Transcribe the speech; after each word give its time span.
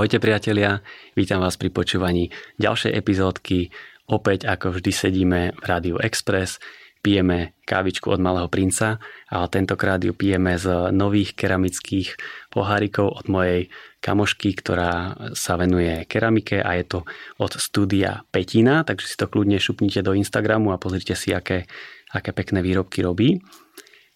Ahojte 0.00 0.16
priatelia, 0.16 0.80
vítam 1.12 1.44
vás 1.44 1.60
pri 1.60 1.68
počúvaní 1.68 2.32
ďalšej 2.56 2.88
epizódky. 2.88 3.68
Opäť 4.08 4.48
ako 4.48 4.80
vždy 4.80 4.90
sedíme 4.96 5.40
v 5.52 5.60
Rádiu 5.60 6.00
Express, 6.00 6.56
pijeme 7.04 7.52
kávičku 7.68 8.08
od 8.08 8.16
Malého 8.16 8.48
princa, 8.48 8.96
ale 9.28 9.46
tentokrát 9.52 10.00
ju 10.00 10.16
pijeme 10.16 10.56
z 10.56 10.88
nových 10.96 11.36
keramických 11.36 12.16
pohárikov 12.48 13.12
od 13.12 13.28
mojej 13.28 13.68
kamošky, 14.00 14.56
ktorá 14.56 15.20
sa 15.36 15.60
venuje 15.60 16.08
keramike 16.08 16.64
a 16.64 16.80
je 16.80 16.84
to 16.96 16.98
od 17.36 17.60
studia 17.60 18.24
Petina, 18.32 18.88
takže 18.88 19.04
si 19.04 19.20
to 19.20 19.28
kľudne 19.28 19.60
šupnite 19.60 20.00
do 20.00 20.16
Instagramu 20.16 20.72
a 20.72 20.80
pozrite 20.80 21.12
si, 21.12 21.36
aké, 21.36 21.68
aké 22.08 22.32
pekné 22.32 22.64
výrobky 22.64 23.04
robí. 23.04 23.44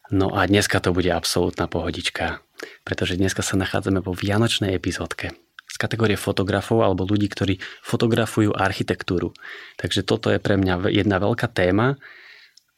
No 0.09 0.33
a 0.33 0.49
dneska 0.49 0.81
to 0.81 0.97
bude 0.97 1.13
absolútna 1.13 1.69
pohodička, 1.69 2.41
pretože 2.89 3.21
dneska 3.21 3.45
sa 3.45 3.61
nachádzame 3.61 4.01
vo 4.01 4.17
vianočnej 4.17 4.73
epizódke 4.73 5.44
z 5.75 5.77
kategórie 5.77 6.15
fotografov 6.15 6.87
alebo 6.87 7.03
ľudí, 7.03 7.27
ktorí 7.27 7.59
fotografujú 7.83 8.55
architektúru. 8.55 9.35
Takže 9.75 10.07
toto 10.07 10.31
je 10.31 10.39
pre 10.39 10.55
mňa 10.55 10.87
jedna 10.95 11.19
veľká 11.19 11.51
téma 11.51 11.99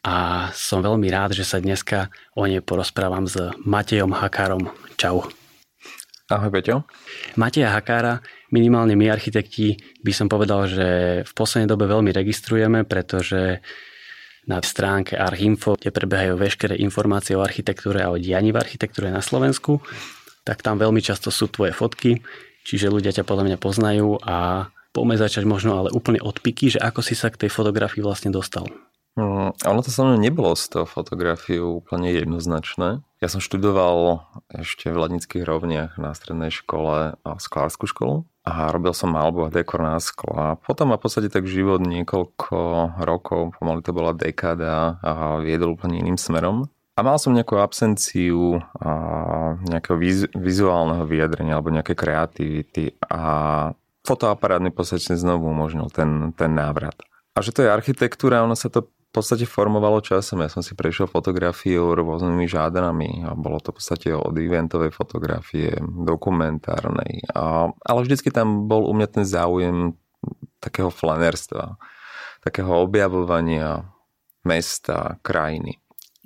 a 0.00 0.48
som 0.56 0.80
veľmi 0.80 1.04
rád, 1.12 1.36
že 1.36 1.44
sa 1.44 1.60
dneska 1.60 2.08
o 2.32 2.48
nej 2.48 2.64
porozprávam 2.64 3.28
s 3.28 3.36
Matejom 3.68 4.16
Hakárom. 4.16 4.72
Čau. 4.96 5.28
Ahoj 6.32 6.50
Peťo. 6.50 6.88
Mateja 7.36 7.70
Hakára, 7.70 8.24
minimálne 8.48 8.96
my 8.96 9.12
architekti 9.12 9.76
by 10.00 10.12
som 10.16 10.26
povedal, 10.32 10.64
že 10.64 10.86
v 11.22 11.32
poslednej 11.36 11.68
dobe 11.68 11.84
veľmi 11.86 12.10
registrujeme, 12.16 12.88
pretože 12.88 13.60
na 14.48 14.62
stránke 14.62 15.20
Archinfo, 15.20 15.76
kde 15.76 15.92
prebiehajú 15.92 16.34
veškeré 16.38 16.74
informácie 16.80 17.36
o 17.36 17.44
architektúre 17.44 18.00
a 18.00 18.10
o 18.10 18.16
dianí 18.16 18.56
v 18.56 18.62
architektúre 18.62 19.12
na 19.12 19.20
Slovensku, 19.20 19.84
tak 20.46 20.62
tam 20.62 20.78
veľmi 20.78 21.02
často 21.02 21.34
sú 21.34 21.50
tvoje 21.50 21.74
fotky, 21.74 22.22
čiže 22.66 22.90
ľudia 22.90 23.14
ťa 23.14 23.22
podľa 23.22 23.54
mňa 23.54 23.58
poznajú 23.62 24.18
a 24.26 24.68
poďme 24.90 25.14
začať 25.14 25.46
možno 25.46 25.78
ale 25.78 25.94
úplne 25.94 26.18
od 26.18 26.42
piky, 26.42 26.74
že 26.74 26.82
ako 26.82 27.06
si 27.06 27.14
sa 27.14 27.30
k 27.30 27.46
tej 27.46 27.50
fotografii 27.54 28.02
vlastne 28.02 28.34
dostal. 28.34 28.66
Mm, 29.16 29.56
ono 29.56 29.80
to 29.80 29.88
mnou 29.88 30.20
nebolo 30.20 30.52
z 30.52 30.76
toho 30.76 30.84
fotografiu 30.84 31.80
úplne 31.80 32.12
jednoznačné. 32.12 33.00
Ja 33.24 33.28
som 33.32 33.40
študoval 33.40 34.28
ešte 34.52 34.92
v 34.92 35.00
Ladnických 35.00 35.40
rovniach 35.40 35.96
na 35.96 36.12
strednej 36.12 36.52
škole 36.52 37.16
a 37.16 37.30
sklárskú 37.40 37.88
školu 37.88 38.28
a 38.44 38.68
robil 38.68 38.92
som 38.92 39.08
malbu 39.08 39.48
a 39.48 39.52
dekor 39.52 39.80
na 39.80 39.96
sklo. 40.04 40.32
A 40.36 40.46
potom 40.60 40.92
ma 40.92 41.00
v 41.00 41.08
podstate 41.08 41.32
tak 41.32 41.48
život 41.48 41.80
niekoľko 41.80 42.56
rokov, 43.00 43.56
pomaly 43.56 43.80
to 43.80 43.96
bola 43.96 44.12
dekáda 44.12 45.00
a 45.00 45.40
viedol 45.40 45.80
úplne 45.80 45.96
iným 45.96 46.20
smerom. 46.20 46.68
A 46.96 47.04
mal 47.04 47.20
som 47.20 47.36
nejakú 47.36 47.60
absenciu 47.60 48.56
a 48.80 48.90
nejakého 49.68 49.96
viz, 50.00 50.24
vizuálneho 50.32 51.04
vyjadrenia 51.04 51.60
alebo 51.60 51.68
nejaké 51.68 51.92
kreativity 51.92 52.96
a 53.04 53.68
fotoaparát 54.00 54.64
mi 54.64 54.72
podstate 54.72 55.12
znovu 55.12 55.52
umožnil 55.52 55.92
ten, 55.92 56.32
ten 56.32 56.56
návrat. 56.56 56.96
A 57.36 57.44
že 57.44 57.52
to 57.52 57.60
je 57.60 57.68
architektúra, 57.68 58.40
ono 58.40 58.56
sa 58.56 58.72
to 58.72 58.88
v 58.88 59.10
podstate 59.12 59.44
formovalo 59.44 60.00
časom. 60.00 60.40
Ja 60.40 60.48
som 60.48 60.64
si 60.64 60.72
prešiel 60.72 61.04
fotografiou 61.04 61.92
rôznymi 61.92 62.48
žádanami 62.48 63.28
a 63.28 63.36
bolo 63.36 63.60
to 63.60 63.76
v 63.76 63.76
podstate 63.76 64.08
od 64.16 64.32
eventovej 64.32 64.88
fotografie, 64.88 65.76
dokumentárnej. 65.84 67.28
A, 67.32 67.68
ale 67.76 67.98
vždycky 68.08 68.32
tam 68.32 68.68
bol 68.72 68.88
u 68.88 68.92
mňa 68.96 69.08
ten 69.12 69.24
záujem 69.28 69.96
takého 70.64 70.88
flanerstva, 70.88 71.76
takého 72.40 72.72
objavovania 72.72 73.84
mesta, 74.48 75.20
krajiny. 75.20 75.76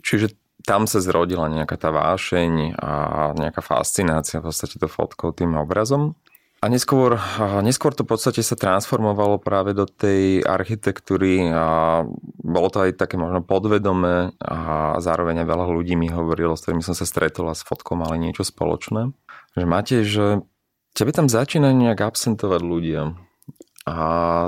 Čiže 0.00 0.39
tam 0.64 0.84
sa 0.84 0.98
zrodila 1.00 1.48
nejaká 1.48 1.76
tá 1.80 1.90
vášeň 1.92 2.76
a 2.76 2.92
nejaká 3.36 3.60
fascinácia 3.64 4.40
v 4.40 4.50
podstate 4.50 4.76
to 4.76 4.88
fotkou, 4.88 5.32
tým 5.32 5.56
obrazom. 5.56 6.18
A 6.60 6.68
neskôr, 6.68 7.16
neskôr 7.64 7.96
to 7.96 8.04
v 8.04 8.12
podstate 8.12 8.44
sa 8.44 8.52
transformovalo 8.52 9.40
práve 9.40 9.72
do 9.72 9.88
tej 9.88 10.44
architektúry 10.44 11.48
a 11.48 12.04
bolo 12.36 12.68
to 12.68 12.84
aj 12.84 13.00
také 13.00 13.16
možno 13.16 13.40
podvedomé 13.40 14.36
a 14.44 14.92
zároveň 15.00 15.40
aj 15.40 15.48
veľa 15.48 15.66
ľudí 15.72 15.96
mi 15.96 16.12
hovorilo, 16.12 16.52
s 16.52 16.68
ktorými 16.68 16.84
som 16.84 16.92
sa 16.92 17.08
stretol 17.08 17.48
s 17.48 17.64
fotkou 17.64 17.96
mali 17.96 18.20
niečo 18.20 18.44
spoločné. 18.44 19.08
Že 19.56 19.64
máte, 19.64 20.04
že 20.04 20.44
tebe 20.92 21.16
tam 21.16 21.32
začína 21.32 21.72
nejak 21.72 22.04
absentovať 22.04 22.60
ľudia. 22.60 23.16
A 23.90 23.96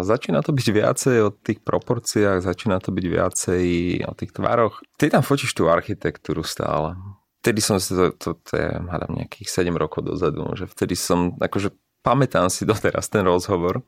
začína 0.07 0.39
to 0.47 0.55
byť 0.55 0.69
viacej 0.71 1.17
o 1.27 1.35
tých 1.35 1.59
proporciách, 1.67 2.47
začína 2.47 2.79
to 2.79 2.95
byť 2.95 3.07
viacej 3.11 3.65
o 4.07 4.13
tých 4.15 4.31
tvároch. 4.31 4.79
Ty 4.95 5.19
tam 5.19 5.27
fotíš 5.27 5.51
tú 5.59 5.67
architektúru 5.67 6.47
stále. 6.47 6.95
Vtedy 7.43 7.59
som 7.59 7.83
si 7.83 7.91
to, 7.91 8.15
to, 8.15 8.39
to 8.39 8.53
je, 8.55 8.71
hádam, 8.71 9.19
nejakých 9.19 9.51
7 9.51 9.75
rokov 9.75 10.07
dozadu, 10.07 10.47
že 10.55 10.71
vtedy 10.71 10.95
som, 10.95 11.35
akože 11.43 11.75
pamätám 12.07 12.47
si 12.55 12.63
doteraz 12.63 13.11
ten 13.11 13.27
rozhovor, 13.27 13.83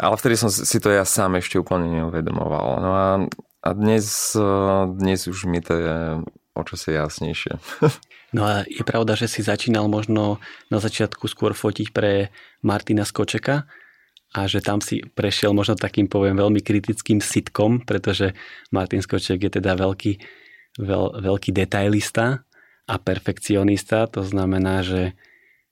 ale 0.00 0.14
vtedy 0.16 0.40
som 0.40 0.48
si 0.48 0.78
to 0.80 0.88
ja 0.88 1.04
sám 1.04 1.36
ešte 1.36 1.60
úplne 1.60 2.00
neuvedomoval. 2.00 2.66
No 2.80 2.90
a, 2.96 3.08
a 3.60 3.68
dnes, 3.76 4.32
dnes 4.96 5.20
už 5.28 5.44
mi 5.44 5.60
to 5.60 5.76
je 5.76 5.96
o 6.54 6.62
čo 6.62 6.74
si 6.78 6.94
jasnejšie. 6.94 7.52
No 8.34 8.42
a 8.42 8.66
je 8.66 8.82
pravda, 8.82 9.14
že 9.14 9.30
si 9.30 9.46
začínal 9.46 9.86
možno 9.86 10.42
na 10.66 10.82
začiatku 10.82 11.30
skôr 11.30 11.54
fotiť 11.54 11.94
pre 11.94 12.34
Martina 12.66 13.06
Skočeka, 13.06 13.70
a 14.34 14.50
že 14.50 14.58
tam 14.58 14.82
si 14.82 14.98
prešiel 15.14 15.54
možno 15.54 15.78
takým, 15.78 16.10
poviem, 16.10 16.34
veľmi 16.34 16.58
kritickým 16.58 17.22
sitkom, 17.22 17.86
pretože 17.86 18.34
Martin 18.74 18.98
Skoček 18.98 19.46
je 19.46 19.62
teda 19.62 19.78
veľký, 19.78 20.18
veľ, 20.82 21.22
veľký 21.22 21.54
detailista 21.54 22.42
a 22.90 22.94
perfekcionista, 22.98 24.10
to 24.10 24.26
znamená, 24.26 24.82
že, 24.82 25.14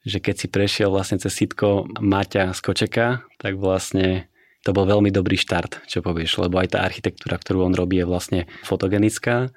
že 0.07 0.23
keď 0.23 0.35
si 0.39 0.47
prešiel 0.47 0.95
vlastne 0.95 1.19
cez 1.19 1.35
sitko 1.35 1.91
Maťa 1.99 2.55
Skočeka, 2.55 3.27
tak 3.43 3.59
vlastne 3.59 4.31
to 4.63 4.71
bol 4.71 4.87
veľmi 4.87 5.11
dobrý 5.11 5.35
štart, 5.35 5.91
čo 5.91 5.99
povieš, 6.07 6.39
lebo 6.39 6.63
aj 6.63 6.79
tá 6.79 6.87
architektúra, 6.87 7.35
ktorú 7.35 7.67
on 7.67 7.75
robí, 7.75 7.99
je 7.99 8.07
vlastne 8.07 8.41
fotogenická, 8.63 9.51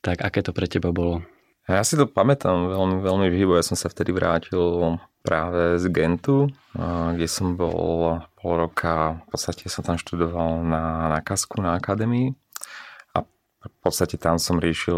tak 0.00 0.24
aké 0.24 0.40
to 0.40 0.56
pre 0.56 0.64
teba 0.64 0.96
bolo? 0.96 1.20
Ja 1.70 1.86
si 1.86 1.94
to 1.94 2.10
pamätám 2.10 2.66
veľmi, 2.66 2.98
veľmi 2.98 3.26
živo. 3.30 3.54
Ja 3.54 3.62
som 3.62 3.78
sa 3.78 3.86
vtedy 3.86 4.10
vrátil 4.10 4.98
práve 5.22 5.78
z 5.78 5.86
Gentu, 5.86 6.50
kde 6.74 7.30
som 7.30 7.54
bol 7.54 8.18
pol 8.34 8.52
roka, 8.58 9.22
v 9.22 9.26
podstate 9.30 9.70
som 9.70 9.86
tam 9.86 9.94
študoval 9.94 10.66
na, 10.66 11.14
na 11.14 11.20
kasku 11.22 11.62
na 11.62 11.78
akadémii 11.78 12.34
a 13.14 13.22
v 13.22 13.78
podstate 13.84 14.18
tam 14.18 14.42
som 14.42 14.58
riešil 14.58 14.96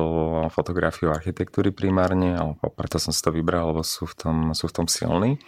fotografiu 0.55 1.13
architektúry 1.13 1.75
primárne, 1.75 2.39
alebo 2.39 2.71
preto 2.73 2.97
som 2.97 3.13
si 3.13 3.21
to 3.21 3.35
vybral, 3.35 3.75
lebo 3.75 3.83
sú 3.85 4.09
v 4.09 4.15
tom, 4.15 4.37
sú 4.57 4.71
v 4.71 4.75
tom 4.79 4.87
silní. 4.89 5.43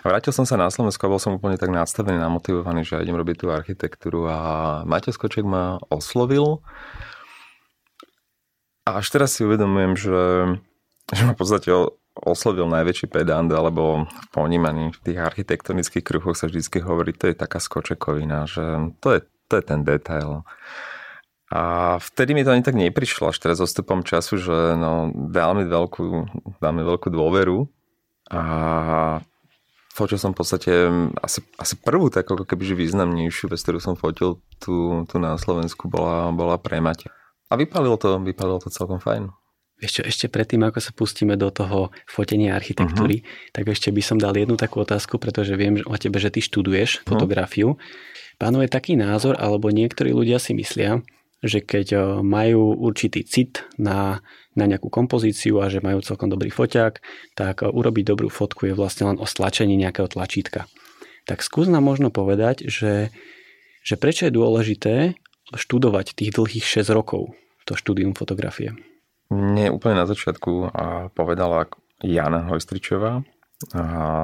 A 0.00 0.08
vrátil 0.08 0.32
som 0.32 0.48
sa 0.48 0.56
na 0.56 0.72
Slovensku 0.72 1.04
a 1.04 1.12
bol 1.12 1.20
som 1.20 1.36
úplne 1.36 1.60
tak 1.60 1.74
nastavený, 1.74 2.16
namotivovaný, 2.22 2.88
že 2.88 3.02
idem 3.02 3.20
robiť 3.20 3.36
tú 3.42 3.46
architektúru 3.52 4.30
a 4.32 4.38
Maťo 4.88 5.12
Skoček 5.12 5.44
ma 5.44 5.76
oslovil 5.92 6.64
a 8.86 9.02
až 9.02 9.06
teraz 9.10 9.36
si 9.36 9.42
uvedomujem, 9.42 9.92
že, 9.98 10.18
že 11.10 11.22
ma 11.26 11.34
v 11.34 11.40
podstate 11.40 11.70
oslovil 12.14 12.66
najväčší 12.66 13.06
pedant, 13.10 13.50
alebo 13.50 14.06
v 14.06 14.26
ponímaní 14.34 14.90
v 14.94 14.98
tých 15.00 15.18
architektonických 15.18 16.04
kruhoch 16.04 16.36
sa 16.36 16.50
vždy 16.50 16.62
hovorí, 16.82 17.14
to 17.14 17.30
je 17.30 17.34
taká 17.38 17.62
skočekovina, 17.62 18.46
že 18.50 18.94
to 18.98 19.18
je, 19.18 19.20
to 19.50 19.52
je 19.58 19.62
ten 19.62 19.80
detail. 19.86 20.42
A 21.50 21.96
vtedy 21.98 22.30
mi 22.30 22.46
to 22.46 22.54
ani 22.54 22.62
tak 22.62 22.78
neprišlo, 22.78 23.34
až 23.34 23.42
teraz 23.42 23.58
odstupom 23.58 24.06
času, 24.06 24.38
že 24.38 24.78
no, 24.78 25.10
dal 25.10 25.58
mi 25.58 25.66
veľkú, 25.66 26.06
dal 26.62 26.72
mi 26.74 26.86
veľkú 26.86 27.10
dôveru 27.10 27.66
a 28.30 28.42
fotil 29.90 30.22
som 30.22 30.30
v 30.30 30.38
podstate 30.38 30.72
asi, 31.18 31.42
asi 31.58 31.74
prvú 31.74 32.06
takú 32.06 32.38
ako 32.38 32.46
kebyže 32.46 32.78
významnejšiu 32.78 33.50
vec, 33.50 33.58
ktorú 33.66 33.82
som 33.82 33.98
fotil 33.98 34.38
tu, 34.62 35.02
tu 35.10 35.16
na 35.18 35.34
Slovensku, 35.34 35.90
bola, 35.90 36.30
bola 36.30 36.54
pre 36.54 36.78
Maťa. 36.78 37.10
A 37.50 37.58
vypalilo 37.58 37.98
to, 37.98 38.22
vypalilo 38.22 38.62
to 38.62 38.70
celkom 38.70 39.02
fajn. 39.02 39.34
Ešte, 39.80 40.04
ešte 40.04 40.26
predtým, 40.28 40.60
ako 40.60 40.78
sa 40.78 40.92
pustíme 40.92 41.40
do 41.40 41.48
toho 41.48 41.88
fotenia 42.04 42.52
architektúry, 42.52 43.24
uh-huh. 43.24 43.52
tak 43.56 43.64
ešte 43.72 43.88
by 43.88 44.02
som 44.04 44.20
dal 44.20 44.36
jednu 44.36 44.60
takú 44.60 44.84
otázku, 44.84 45.16
pretože 45.16 45.56
viem 45.56 45.80
o 45.88 45.96
tebe, 45.96 46.20
že 46.20 46.28
ty 46.28 46.44
študuješ 46.44 47.00
uh-huh. 47.00 47.08
fotografiu. 47.08 47.80
Pánuje 48.36 48.68
taký 48.68 48.96
názor, 49.00 49.40
alebo 49.40 49.72
niektorí 49.72 50.12
ľudia 50.12 50.36
si 50.36 50.52
myslia, 50.52 51.00
že 51.40 51.64
keď 51.64 51.86
e, 51.92 51.98
majú 52.20 52.76
určitý 52.76 53.24
cit 53.24 53.64
na, 53.80 54.20
na 54.52 54.64
nejakú 54.68 54.92
kompozíciu 54.92 55.64
a 55.64 55.72
že 55.72 55.80
majú 55.80 56.04
celkom 56.04 56.28
dobrý 56.28 56.52
foťák, 56.52 57.00
tak 57.32 57.64
e, 57.64 57.72
urobiť 57.72 58.04
dobrú 58.04 58.28
fotku 58.28 58.68
je 58.68 58.76
vlastne 58.76 59.12
len 59.12 59.16
o 59.16 59.24
stlačení 59.24 59.76
nejakého 59.80 60.08
tlačítka. 60.08 60.68
Tak 61.24 61.40
skús 61.40 61.68
nám 61.68 61.84
možno 61.84 62.12
povedať, 62.12 62.68
že, 62.68 63.08
že 63.84 63.96
prečo 63.96 64.28
je 64.28 64.36
dôležité 64.36 64.94
študovať 65.56 66.16
tých 66.16 66.36
dlhých 66.36 66.64
6 66.64 66.92
rokov 66.92 67.32
to 67.64 67.78
štúdium 67.78 68.18
fotografie. 68.18 68.74
Mne 69.30 69.70
úplne 69.70 70.02
na 70.02 70.10
začiatku 70.10 70.74
povedala 71.14 71.70
Jana 72.02 72.50
Hojstričová 72.50 73.22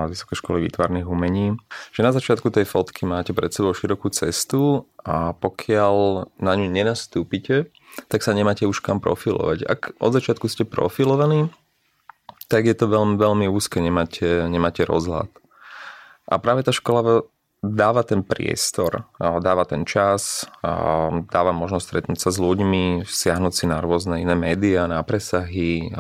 z 0.07 0.09
Vysokej 0.09 0.41
školy 0.41 0.59
výtvarných 0.65 1.05
umení, 1.05 1.61
že 1.93 2.01
na 2.01 2.09
začiatku 2.09 2.49
tej 2.49 2.65
fotky 2.65 3.05
máte 3.05 3.37
pred 3.37 3.53
sebou 3.53 3.77
širokú 3.77 4.09
cestu 4.09 4.89
a 5.05 5.37
pokiaľ 5.37 6.27
na 6.41 6.53
ňu 6.57 6.73
nenastúpite, 6.73 7.69
tak 8.09 8.25
sa 8.25 8.33
nemáte 8.33 8.65
už 8.65 8.81
kam 8.81 8.97
profilovať. 8.97 9.69
Ak 9.69 9.93
od 10.01 10.17
začiatku 10.17 10.49
ste 10.49 10.65
profilovaní, 10.65 11.53
tak 12.49 12.65
je 12.65 12.73
to 12.73 12.89
veľmi, 12.89 13.21
veľmi 13.21 13.47
úzke, 13.53 13.77
nemáte, 13.77 14.49
nemáte 14.49 14.89
rozhľad. 14.89 15.29
A 16.27 16.41
práve 16.41 16.65
tá 16.65 16.73
škola 16.73 17.29
dáva 17.73 18.07
ten 18.07 18.23
priestor, 18.23 19.11
dáva 19.19 19.67
ten 19.67 19.83
čas, 19.83 20.47
dáva 21.27 21.51
možnosť 21.51 21.85
stretnúť 21.87 22.19
sa 22.21 22.31
s 22.31 22.39
ľuďmi, 22.39 23.03
siahnuť 23.03 23.53
si 23.55 23.65
na 23.67 23.83
rôzne 23.83 24.23
iné 24.23 24.39
médiá, 24.39 24.87
na 24.87 25.03
presahy, 25.03 25.91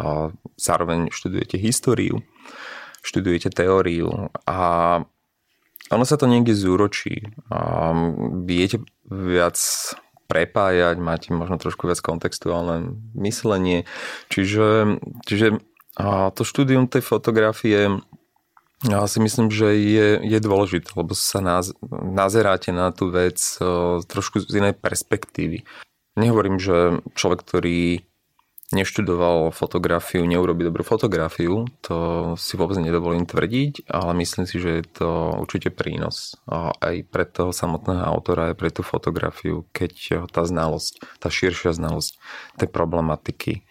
zároveň 0.54 1.10
študujete 1.10 1.58
históriu, 1.58 2.22
študujete 3.02 3.50
teóriu 3.50 4.30
a 4.46 4.58
ono 5.86 6.02
sa 6.02 6.18
to 6.18 6.26
niekde 6.26 6.50
zúročí. 6.50 7.30
Viete 8.42 8.82
viac 9.06 9.54
prepájať, 10.26 10.98
máte 10.98 11.30
možno 11.30 11.54
trošku 11.62 11.86
viac 11.86 12.02
kontextuálne 12.02 12.98
myslenie. 13.14 13.86
Čiže, 14.26 14.98
čiže 15.22 15.62
to 16.34 16.42
štúdium 16.42 16.90
tej 16.90 17.06
fotografie 17.06 18.02
ja 18.84 19.08
si 19.08 19.23
myslím, 19.25 19.49
že 19.49 19.73
je, 19.73 20.08
je 20.20 20.38
dôležité, 20.43 20.93
lebo 20.93 21.17
sa 21.17 21.40
naz, 21.40 21.73
nazeráte 21.88 22.75
na 22.76 22.93
tú 22.93 23.08
vec 23.08 23.40
trošku 24.05 24.44
z 24.44 24.52
inej 24.61 24.76
perspektívy. 24.76 25.64
Nehovorím, 26.17 26.61
že 26.61 27.00
človek, 27.17 27.40
ktorý 27.40 28.05
neštudoval 28.75 29.55
fotografiu, 29.55 30.26
neurobi 30.26 30.67
dobrú 30.67 30.82
fotografiu, 30.82 31.70
to 31.87 32.34
si 32.34 32.58
vôbec 32.58 32.82
nedovolím 32.82 33.23
tvrdiť, 33.23 33.87
ale 33.87 34.11
myslím 34.26 34.43
si, 34.43 34.58
že 34.58 34.82
je 34.82 34.84
to 34.90 35.38
určite 35.38 35.70
prínos 35.70 36.34
aj 36.50 37.06
pre 37.06 37.31
toho 37.31 37.55
samotného 37.55 38.02
autora, 38.02 38.50
aj 38.50 38.58
pre 38.58 38.75
tú 38.75 38.82
fotografiu, 38.82 39.70
keď 39.70 40.26
tá 40.34 40.43
znalosť, 40.43 40.99
tá 41.22 41.31
širšia 41.31 41.79
znalosť 41.79 42.19
tej 42.58 42.69
problematiky 42.69 43.62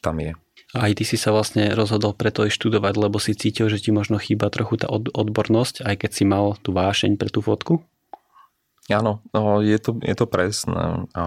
tam 0.00 0.16
je. 0.24 0.32
Aj 0.76 0.92
ty 0.92 1.00
si 1.00 1.16
sa 1.16 1.32
vlastne 1.32 1.72
rozhodol 1.72 2.12
preto 2.12 2.44
aj 2.44 2.52
študovať, 2.52 2.94
lebo 3.00 3.16
si 3.16 3.32
cítil, 3.32 3.72
že 3.72 3.80
ti 3.80 3.88
možno 3.88 4.20
chýba 4.20 4.52
trochu 4.52 4.76
tá 4.76 4.88
odbornosť, 4.92 5.80
aj 5.80 5.94
keď 6.04 6.10
si 6.12 6.24
mal 6.28 6.60
tú 6.60 6.76
vášeň 6.76 7.16
pre 7.16 7.32
tú 7.32 7.40
fotku? 7.40 7.80
Áno, 8.92 9.24
no, 9.32 9.60
je 9.64 9.80
to, 9.80 9.96
je 10.00 10.12
to 10.12 10.28
presné. 10.28 11.08
A 11.16 11.24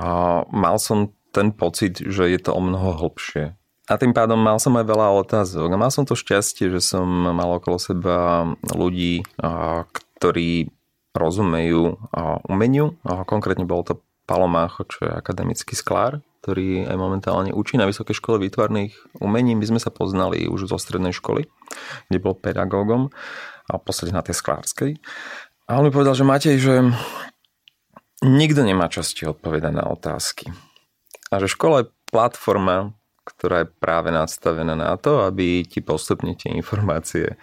mal 0.49 0.77
som 0.77 1.13
ten 1.33 1.53
pocit, 1.53 2.01
že 2.01 2.29
je 2.29 2.39
to 2.41 2.53
o 2.53 2.61
mnoho 2.61 2.97
hlbšie. 3.01 3.57
A 3.89 3.97
tým 3.97 4.13
pádom 4.13 4.37
mal 4.37 4.61
som 4.61 4.77
aj 4.77 4.85
veľa 4.85 5.09
otázok. 5.25 5.69
A 5.73 5.81
mal 5.81 5.89
som 5.89 6.05
to 6.05 6.13
šťastie, 6.13 6.69
že 6.69 6.81
som 6.81 7.05
mal 7.05 7.57
okolo 7.57 7.81
seba 7.81 8.45
ľudí, 8.61 9.25
ktorí 10.21 10.69
rozumejú 11.17 11.97
umeniu. 12.45 12.95
Konkrétne 13.25 13.65
bol 13.65 13.81
to 13.83 13.99
Palomácho, 14.29 14.87
čo 14.87 15.09
je 15.09 15.11
akademický 15.11 15.75
sklár, 15.75 16.23
ktorý 16.41 16.89
aj 16.89 16.97
momentálne 16.97 17.53
učí 17.53 17.77
na 17.77 17.85
Vysokej 17.85 18.17
škole 18.17 18.41
výtvarných 18.41 19.21
umení. 19.21 19.53
My 19.53 19.65
sme 19.69 19.79
sa 19.79 19.93
poznali 19.93 20.49
už 20.49 20.73
zo 20.73 20.81
strednej 20.81 21.13
školy, 21.13 21.45
kde 22.09 22.17
bol 22.17 22.33
pedagógom 22.33 23.13
a 23.69 23.77
podstate 23.77 24.09
na 24.09 24.25
tej 24.25 24.41
sklárskej. 24.41 24.97
A 25.69 25.77
on 25.77 25.85
mi 25.85 25.93
povedal, 25.93 26.17
že 26.17 26.25
Matej, 26.25 26.57
že 26.57 26.81
nikto 28.25 28.65
nemá 28.65 28.89
časti 28.89 29.29
odpovedať 29.29 29.69
na 29.69 29.85
otázky. 29.85 30.49
A 31.29 31.37
že 31.37 31.47
škola 31.47 31.85
je 31.85 31.93
platforma, 32.09 32.97
ktorá 33.23 33.63
je 33.63 33.71
práve 33.77 34.09
nastavená 34.09 34.73
na 34.73 34.97
to, 34.97 35.21
aby 35.21 35.61
ti 35.61 35.79
postupne 35.79 36.33
tie 36.33 36.51
informácie 36.57 37.37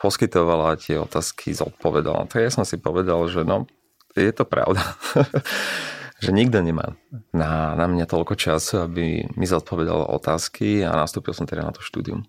poskytovala, 0.00 0.80
tie 0.80 0.96
otázky 0.96 1.52
zodpovedala. 1.52 2.26
Tak 2.32 2.48
ja 2.48 2.50
som 2.50 2.64
si 2.64 2.80
povedal, 2.80 3.20
že 3.28 3.44
no, 3.44 3.68
je 4.16 4.32
to 4.32 4.48
pravda. 4.48 4.80
že 6.18 6.34
nikto 6.34 6.58
nemá 6.58 6.98
na, 7.30 7.78
na 7.78 7.86
mňa 7.86 8.10
toľko 8.10 8.34
času, 8.34 8.82
aby 8.82 9.22
mi 9.38 9.46
zodpovedal 9.46 10.10
otázky 10.10 10.82
a 10.82 10.98
nastúpil 10.98 11.30
som 11.30 11.46
teda 11.46 11.62
na 11.62 11.70
to 11.70 11.78
štúdium. 11.78 12.26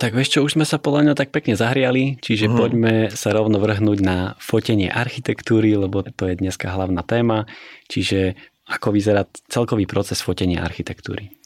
Tak 0.00 0.16
vieš 0.16 0.32
čo, 0.32 0.40
už 0.40 0.56
sme 0.56 0.64
sa 0.64 0.80
podľa 0.80 1.12
mňa 1.12 1.14
tak 1.14 1.28
pekne 1.28 1.60
zahriali, 1.60 2.16
čiže 2.24 2.48
mm. 2.48 2.56
poďme 2.56 2.94
sa 3.12 3.36
rovno 3.36 3.60
vrhnúť 3.60 3.98
na 4.00 4.32
fotenie 4.40 4.88
architektúry, 4.88 5.76
lebo 5.76 6.00
to 6.00 6.24
je 6.24 6.40
dneska 6.40 6.72
hlavná 6.72 7.04
téma. 7.04 7.44
Čiže 7.92 8.32
ako 8.64 8.96
vyzerá 8.96 9.28
celkový 9.52 9.84
proces 9.84 10.24
fotenia 10.24 10.64
architektúry? 10.64 11.36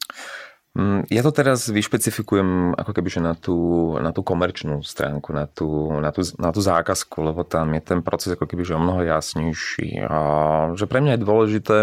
Mm, 0.74 1.06
ja 1.06 1.22
to 1.22 1.30
teraz 1.30 1.70
vyšpecifikujem 1.70 2.74
ako 2.74 2.90
keby, 2.90 3.06
že 3.06 3.20
na 3.22 3.38
tú, 3.38 3.54
na 4.02 4.10
tú 4.10 4.26
komerčnú 4.26 4.82
stránku, 4.82 5.30
na 5.30 5.46
tú, 5.46 5.94
na, 6.02 6.10
tú, 6.10 6.26
na 6.34 6.50
tú 6.50 6.58
zákazku, 6.58 7.22
lebo 7.22 7.46
tam 7.46 7.78
je 7.78 7.82
ten 7.94 8.02
proces 8.02 8.34
ako 8.34 8.50
keby, 8.50 8.66
že 8.66 8.74
o 8.74 8.82
mnoho 8.82 9.06
jasnejší. 9.06 10.02
A 10.02 10.18
že 10.74 10.90
pre 10.90 10.98
mňa 10.98 11.14
je 11.14 11.22
dôležité 11.22 11.76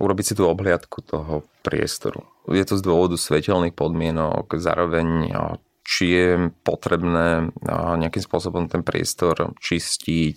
urobiť 0.00 0.24
si 0.24 0.34
tú 0.40 0.48
obhliadku 0.48 1.04
toho 1.04 1.44
priestoru. 1.60 2.24
Je 2.48 2.64
to 2.64 2.80
z 2.80 2.82
dôvodu 2.84 3.20
svetelných 3.20 3.76
podmienok, 3.76 4.56
zároveň 4.56 5.36
či 5.84 6.04
je 6.16 6.28
potrebné 6.64 7.52
nejakým 7.70 8.24
spôsobom 8.24 8.72
ten 8.72 8.80
priestor 8.80 9.52
čistiť, 9.60 10.36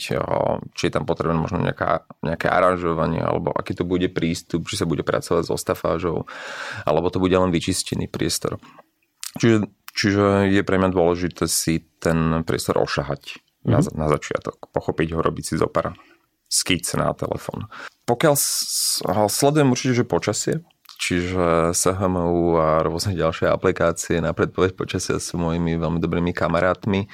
či 0.76 0.84
je 0.84 0.92
tam 0.92 1.08
potrebné 1.08 1.40
možno 1.40 1.64
nejaká, 1.64 2.04
nejaké 2.20 2.52
aranžovanie, 2.52 3.24
alebo 3.24 3.56
aký 3.56 3.72
to 3.72 3.88
bude 3.88 4.12
prístup, 4.12 4.68
či 4.68 4.76
sa 4.76 4.84
bude 4.84 5.08
pracovať 5.08 5.48
s 5.48 5.54
ostafážou, 5.56 6.28
alebo 6.84 7.08
to 7.08 7.24
bude 7.24 7.32
len 7.32 7.56
vyčistený 7.56 8.12
priestor. 8.12 8.60
Čiže, 9.40 9.72
čiže 9.96 10.52
je 10.52 10.62
pre 10.68 10.76
mňa 10.84 10.92
dôležité 10.92 11.48
si 11.48 11.80
ten 12.04 12.44
priestor 12.44 12.84
ošahať 12.84 13.40
mm-hmm. 13.64 13.72
na, 13.72 13.80
mhm. 13.80 13.96
na 13.96 14.08
začiatok, 14.12 14.68
pochopiť 14.76 15.16
ho, 15.16 15.24
robiť 15.24 15.44
si 15.48 15.56
zopara 15.56 15.96
skic 16.52 16.84
na 17.00 17.12
telefón. 17.16 17.72
Pokiaľ 18.08 18.36
sledujem 19.28 19.68
určite, 19.68 20.04
že 20.04 20.06
počasie, 20.08 20.54
čiže 20.98 21.72
SHMU 21.78 22.58
a 22.58 22.82
rôzne 22.82 23.14
ďalšie 23.14 23.48
aplikácie 23.48 24.18
na 24.20 24.34
predpoveď 24.34 24.74
počasia 24.74 25.22
sú 25.22 25.38
mojimi 25.38 25.78
veľmi 25.78 26.02
dobrými 26.02 26.34
kamarátmi. 26.34 27.06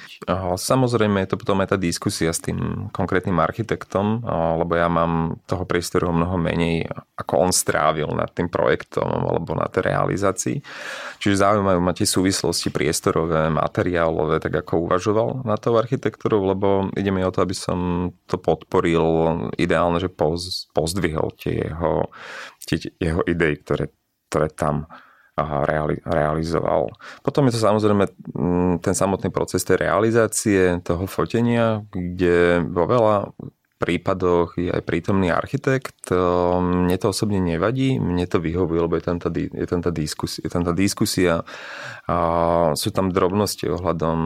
Samozrejme 0.56 1.22
je 1.22 1.28
to 1.30 1.40
potom 1.40 1.60
aj 1.60 1.72
tá 1.72 1.78
diskusia 1.78 2.32
s 2.32 2.40
tým 2.40 2.88
konkrétnym 2.90 3.36
architektom, 3.38 4.24
lebo 4.58 4.72
ja 4.74 4.88
mám 4.88 5.38
toho 5.44 5.68
priestoru 5.68 6.10
mnoho 6.10 6.40
menej, 6.40 6.88
ako 7.20 7.46
on 7.46 7.52
strávil 7.52 8.08
nad 8.16 8.32
tým 8.32 8.48
projektom 8.48 9.06
alebo 9.06 9.52
na 9.54 9.68
tej 9.68 9.92
realizácii. 9.92 10.56
Čiže 11.20 11.44
zaujímajú 11.44 11.78
ma 11.78 11.92
tie 11.92 12.08
súvislosti 12.08 12.72
priestorové, 12.72 13.52
materiálové, 13.52 14.40
tak 14.40 14.64
ako 14.64 14.88
uvažoval 14.88 15.44
na 15.44 15.60
tou 15.60 15.76
architektúrou, 15.76 16.52
lebo 16.56 16.88
ide 16.96 17.12
mi 17.12 17.20
o 17.20 17.32
to, 17.32 17.44
aby 17.44 17.52
som 17.52 18.10
to 18.24 18.40
podporil 18.40 19.04
ideálne, 19.60 20.00
že 20.00 20.08
pozdvihol 20.72 21.36
tie 21.36 21.68
jeho 21.70 22.08
jeho 23.00 23.20
idei, 23.28 23.60
ktoré, 23.60 23.92
ktoré 24.28 24.48
tam 24.52 24.88
reali, 25.38 25.98
realizoval. 26.06 26.94
Potom 27.26 27.50
je 27.50 27.58
to 27.58 27.60
samozrejme 27.60 28.06
mm, 28.06 28.74
ten 28.80 28.94
samotný 28.94 29.34
proces 29.34 29.66
tej 29.66 29.82
realizácie, 29.82 30.78
toho 30.86 31.10
fotenia, 31.10 31.82
kde 31.90 32.62
vo 32.70 32.86
veľa 32.86 33.34
prípadoch 33.74 34.54
je 34.56 34.70
aj 34.70 34.86
prítomný 34.86 35.34
architekt. 35.34 36.08
Mne 36.08 36.94
to 36.96 37.10
osobne 37.10 37.42
nevadí, 37.42 37.98
mne 37.98 38.24
to 38.30 38.38
vyhovuje, 38.38 38.78
lebo 38.80 38.94
je 38.96 39.04
tam 39.04 39.18
tá, 39.18 39.28
je 39.34 39.66
tam 39.66 39.82
tá 39.82 39.90
diskusia. 39.90 40.40
Je 40.40 40.50
tam 40.54 40.62
tá 40.62 40.72
diskusia 40.72 41.42
a 42.06 42.16
sú 42.78 42.94
tam 42.94 43.10
drobnosti 43.10 43.66
ohľadom 43.66 44.18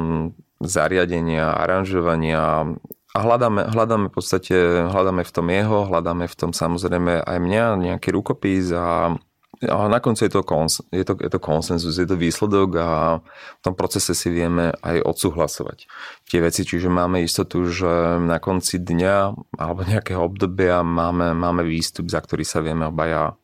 zariadenia, 0.60 1.56
aranžovania, 1.56 2.76
a 3.18 3.26
hľadáme, 3.26 3.74
hľadáme 3.74 4.06
v 4.08 4.14
podstate, 4.14 4.54
hľadáme 4.86 5.26
v 5.26 5.32
tom 5.34 5.46
jeho, 5.50 5.90
hľadáme 5.90 6.30
v 6.30 6.36
tom 6.38 6.54
samozrejme 6.54 7.26
aj 7.26 7.38
mňa, 7.42 7.64
nejaký 7.90 8.14
rukopis 8.14 8.70
a 8.70 9.18
a 9.58 9.90
na 9.90 9.98
konci 9.98 10.30
je 10.30 10.38
to, 10.38 10.46
kons, 10.46 10.86
je, 10.94 11.02
to, 11.02 11.18
je 11.18 11.30
to 11.34 11.42
konsenzus, 11.42 11.98
je 11.98 12.06
to 12.06 12.14
výsledok 12.14 12.78
a 12.78 13.18
v 13.58 13.62
tom 13.66 13.74
procese 13.74 14.14
si 14.14 14.30
vieme 14.30 14.70
aj 14.70 15.02
odsúhlasovať 15.02 15.90
tie 16.30 16.38
veci. 16.38 16.62
Čiže 16.62 16.86
máme 16.86 17.26
istotu, 17.26 17.66
že 17.66 18.22
na 18.22 18.38
konci 18.38 18.78
dňa 18.78 19.16
alebo 19.58 19.82
nejakého 19.82 20.22
obdobia 20.22 20.86
máme, 20.86 21.34
máme 21.34 21.66
výstup, 21.66 22.06
za 22.06 22.22
ktorý 22.22 22.46
sa 22.46 22.62
vieme 22.62 22.86
obaja 22.86 23.34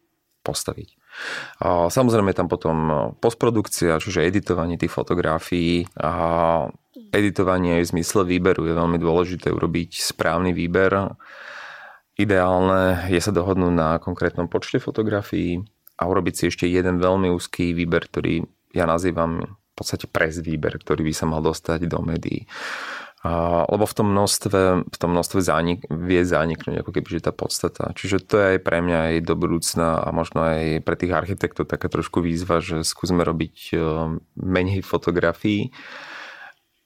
postaviť. 0.47 0.95
A 1.67 1.91
samozrejme 1.91 2.31
tam 2.31 2.47
potom 2.47 3.11
postprodukcia, 3.19 3.99
čiže 3.99 4.27
editovanie 4.27 4.79
tých 4.79 4.95
fotografií 4.95 5.91
a 5.99 6.71
editovanie 7.15 7.79
v 7.79 7.91
zmysle 7.95 8.27
výberu 8.27 8.67
je 8.67 8.75
veľmi 8.75 8.99
dôležité 8.99 9.55
urobiť 9.55 10.03
správny 10.03 10.51
výber. 10.51 11.15
Ideálne 12.19 13.07
je 13.11 13.21
sa 13.23 13.31
dohodnúť 13.31 13.75
na 13.75 13.97
konkrétnom 14.03 14.51
počte 14.51 14.83
fotografií 14.83 15.63
a 15.99 16.11
urobiť 16.11 16.35
si 16.35 16.45
ešte 16.51 16.67
jeden 16.67 16.99
veľmi 16.99 17.31
úzký 17.31 17.71
výber, 17.75 18.11
ktorý 18.11 18.43
ja 18.75 18.85
nazývam 18.85 19.47
v 19.47 19.75
podstate 19.75 20.11
pres 20.11 20.39
výber, 20.43 20.79
ktorý 20.79 21.07
by 21.07 21.15
sa 21.15 21.27
mal 21.27 21.43
dostať 21.43 21.87
do 21.87 22.03
médií. 22.03 22.47
A, 23.25 23.65
lebo 23.73 23.89
v 23.89 23.97
tom 23.97 24.13
množstve, 24.13 24.61
v 24.85 24.97
tom 25.01 25.11
množstve 25.17 25.41
zánik, 25.41 25.89
vie 25.89 26.23
zaniknúť 26.23 26.85
ako 26.85 26.91
keby 26.93 27.09
že 27.09 27.25
tá 27.25 27.33
podstata. 27.33 27.91
Čiže 27.97 28.21
to 28.21 28.37
je 28.37 28.47
aj 28.55 28.61
pre 28.61 28.85
mňa 28.85 28.99
aj 29.11 29.15
do 29.25 29.35
budúcna 29.35 30.05
a 30.05 30.13
možno 30.13 30.45
aj 30.45 30.85
pre 30.85 30.95
tých 30.95 31.17
architektov 31.17 31.67
taká 31.67 31.89
trošku 31.89 32.21
výzva, 32.21 32.61
že 32.61 32.85
skúsme 32.85 33.25
robiť 33.25 33.57
e, 33.73 33.77
menej 34.37 34.85
fotografií 34.85 35.73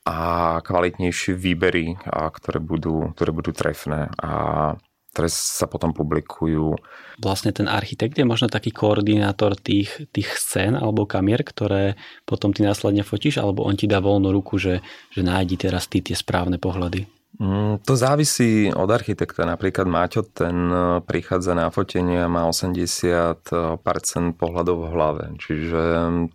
a 0.08 0.18
kvalitnejšie 0.64 1.36
výbery, 1.36 2.00
a 2.08 2.32
ktoré, 2.32 2.64
budú, 2.64 3.12
ktoré 3.12 3.30
budú 3.36 3.52
trefné. 3.52 4.08
A 4.16 4.72
ktoré 5.12 5.34
sa 5.34 5.66
potom 5.66 5.90
publikujú. 5.90 6.78
Vlastne 7.18 7.50
ten 7.50 7.66
architekt 7.66 8.14
je 8.14 8.28
možno 8.28 8.46
taký 8.46 8.70
koordinátor 8.70 9.58
tých, 9.58 10.06
tých 10.14 10.30
scén 10.38 10.78
alebo 10.78 11.10
kamier, 11.10 11.42
ktoré 11.42 11.98
potom 12.22 12.54
ty 12.54 12.62
následne 12.62 13.02
fotíš, 13.02 13.42
alebo 13.42 13.66
on 13.66 13.74
ti 13.74 13.90
dá 13.90 13.98
voľnú 13.98 14.30
ruku, 14.30 14.62
že, 14.62 14.78
že 15.10 15.26
nájdi 15.26 15.58
teraz 15.58 15.90
ty 15.90 15.98
tie 15.98 16.14
správne 16.14 16.62
pohľady. 16.62 17.17
Mm, 17.38 17.78
to 17.86 17.94
závisí 17.94 18.74
od 18.74 18.90
architekta. 18.90 19.46
Napríklad 19.46 19.86
Máťo, 19.86 20.26
ten 20.26 20.58
e, 20.74 20.98
prichádza 21.06 21.54
na 21.54 21.70
fotenie 21.70 22.26
a 22.26 22.26
má 22.26 22.50
80% 22.50 23.46
pohľadov 24.34 24.76
v 24.82 24.90
hlave. 24.90 25.24
Čiže 25.38 25.82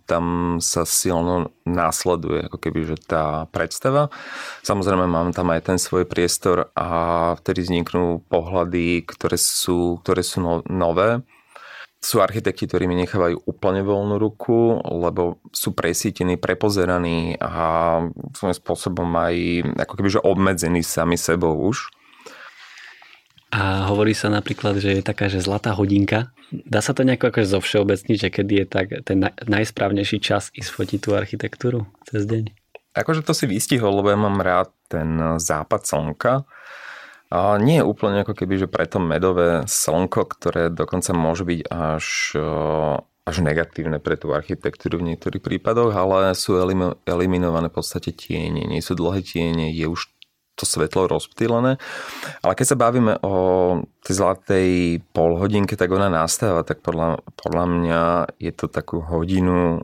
tam 0.08 0.56
sa 0.64 0.88
silno 0.88 1.52
následuje 1.68 2.48
ako 2.48 2.56
keby, 2.56 2.80
že 2.88 2.96
tá 3.04 3.44
predstava. 3.52 4.08
Samozrejme 4.64 5.04
mám 5.04 5.36
tam 5.36 5.52
aj 5.52 5.68
ten 5.68 5.76
svoj 5.76 6.08
priestor 6.08 6.72
a 6.72 6.88
vtedy 7.36 7.68
vzniknú 7.68 8.24
pohľady, 8.24 9.04
ktoré 9.04 9.36
sú, 9.36 10.00
ktoré 10.00 10.24
sú 10.24 10.40
no, 10.40 10.64
nové 10.72 11.20
sú 12.04 12.20
architekti, 12.20 12.68
ktorí 12.68 12.84
mi 12.84 13.00
nechávajú 13.00 13.48
úplne 13.48 13.80
voľnú 13.80 14.20
ruku, 14.20 14.76
lebo 14.84 15.40
sú 15.56 15.72
presítení, 15.72 16.36
prepozeraní 16.36 17.40
a 17.40 18.04
svojím 18.36 18.56
spôsobom 18.60 19.08
aj 19.08 19.34
ako 19.88 19.92
keby, 19.96 20.08
že 20.12 20.20
obmedzení 20.20 20.84
sami 20.84 21.16
sebou 21.16 21.56
už. 21.64 21.88
A 23.56 23.88
hovorí 23.88 24.12
sa 24.12 24.28
napríklad, 24.28 24.76
že 24.82 25.00
je 25.00 25.02
taká, 25.02 25.32
že 25.32 25.40
zlatá 25.40 25.72
hodinka. 25.72 26.34
Dá 26.52 26.84
sa 26.84 26.92
to 26.92 27.08
nejako 27.08 27.32
akože 27.32 27.56
zo 27.56 27.60
všeobecniť, 27.64 28.16
že 28.20 28.28
kedy 28.28 28.54
je 28.60 28.66
tak 28.68 28.86
ten 29.06 29.24
najsprávnejší 29.48 30.20
čas 30.20 30.52
ísť 30.52 30.70
fotiť 30.74 30.98
tú 31.00 31.16
architektúru 31.16 31.88
cez 32.04 32.28
deň? 32.28 32.52
Akože 32.98 33.24
to 33.24 33.32
si 33.32 33.48
vystihol, 33.48 33.94
lebo 33.96 34.12
ja 34.12 34.18
mám 34.18 34.44
rád 34.44 34.74
ten 34.92 35.38
západ 35.40 35.86
slnka 35.86 36.44
a 37.34 37.58
nie 37.58 37.82
je 37.82 37.88
úplne 37.90 38.22
ako 38.22 38.30
keby, 38.38 38.62
že 38.62 38.70
preto 38.70 39.02
medové 39.02 39.66
slnko, 39.66 40.22
ktoré 40.38 40.70
dokonca 40.70 41.10
môže 41.10 41.42
byť 41.42 41.60
až, 41.66 42.38
až 43.26 43.36
negatívne 43.42 43.98
pre 43.98 44.14
tú 44.14 44.30
architektúru 44.30 45.02
v 45.02 45.10
niektorých 45.10 45.42
prípadoch, 45.42 45.90
ale 45.90 46.38
sú 46.38 46.54
eliminované 47.02 47.66
v 47.66 47.74
podstate 47.74 48.14
tiene. 48.14 48.62
Nie 48.70 48.78
sú 48.78 48.94
dlhé 48.94 49.26
tiene, 49.26 49.74
je 49.74 49.90
už 49.90 50.14
to 50.54 50.62
svetlo 50.62 51.10
rozptýlené. 51.10 51.82
Ale 52.46 52.54
keď 52.54 52.66
sa 52.70 52.78
bavíme 52.78 53.18
o 53.26 53.34
tej 54.06 54.14
zlatej 54.14 54.70
polhodinke, 55.10 55.74
tak 55.74 55.90
ona 55.90 56.06
nastáva, 56.06 56.62
tak 56.62 56.86
podľa, 56.86 57.18
podľa 57.34 57.64
mňa 57.66 58.02
je 58.38 58.52
to 58.54 58.70
takú 58.70 59.02
hodinu, 59.02 59.82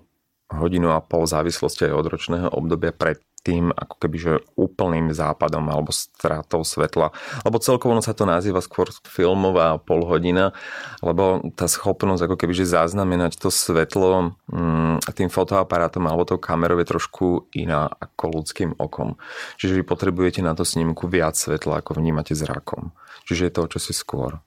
hodinu 0.55 0.95
a 0.95 1.03
pol 1.03 1.27
závislosti 1.27 1.91
aj 1.91 1.95
od 1.99 2.07
ročného 2.07 2.49
obdobia 2.55 2.95
pred 2.95 3.19
tým 3.41 3.73
ako 3.73 3.95
keby, 3.97 4.17
že 4.21 4.33
úplným 4.57 5.17
západom 5.17 5.65
alebo 5.73 5.89
stratou 5.97 6.61
svetla. 6.61 7.13
Lebo 7.45 7.57
celkovo 7.57 7.97
sa 8.05 8.13
to 8.13 8.29
nazýva 8.29 8.61
skôr 8.61 8.93
filmová 9.09 9.81
polhodina, 9.81 10.53
lebo 11.01 11.41
tá 11.57 11.65
schopnosť 11.65 12.29
ako 12.29 12.37
keby, 12.37 12.53
že 12.53 12.73
zaznamenať 12.77 13.41
to 13.41 13.49
svetlo 13.49 14.37
mm, 14.53 15.09
tým 15.17 15.33
fotoaparátom 15.33 16.05
alebo 16.05 16.29
tou 16.29 16.37
kamerou 16.37 16.77
je 16.81 16.89
trošku 16.89 17.49
iná 17.57 17.89
ako 17.89 18.41
ľudským 18.41 18.77
okom. 18.77 19.17
Čiže 19.57 19.81
vy 19.81 19.83
potrebujete 19.89 20.45
na 20.45 20.53
to 20.53 20.69
snímku 20.69 21.09
viac 21.09 21.37
svetla, 21.37 21.81
ako 21.81 21.97
vnímate 21.97 22.37
zrakom. 22.37 22.93
Čiže 23.25 23.43
je 23.49 23.53
to 23.53 23.63
čo 23.77 23.79
si 23.81 23.93
skôr. 23.97 24.41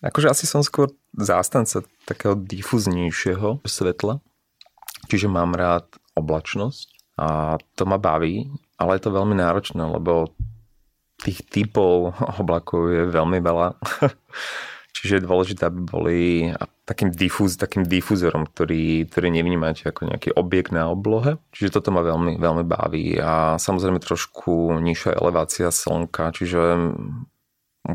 Akože 0.00 0.32
asi 0.32 0.48
som 0.48 0.64
skôr 0.64 0.88
zástanca 1.12 1.84
takého 2.08 2.32
difuznejšieho 2.32 3.60
svetla. 3.68 4.24
Čiže 5.12 5.28
mám 5.28 5.52
rád 5.52 5.84
oblačnosť 6.16 6.99
a 7.18 7.58
to 7.74 7.82
ma 7.88 7.98
baví, 7.98 8.50
ale 8.78 8.96
je 8.96 9.02
to 9.06 9.16
veľmi 9.16 9.34
náročné, 9.36 9.80
lebo 9.80 10.30
tých 11.20 11.44
typov 11.48 12.16
oblakov 12.40 12.90
je 12.90 13.02
veľmi 13.08 13.38
veľa. 13.40 13.76
Čiže 15.00 15.16
je 15.16 15.26
dôležité, 15.28 15.62
aby 15.70 15.80
boli 15.80 16.20
takým, 16.84 17.08
difúz, 17.14 17.56
takým 17.56 17.86
difúzorom, 17.86 18.44
ktorý, 18.44 19.06
ktorý 19.08 19.32
nevnímate 19.32 19.86
ako 19.86 20.10
nejaký 20.10 20.34
objekt 20.34 20.74
na 20.74 20.90
oblohe. 20.90 21.38
Čiže 21.54 21.78
toto 21.78 21.94
ma 21.94 22.02
veľmi, 22.04 22.36
veľmi 22.36 22.64
baví. 22.66 23.16
A 23.16 23.56
samozrejme 23.56 24.02
trošku 24.02 24.76
nižšia 24.82 25.16
elevácia 25.16 25.70
slnka, 25.70 26.34
čiže 26.34 26.92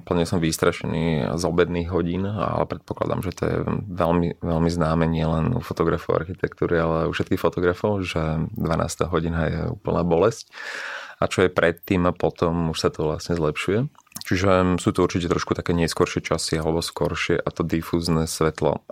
úplne 0.02 0.28
som 0.28 0.44
vystrašený 0.44 1.36
z 1.36 1.44
obedných 1.46 1.90
hodín, 1.92 2.28
ale 2.28 2.66
predpokladám, 2.68 3.22
že 3.24 3.32
to 3.32 3.44
je 3.46 3.58
veľmi, 3.92 4.40
veľmi 4.42 4.70
známe 4.72 5.06
nielen 5.08 5.56
u 5.56 5.62
fotografov 5.62 6.20
architektúry, 6.24 6.80
ale 6.80 7.08
u 7.08 7.12
všetkých 7.16 7.42
fotografov, 7.42 8.04
že 8.04 8.50
12. 8.58 9.12
hodina 9.12 9.40
je 9.48 9.62
úplná 9.72 10.04
bolesť. 10.04 10.52
A 11.16 11.32
čo 11.32 11.48
je 11.48 11.54
predtým 11.54 12.04
a 12.06 12.12
potom 12.12 12.75
už 12.75 12.78
sa 12.78 12.90
to 12.92 13.08
vlastne 13.08 13.40
zlepšuje. 13.40 13.88
Čiže 14.28 14.82
sú 14.84 14.90
to 14.92 15.06
určite 15.06 15.32
trošku 15.32 15.56
také 15.56 15.72
neskôršie 15.72 16.20
časy 16.20 16.60
alebo 16.60 16.84
skoršie 16.84 17.40
a 17.40 17.50
to 17.52 17.64
difúzne 17.64 18.28
svetlo. 18.28 18.84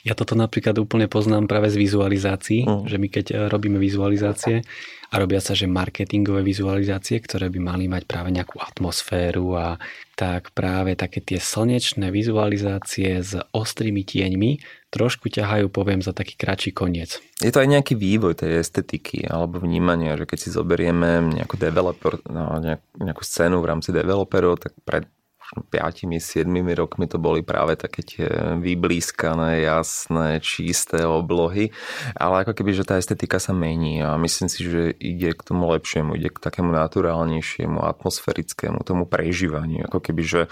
Ja 0.00 0.16
toto 0.16 0.32
napríklad 0.32 0.80
úplne 0.80 1.12
poznám 1.12 1.44
práve 1.44 1.68
z 1.68 1.76
vizualizácií, 1.76 2.64
mm. 2.64 2.88
že 2.88 2.96
my 2.96 3.08
keď 3.12 3.26
e, 3.30 3.34
robíme 3.52 3.76
vizualizácie 3.76 4.64
a 5.10 5.14
robia 5.18 5.42
sa, 5.42 5.52
že 5.52 5.68
marketingové 5.68 6.40
vizualizácie, 6.40 7.20
ktoré 7.20 7.50
by 7.52 7.60
mali 7.60 7.84
mať 7.90 8.06
práve 8.06 8.30
nejakú 8.32 8.62
atmosféru 8.62 9.58
a 9.58 9.76
tak 10.14 10.54
práve 10.56 10.94
také 10.96 11.20
tie 11.20 11.36
slnečné 11.42 12.08
vizualizácie 12.14 13.20
s 13.20 13.36
ostrými 13.50 14.06
tieňmi 14.06 14.62
trošku 14.90 15.28
ťahajú, 15.28 15.68
poviem, 15.68 16.00
za 16.00 16.16
taký 16.16 16.34
kratší 16.38 16.70
koniec. 16.72 17.18
Je 17.42 17.52
to 17.52 17.62
aj 17.62 17.68
nejaký 17.68 17.94
vývoj 17.98 18.40
tej 18.40 18.62
estetiky 18.62 19.26
alebo 19.26 19.60
vnímania, 19.62 20.16
že 20.16 20.26
keď 20.26 20.38
si 20.38 20.48
zoberieme 20.50 21.36
nejakú, 21.36 21.58
developer, 21.58 22.22
no, 22.30 22.58
nejakú 22.98 23.22
scénu 23.22 23.58
v 23.60 23.68
rámci 23.68 23.90
developerov, 23.92 24.62
tak 24.62 24.72
pred 24.82 25.04
5-7 25.50 26.46
rokmi 26.78 27.10
to 27.10 27.18
boli 27.18 27.42
práve 27.42 27.74
také 27.74 28.06
tie 28.06 28.26
vyblískané, 28.62 29.66
jasné, 29.66 30.38
čisté 30.38 31.02
oblohy, 31.02 31.74
ale 32.14 32.46
ako 32.46 32.54
keby, 32.54 32.70
že 32.70 32.86
tá 32.86 32.94
estetika 33.02 33.42
sa 33.42 33.50
mení 33.50 33.98
a 33.98 34.14
myslím 34.14 34.46
si, 34.46 34.62
že 34.62 34.94
ide 35.02 35.34
k 35.34 35.42
tomu 35.42 35.66
lepšiemu, 35.74 36.14
ide 36.14 36.30
k 36.30 36.38
takému 36.38 36.70
naturálnejšiemu, 36.70 37.82
atmosférickému, 37.82 38.86
tomu 38.86 39.10
prežívaniu, 39.10 39.90
ako 39.90 39.98
keby, 39.98 40.22
že 40.22 40.42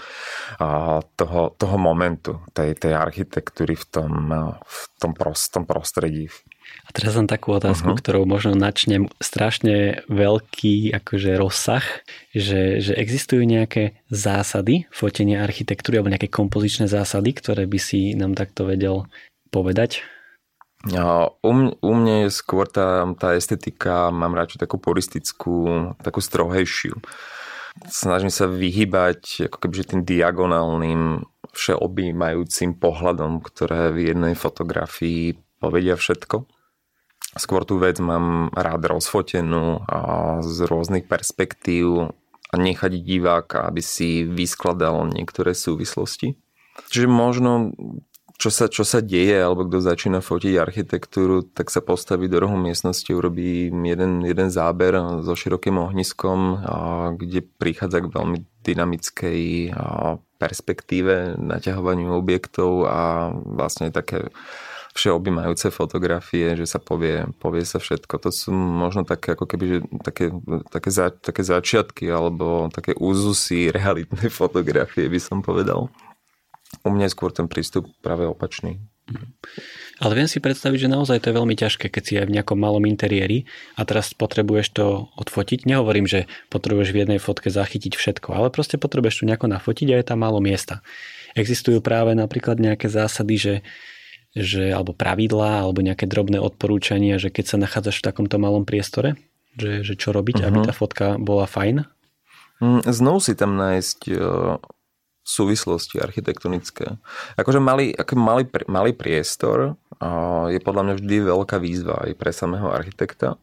toho, 1.15 1.41
toho 1.55 1.77
momentu, 1.79 2.43
tej, 2.51 2.75
tej 2.75 2.91
architektúry 2.99 3.79
v 3.79 3.85
tom, 3.87 4.11
v 4.59 4.79
tom 4.99 5.15
prostom 5.15 5.63
prostredí. 5.63 6.27
A 6.89 6.89
teraz 6.89 7.13
mám 7.13 7.29
takú 7.29 7.53
otázku, 7.53 7.93
uh-huh. 7.93 8.01
ktorou 8.01 8.25
možno 8.25 8.57
načnem 8.57 9.13
strašne 9.21 10.01
veľký 10.09 10.89
akože 10.97 11.37
rozsah, 11.37 11.85
že, 12.33 12.81
že 12.81 12.97
existujú 12.97 13.45
nejaké 13.45 14.01
zásady 14.09 14.89
fotenia 14.89 15.45
architektúry 15.45 16.01
alebo 16.01 16.09
nejaké 16.09 16.33
kompozičné 16.33 16.89
zásady, 16.89 17.37
ktoré 17.37 17.69
by 17.69 17.77
si 17.77 18.17
nám 18.17 18.33
takto 18.33 18.65
vedel 18.65 19.05
povedať? 19.53 20.01
No, 20.89 21.37
u, 21.45 21.51
u 21.77 21.93
mňa 21.93 22.25
je 22.25 22.29
skôr 22.33 22.65
tá, 22.65 23.05
tá 23.21 23.37
estetika, 23.37 24.09
mám 24.09 24.33
radšej 24.33 24.65
takú 24.65 24.81
puristickú, 24.81 25.93
takú 26.01 26.25
strohejšiu. 26.25 26.97
Snažím 27.85 28.33
sa 28.33 28.49
vyhybať 28.49 29.45
ako 29.45 29.57
keby 29.61 29.85
tým 29.85 30.01
diagonálnym 30.01 31.21
všeobjímajúcim 31.53 32.81
pohľadom, 32.81 33.45
ktoré 33.45 33.93
v 33.93 34.09
jednej 34.09 34.33
fotografii 34.33 35.37
povedia 35.61 35.93
všetko 35.93 36.58
skôr 37.37 37.67
tú 37.67 37.77
vec 37.77 38.01
mám 38.01 38.49
rád 38.55 38.89
rozfotenú 38.89 39.85
a 39.85 39.99
z 40.41 40.65
rôznych 40.65 41.05
perspektív 41.05 42.15
a 42.49 42.55
nechať 42.57 43.05
diváka, 43.05 43.69
aby 43.69 43.85
si 43.85 44.25
vyskladal 44.25 45.13
niektoré 45.13 45.53
súvislosti. 45.53 46.33
Čiže 46.89 47.05
možno 47.05 47.75
čo 48.39 48.47
sa, 48.47 48.71
čo 48.71 48.87
sa 48.87 49.03
deje, 49.03 49.35
alebo 49.35 49.67
kto 49.67 49.83
začína 49.83 50.23
fotiť 50.23 50.55
architektúru, 50.55 51.43
tak 51.43 51.67
sa 51.67 51.83
postaví 51.83 52.31
do 52.31 52.39
rohu 52.39 52.55
miestnosti, 52.55 53.11
urobí 53.11 53.67
jeden, 53.67 54.23
jeden 54.23 54.47
záber 54.47 54.95
so 55.27 55.35
širokým 55.35 55.75
ohniskom, 55.75 56.63
a 56.63 56.75
kde 57.19 57.43
prichádza 57.43 57.99
k 57.99 58.15
veľmi 58.15 58.39
dynamickej 58.63 59.75
perspektíve 60.39 61.35
naťahovaniu 61.35 62.15
objektov 62.15 62.87
a 62.87 63.27
vlastne 63.35 63.91
také 63.91 64.31
všeobjímajúce 64.99 65.71
fotografie, 65.71 66.59
že 66.59 66.67
sa 66.67 66.83
povie, 66.83 67.23
povie 67.39 67.63
sa 67.63 67.79
všetko. 67.79 68.19
To 68.19 68.29
sú 68.35 68.51
možno 68.51 69.07
také 69.07 69.39
ako 69.39 69.47
keby, 69.47 69.65
že 69.65 69.77
také, 70.03 70.35
také, 70.67 70.89
za, 70.91 71.07
také 71.15 71.47
začiatky 71.47 72.11
alebo 72.11 72.67
také 72.67 72.91
úzusy 72.99 73.71
realitnej 73.71 74.27
fotografie 74.43 75.07
by 75.07 75.19
som 75.23 75.39
povedal. 75.39 75.87
U 76.83 76.89
mňa 76.91 77.07
je 77.07 77.15
skôr 77.15 77.31
ten 77.31 77.47
prístup 77.47 77.87
práve 78.03 78.27
opačný. 78.27 78.83
Ale 79.99 80.13
viem 80.15 80.29
si 80.29 80.39
predstaviť, 80.39 80.85
že 80.85 80.93
naozaj 80.93 81.17
to 81.19 81.33
je 81.33 81.39
veľmi 81.41 81.55
ťažké, 81.57 81.89
keď 81.89 82.03
si 82.05 82.13
aj 82.15 82.29
v 82.29 82.35
nejakom 82.39 82.55
malom 82.55 82.85
interiéri 82.85 83.49
a 83.75 83.83
teraz 83.83 84.13
potrebuješ 84.13 84.67
to 84.77 84.85
odfotiť. 85.17 85.65
Nehovorím, 85.65 86.05
že 86.05 86.29
potrebuješ 86.53 86.93
v 86.93 86.99
jednej 87.03 87.19
fotke 87.19 87.49
zachytiť 87.51 87.97
všetko, 87.97 88.29
ale 88.31 88.47
proste 88.53 88.77
potrebuješ 88.77 89.25
to 89.25 89.27
nejako 89.27 89.49
nafotiť 89.49 89.87
a 89.91 89.97
je 89.99 90.05
tam 90.05 90.21
málo 90.21 90.39
miesta. 90.39 90.85
Existujú 91.33 91.83
práve 91.83 92.13
napríklad 92.15 92.61
nejaké 92.61 92.87
zásady, 92.87 93.35
že 93.35 93.53
že, 94.37 94.69
alebo 94.69 94.93
pravidlá, 94.93 95.65
alebo 95.65 95.81
nejaké 95.81 96.05
drobné 96.05 96.37
odporúčania, 96.37 97.17
že 97.17 97.33
keď 97.33 97.45
sa 97.45 97.57
nachádzaš 97.57 98.01
v 98.01 98.07
takomto 98.11 98.37
malom 98.37 98.65
priestore, 98.67 99.17
že, 99.57 99.81
že 99.81 99.93
čo 99.97 100.13
robiť, 100.13 100.41
uh-huh. 100.41 100.47
aby 100.49 100.57
mhm. 100.61 100.65
tá 100.69 100.73
fotka 100.73 101.05
bola 101.17 101.49
fajn? 101.49 101.85
Mm, 102.59 102.83
znovu 102.85 103.19
si 103.23 103.33
tam 103.39 103.55
nájsť 103.55 103.99
súvislosti 105.29 106.01
architektonické. 106.01 106.97
Akože 107.37 107.61
malý, 107.61 107.93
ako 107.93 108.17
malý, 108.17 108.43
malý 108.65 108.91
priestor 108.97 109.77
je 110.49 110.57
podľa 110.57 110.83
mňa 110.89 110.93
vždy 110.97 111.15
veľká 111.29 111.61
výzva 111.61 112.09
aj 112.09 112.17
pre 112.17 112.33
samého 112.33 112.73
architekta. 112.73 113.37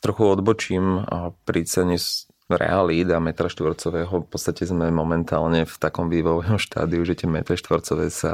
Trochu 0.00 0.24
odbočím 0.24 1.04
pri 1.44 1.68
cene 1.68 2.00
realít 2.48 3.12
a 3.12 3.20
metra 3.20 3.52
štvorcového. 3.52 4.24
V 4.24 4.28
podstate 4.32 4.64
sme 4.64 4.88
momentálne 4.88 5.68
v 5.68 5.76
takom 5.76 6.08
vývojovom 6.08 6.56
štádiu, 6.66 7.04
že 7.04 7.20
tie 7.20 7.28
metre 7.28 7.60
štvorcové 7.60 8.08
sa 8.08 8.32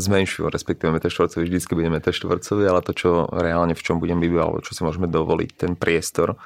zmenšujú, 0.00 0.48
respektíve 0.48 0.88
meter 0.88 1.12
štvorcový 1.12 1.44
vždycky 1.44 1.72
bude 1.76 1.92
meter 1.92 2.16
štvorcový, 2.16 2.64
ale 2.64 2.80
to, 2.80 2.96
čo 2.96 3.28
reálne 3.28 3.76
v 3.76 3.84
čom 3.84 4.00
budem 4.00 4.18
bývať, 4.18 4.40
alebo 4.40 4.64
čo 4.64 4.72
si 4.72 4.80
môžeme 4.80 5.06
dovoliť, 5.06 5.50
ten 5.54 5.72
priestor 5.76 6.40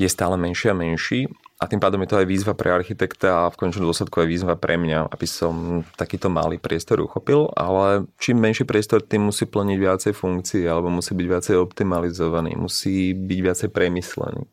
je 0.00 0.08
stále 0.08 0.40
menší 0.40 0.72
a 0.72 0.74
menší 0.74 1.28
a 1.60 1.68
tým 1.68 1.76
pádom 1.76 2.00
je 2.00 2.08
to 2.08 2.20
aj 2.24 2.26
výzva 2.26 2.56
pre 2.56 2.72
architekta 2.72 3.44
a 3.44 3.52
v 3.52 3.58
končnom 3.60 3.84
dôsledku 3.84 4.24
aj 4.24 4.28
výzva 4.32 4.56
pre 4.56 4.80
mňa, 4.80 5.12
aby 5.12 5.26
som 5.28 5.84
takýto 5.92 6.32
malý 6.32 6.56
priestor 6.56 7.04
uchopil, 7.04 7.52
ale 7.52 8.08
čím 8.16 8.40
menší 8.40 8.64
priestor, 8.64 9.04
tým 9.04 9.28
musí 9.28 9.44
plniť 9.44 9.76
viacej 9.76 10.12
funkcií 10.16 10.64
alebo 10.64 10.88
musí 10.88 11.12
byť 11.12 11.26
viacej 11.28 11.56
optimalizovaný, 11.60 12.56
musí 12.56 13.12
byť 13.12 13.38
viacej 13.44 13.68
premyslený. 13.76 14.48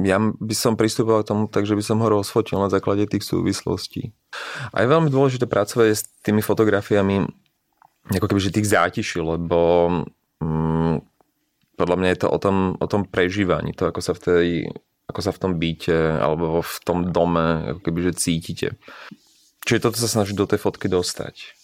Ja 0.00 0.16
by 0.16 0.54
som 0.56 0.80
pristupoval 0.80 1.28
k 1.28 1.36
tomu 1.36 1.44
tak, 1.44 1.68
že 1.68 1.76
by 1.76 1.84
som 1.84 2.00
ho 2.00 2.08
rozfotil 2.08 2.56
na 2.56 2.72
základe 2.72 3.04
tých 3.04 3.20
súvislostí. 3.20 4.16
A 4.72 4.80
je 4.80 4.88
veľmi 4.88 5.12
dôležité 5.12 5.44
pracovať 5.44 5.88
s 5.92 6.08
tými 6.24 6.40
fotografiami 6.40 7.28
ako 8.10 8.26
keby, 8.26 8.40
že 8.42 8.54
tých 8.54 8.70
zátiší, 8.70 9.22
lebo 9.22 9.88
mm, 10.42 10.96
podľa 11.78 11.96
mňa 11.96 12.08
je 12.12 12.18
to 12.26 12.28
o 12.28 12.38
tom, 12.42 12.56
o 12.76 12.86
tom 12.90 13.06
prežívaní, 13.06 13.72
to 13.72 13.86
ako 13.86 14.00
sa 14.02 14.12
v 14.16 14.20
tej 14.20 14.46
ako 15.10 15.20
sa 15.26 15.34
v 15.34 15.42
tom 15.42 15.52
byte 15.58 16.22
alebo 16.22 16.62
v 16.62 16.76
tom 16.86 17.10
dome 17.10 17.74
ako 17.74 17.80
keby, 17.82 17.98
že 18.10 18.20
cítite. 18.30 18.68
Čiže 19.66 19.90
toto 19.90 19.98
sa 19.98 20.06
snaží 20.06 20.38
do 20.38 20.46
tej 20.46 20.62
fotky 20.62 20.86
dostať. 20.86 21.59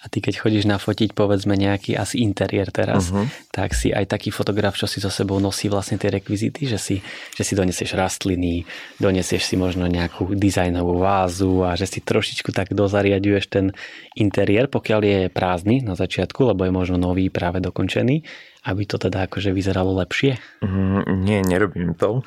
A 0.00 0.08
ty 0.08 0.24
keď 0.24 0.40
chodíš 0.40 0.64
nafotiť 0.64 1.12
povedzme 1.12 1.52
nejaký 1.52 1.92
asi 1.92 2.24
interiér 2.24 2.72
teraz, 2.72 3.12
uh-huh. 3.12 3.28
tak 3.52 3.76
si 3.76 3.92
aj 3.92 4.08
taký 4.08 4.32
fotograf, 4.32 4.72
čo 4.72 4.88
si 4.88 4.96
so 4.96 5.12
sebou 5.12 5.36
nosí 5.36 5.68
vlastne 5.68 6.00
tie 6.00 6.08
rekvizity, 6.08 6.64
že 6.64 6.80
si, 6.80 6.96
že 7.36 7.42
si 7.44 7.52
donesieš 7.52 8.00
rastliny, 8.00 8.64
donesieš 8.96 9.44
si 9.44 9.60
možno 9.60 9.84
nejakú 9.84 10.32
dizajnovú 10.32 11.04
vázu 11.04 11.68
a 11.68 11.76
že 11.76 11.84
si 11.84 12.00
trošičku 12.00 12.48
tak 12.48 12.72
dozariaduješ 12.72 13.44
ten 13.52 13.76
interiér, 14.16 14.72
pokiaľ 14.72 15.00
je 15.04 15.20
prázdny 15.28 15.84
na 15.84 15.92
začiatku, 15.92 16.48
lebo 16.48 16.64
je 16.64 16.72
možno 16.72 16.96
nový, 16.96 17.28
práve 17.28 17.60
dokončený 17.60 18.24
aby 18.60 18.84
to 18.84 19.00
teda 19.00 19.24
akože 19.24 19.56
vyzeralo 19.56 19.96
lepšie? 20.04 20.36
Mm, 20.60 21.24
nie, 21.24 21.40
nerobím 21.40 21.96
to. 21.96 22.20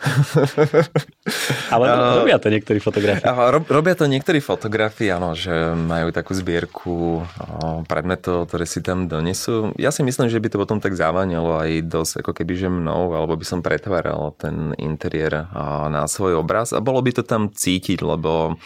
Ale 1.69 1.85
uh, 1.85 2.17
robia 2.25 2.41
to 2.41 2.49
niektorí 2.49 2.81
fotografi. 2.81 3.21
Uh, 3.21 3.61
robia 3.69 3.93
to 3.93 4.09
niektorí 4.09 4.41
fotografi, 4.41 5.13
áno, 5.13 5.37
že 5.37 5.53
majú 5.77 6.09
takú 6.09 6.33
zbierku 6.33 7.21
uh, 7.21 7.85
predmetov, 7.85 8.49
ktoré 8.49 8.65
si 8.65 8.81
tam 8.81 9.05
donesú. 9.05 9.77
Ja 9.77 9.93
si 9.93 10.01
myslím, 10.01 10.25
že 10.25 10.41
by 10.41 10.47
to 10.49 10.57
potom 10.57 10.81
tak 10.81 10.97
zaváňalo 10.97 11.61
aj 11.61 11.85
dosť 11.85 12.25
ako 12.25 12.31
keby, 12.41 12.53
že 12.57 12.67
mnou, 12.73 13.13
alebo 13.13 13.37
by 13.37 13.45
som 13.45 13.61
pretváral 13.61 14.33
ten 14.33 14.73
interiér 14.81 15.53
uh, 15.53 15.85
na 15.93 16.09
svoj 16.09 16.41
obraz 16.41 16.73
a 16.73 16.81
bolo 16.81 16.97
by 17.05 17.13
to 17.13 17.21
tam 17.21 17.53
cítiť, 17.53 18.01
lebo 18.01 18.57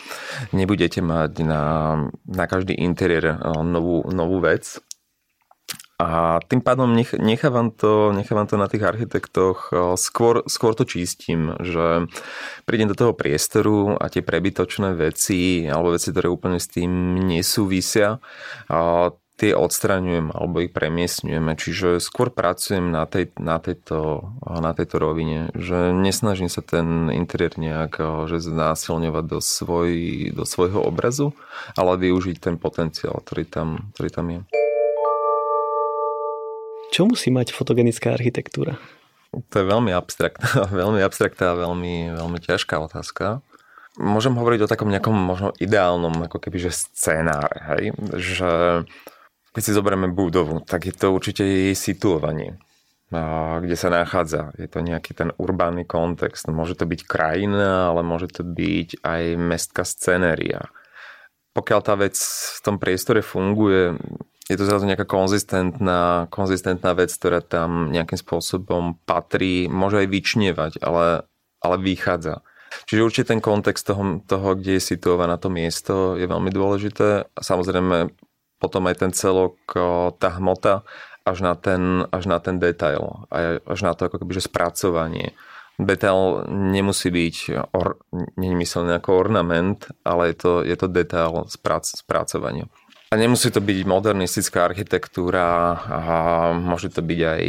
nebudete 0.55 1.03
mať 1.03 1.43
na, 1.43 1.63
na 2.24 2.45
každý 2.47 2.79
interiér 2.79 3.36
uh, 3.36 3.59
novú, 3.59 4.07
novú 4.07 4.39
vec, 4.39 4.79
a 5.98 6.38
tým 6.46 6.62
pádom 6.62 6.94
nech, 6.94 7.18
nechávam, 7.18 7.74
to, 7.74 8.13
nechávam 8.13 8.46
to 8.46 8.54
na 8.54 8.70
tých 8.70 8.86
architektoch, 8.86 9.74
skôr, 9.98 10.46
skôr 10.46 10.77
to 10.77 10.86
čistím, 10.86 11.58
že 11.66 12.06
prídem 12.70 12.94
do 12.94 12.98
toho 12.98 13.18
priestoru 13.18 13.98
a 13.98 14.06
tie 14.06 14.22
prebytočné 14.22 14.94
veci 14.94 15.66
alebo 15.66 15.98
veci, 15.98 16.13
ktoré 16.13 16.29
úplne 16.29 16.62
s 16.62 16.70
tým 16.70 17.18
nesúvisia, 17.25 18.22
a 18.70 19.10
tie 19.42 19.57
odstraňujem 19.57 20.33
alebo 20.33 20.62
ich 20.66 20.74
premiestňujeme. 20.74 21.57
Čiže 21.57 21.98
skôr 21.98 22.29
pracujem 22.29 22.94
na, 22.94 23.10
tej, 23.10 23.33
na, 23.42 23.57
tejto, 23.57 24.33
na 24.46 24.77
tejto 24.77 25.01
rovine, 25.01 25.50
že 25.57 25.98
nesnažím 25.98 26.50
sa 26.50 26.62
ten 26.62 27.10
interiér 27.10 27.57
nejak 27.57 28.25
že 28.29 28.38
znásilňovať 28.38 29.25
do, 29.25 29.40
svoj, 29.42 29.90
do 30.33 30.46
svojho 30.46 30.81
obrazu, 30.81 31.33
ale 31.74 31.98
využiť 31.98 32.38
ten 32.38 32.55
potenciál, 32.62 33.18
ktorý 33.22 33.50
tam, 33.50 33.90
ktorý 33.98 34.10
tam 34.14 34.27
je. 34.29 34.67
Čo 36.91 37.07
musí 37.07 37.29
mať 37.29 37.51
fotogenická 37.51 38.15
architektúra? 38.15 38.79
To 39.31 39.55
je 39.59 39.65
veľmi 39.67 39.91
abstraktná, 39.91 40.67
veľmi 40.83 41.03
abstraktná 41.03 41.53
a 41.53 41.59
veľmi, 41.67 42.15
veľmi 42.15 42.39
ťažká 42.39 42.79
otázka. 42.79 43.43
Môžem 43.97 44.37
hovoriť 44.37 44.65
o 44.65 44.69
takom 44.69 44.93
nejakom 44.93 45.13
možno 45.13 45.50
ideálnom 45.57 46.13
ako 46.29 46.37
keby, 46.37 46.69
že 46.69 46.71
scenáre, 46.93 47.57
hej? 47.73 47.83
že 48.13 48.50
keď 49.57 49.61
si 49.65 49.73
zoberieme 49.73 50.13
budovu, 50.13 50.61
tak 50.61 50.85
je 50.85 50.93
to 50.93 51.09
určite 51.09 51.41
jej 51.41 51.73
situovanie, 51.73 52.61
kde 53.57 53.73
sa 53.73 53.89
nachádza. 53.89 54.53
Je 54.53 54.69
to 54.69 54.85
nejaký 54.85 55.17
ten 55.17 55.33
urbánny 55.41 55.81
kontext. 55.81 56.45
Môže 56.45 56.77
to 56.77 56.85
byť 56.85 57.09
krajina, 57.09 57.89
ale 57.89 58.05
môže 58.05 58.29
to 58.29 58.45
byť 58.45 59.01
aj 59.01 59.23
mestská 59.33 59.81
scenéria. 59.81 60.69
Pokiaľ 61.57 61.79
tá 61.81 61.97
vec 61.97 62.13
v 62.21 62.59
tom 62.61 62.77
priestore 62.77 63.25
funguje, 63.25 63.97
je 64.48 64.55
to 64.55 64.64
zrazu 64.64 64.88
nejaká 64.88 65.03
konzistentná, 65.03 66.31
konzistentná 66.31 66.96
vec, 66.96 67.12
ktorá 67.12 67.44
tam 67.44 67.92
nejakým 67.92 68.16
spôsobom 68.16 68.96
patrí, 69.03 69.68
môže 69.68 70.00
aj 70.00 70.07
vyčnievať, 70.07 70.72
ale, 70.79 71.27
ale 71.60 71.75
vychádza. 71.83 72.42
Čiže 72.88 73.03
určite 73.03 73.31
ten 73.36 73.44
kontext 73.44 73.88
toho, 73.88 74.24
toho, 74.24 74.55
kde 74.55 74.79
je 74.79 74.83
situované 74.83 75.36
to 75.40 75.51
miesto, 75.51 76.16
je 76.16 76.27
veľmi 76.27 76.51
dôležité. 76.51 77.27
A 77.27 77.40
samozrejme 77.40 78.12
potom 78.60 78.83
aj 78.88 78.96
ten 79.03 79.12
celok, 79.12 79.60
tá 80.18 80.29
hmota, 80.40 80.88
až 81.27 81.44
na 81.44 81.53
ten, 81.60 82.07
až 82.07 82.24
na 82.31 82.40
ten 82.40 82.55
detail, 82.57 83.27
až 83.68 83.79
na 83.83 83.92
to 83.94 84.07
ako 84.07 84.24
keby, 84.24 84.31
že 84.40 84.48
spracovanie. 84.48 85.36
Detail 85.77 86.50
nemusí 86.50 87.14
byť, 87.14 87.36
or, 87.75 88.01
nie 88.40 88.66
ako 88.66 89.10
ornament, 89.14 89.92
ale 90.01 90.33
je 90.33 90.36
to, 90.40 90.51
je 90.66 90.75
to 90.79 90.88
detail 90.90 91.46
sprac, 91.51 91.86
spracovania. 91.86 92.66
A 93.07 93.15
nemusí 93.15 93.48
to 93.48 93.63
byť 93.63 93.87
modernistická 93.87 94.67
architektúra, 94.67 95.79
a 95.79 96.01
môže 96.59 96.91
to 96.91 97.00
byť 97.00 97.20
aj 97.24 97.43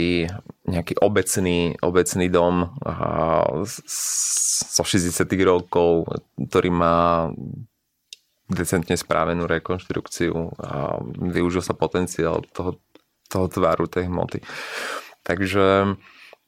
nejaký 0.70 0.94
obecný, 1.02 1.74
obecný 1.82 2.26
dom 2.30 2.70
zo 4.70 4.84
60 4.86 5.10
rokov, 5.42 6.06
ktorý 6.38 6.70
má 6.70 7.34
decentne 8.46 8.94
správenú 8.94 9.50
rekonštrukciu 9.50 10.56
a 10.62 11.02
využil 11.04 11.60
sa 11.60 11.74
potenciál 11.74 12.46
toho, 12.54 12.78
toho 13.26 13.46
tvaru, 13.50 13.90
tej 13.90 14.06
hmoty. 14.08 14.40
Takže 15.26 15.98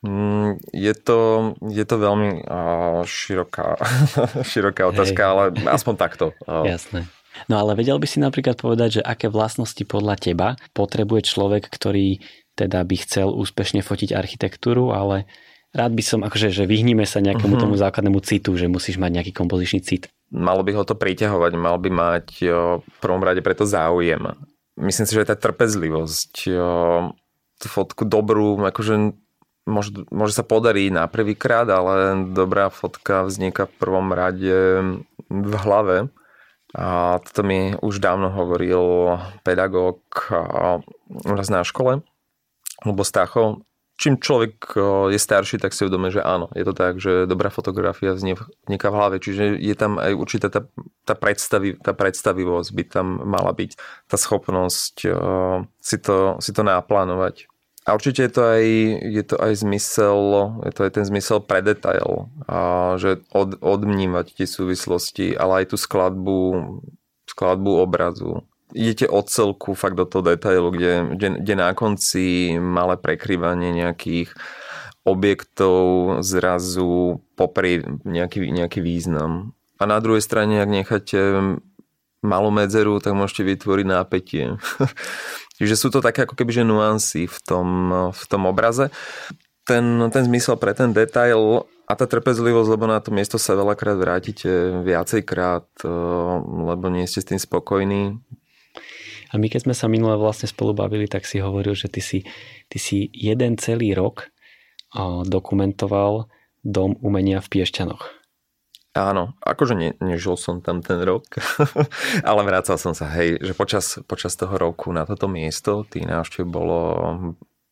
mm, 0.07 0.71
je 0.71 0.95
to, 0.97 1.21
je 1.67 1.85
to 1.85 1.97
veľmi 1.99 2.47
široká, 3.05 3.75
široká 4.55 4.87
otázka, 4.87 5.21
Hej. 5.21 5.31
ale 5.35 5.43
aspoň 5.67 5.95
takto. 5.99 6.27
Jasné. 6.47 7.11
No 7.49 7.63
ale 7.63 7.79
vedel 7.79 7.97
by 7.97 8.07
si 8.09 8.19
napríklad 8.21 8.61
povedať, 8.61 9.01
že 9.01 9.03
aké 9.07 9.31
vlastnosti 9.31 9.81
podľa 9.87 10.17
teba 10.21 10.49
potrebuje 10.75 11.31
človek, 11.31 11.71
ktorý 11.71 12.21
teda 12.59 12.85
by 12.85 12.97
chcel 13.01 13.33
úspešne 13.33 13.81
fotiť 13.81 14.13
architektúru, 14.13 14.93
ale 14.93 15.25
rád 15.73 15.95
by 15.97 16.03
som, 16.03 16.21
akože, 16.27 16.53
že 16.53 16.69
vyhníme 16.69 17.07
sa 17.07 17.23
nejakému 17.23 17.57
uh-huh. 17.57 17.65
tomu 17.71 17.75
základnému 17.79 18.21
citu, 18.21 18.53
že 18.59 18.69
musíš 18.69 18.99
mať 19.01 19.11
nejaký 19.17 19.33
kompozičný 19.33 19.81
cit. 19.81 20.13
Malo 20.31 20.61
by 20.61 20.77
ho 20.77 20.85
to 20.85 20.99
priťahovať, 20.99 21.53
mal 21.57 21.79
by 21.81 21.91
mať 21.91 22.27
jo, 22.43 22.61
v 22.85 22.97
prvom 23.01 23.23
rade 23.23 23.41
preto 23.41 23.65
záujem. 23.65 24.37
Myslím 24.77 25.07
si, 25.07 25.15
že 25.15 25.31
tá 25.31 25.37
trpezlivosť, 25.39 26.33
jo, 26.47 26.71
tú 27.61 27.67
fotku 27.67 28.07
dobrú, 28.07 28.57
akože 28.61 29.15
môže, 29.69 29.91
môže 30.11 30.35
sa 30.35 30.45
podariť 30.47 30.91
na 30.95 31.05
prvýkrát, 31.11 31.69
ale 31.69 32.27
dobrá 32.33 32.73
fotka 32.73 33.27
vzniká 33.27 33.69
v 33.69 33.75
prvom 33.79 34.09
rade 34.11 34.57
v 35.31 35.55
hlave 35.55 36.11
a 36.75 37.19
toto 37.19 37.43
mi 37.43 37.75
už 37.83 37.99
dávno 37.99 38.31
hovoril 38.31 39.19
pedagóg 39.43 39.99
nás 41.27 41.51
na 41.51 41.67
škole, 41.67 42.07
lebo 42.87 43.03
Stacho. 43.03 43.67
Čím 44.01 44.17
človek 44.17 44.81
je 45.13 45.21
starší, 45.21 45.61
tak 45.61 45.77
si 45.77 45.85
uvedomuje, 45.85 46.17
že 46.17 46.25
áno, 46.25 46.49
je 46.57 46.65
to 46.65 46.73
tak, 46.73 46.97
že 46.97 47.29
dobrá 47.29 47.53
fotografia 47.53 48.17
vzniká 48.17 48.89
v 48.89 48.97
hlave, 48.97 49.21
čiže 49.21 49.61
je 49.61 49.75
tam 49.77 50.01
aj 50.01 50.17
určitá 50.17 50.49
tá, 50.49 50.65
tá, 51.05 51.13
predstavi, 51.13 51.77
tá 51.77 51.93
predstavivosť 51.93 52.71
by 52.73 52.85
tam 52.89 53.21
mala 53.29 53.53
byť, 53.53 53.77
tá 54.09 54.17
schopnosť 54.17 55.05
si 55.85 55.97
to, 56.01 56.41
si 56.41 56.51
to 56.57 56.63
naplánovať. 56.65 57.50
A 57.91 57.99
určite 57.99 58.23
je 58.23 58.31
to 58.31 58.43
aj, 58.47 58.65
je 59.03 59.23
to 59.27 59.37
aj 59.43 59.53
zmysel, 59.67 60.19
je 60.63 60.71
to 60.71 60.81
aj 60.87 60.93
ten 60.95 61.05
zmysel 61.11 61.43
pre 61.43 61.59
detail, 61.59 62.31
a 62.47 62.95
že 63.03 63.19
od, 63.35 63.59
odmnívať 63.59 64.39
tie 64.39 64.47
súvislosti, 64.47 65.35
ale 65.35 65.67
aj 65.67 65.75
tú 65.75 65.77
skladbu, 65.77 66.39
skladbu 67.27 67.83
obrazu. 67.83 68.47
Idete 68.71 69.11
od 69.11 69.27
celku 69.27 69.75
fakt 69.75 69.99
do 69.99 70.07
toho 70.07 70.23
detailu, 70.23 70.71
kde, 70.71 71.19
kde, 71.19 71.29
kde 71.43 71.55
na 71.59 71.75
konci 71.75 72.55
malé 72.63 72.95
prekryvanie 72.95 73.75
nejakých 73.75 74.39
objektov 75.03 75.83
zrazu 76.23 77.19
popri 77.35 77.83
nejaký, 78.07 78.55
nejaký 78.55 78.79
význam. 78.79 79.59
a 79.81 79.91
na 79.91 79.99
druhej 79.99 80.23
strane, 80.23 80.63
ak 80.63 80.71
necháte 80.71 81.19
malú 82.23 82.53
medzeru, 82.53 83.01
tak 83.03 83.17
môžete 83.17 83.43
vytvoriť 83.49 83.87
nápetie. 83.89 84.45
Čiže 85.61 85.77
sú 85.77 85.89
to 85.93 86.01
také 86.01 86.25
ako 86.25 86.41
keby 86.41 86.57
že 86.57 86.65
nuancy 86.65 87.29
v 87.29 87.39
tom, 87.45 87.69
v 88.09 88.25
tom 88.25 88.49
obraze. 88.49 88.89
Ten, 89.69 90.09
ten 90.09 90.25
zmysel 90.25 90.57
pre 90.57 90.73
ten 90.73 90.97
detail 90.97 91.69
a 91.85 91.93
tá 91.93 92.09
trpezlivosť, 92.09 92.69
lebo 92.71 92.89
na 92.89 93.03
to 93.03 93.13
miesto 93.13 93.37
sa 93.37 93.59
veľakrát 93.59 94.01
vrátite 94.01 94.49
viacejkrát, 94.87 95.69
eh, 95.83 95.91
lebo 96.47 96.87
nie 96.89 97.05
ste 97.05 97.21
s 97.21 97.29
tým 97.29 97.41
spokojní. 97.43 98.17
A 99.31 99.39
my 99.39 99.47
keď 99.53 99.69
sme 99.69 99.75
sa 99.75 99.87
minule 99.87 100.17
vlastne 100.17 100.49
spolu 100.49 100.75
bavili, 100.75 101.07
tak 101.07 101.29
si 101.29 101.43
hovoril, 101.43 101.77
že 101.77 101.93
ty 101.93 102.01
si, 102.03 102.27
ty 102.67 102.79
si 102.81 103.13
jeden 103.13 103.59
celý 103.59 103.93
rok 103.93 104.31
eh, 104.97 105.23
dokumentoval 105.27 106.31
dom 106.63 106.95
umenia 107.05 107.45
v 107.45 107.61
Piešťanoch. 107.61 108.20
Áno, 108.91 109.39
akože 109.39 109.79
ne, 109.79 109.95
nežil 110.03 110.35
som 110.35 110.59
tam 110.59 110.83
ten 110.83 110.99
rok, 111.07 111.39
ale 112.29 112.41
vrácal 112.43 112.75
som 112.75 112.91
sa, 112.91 113.07
hej, 113.15 113.39
že 113.39 113.55
počas, 113.55 114.03
počas 114.03 114.35
toho 114.35 114.59
roku 114.59 114.91
na 114.91 115.07
toto 115.07 115.31
miesto 115.31 115.87
tých 115.87 116.11
návštev 116.11 116.43
bolo, 116.43 116.83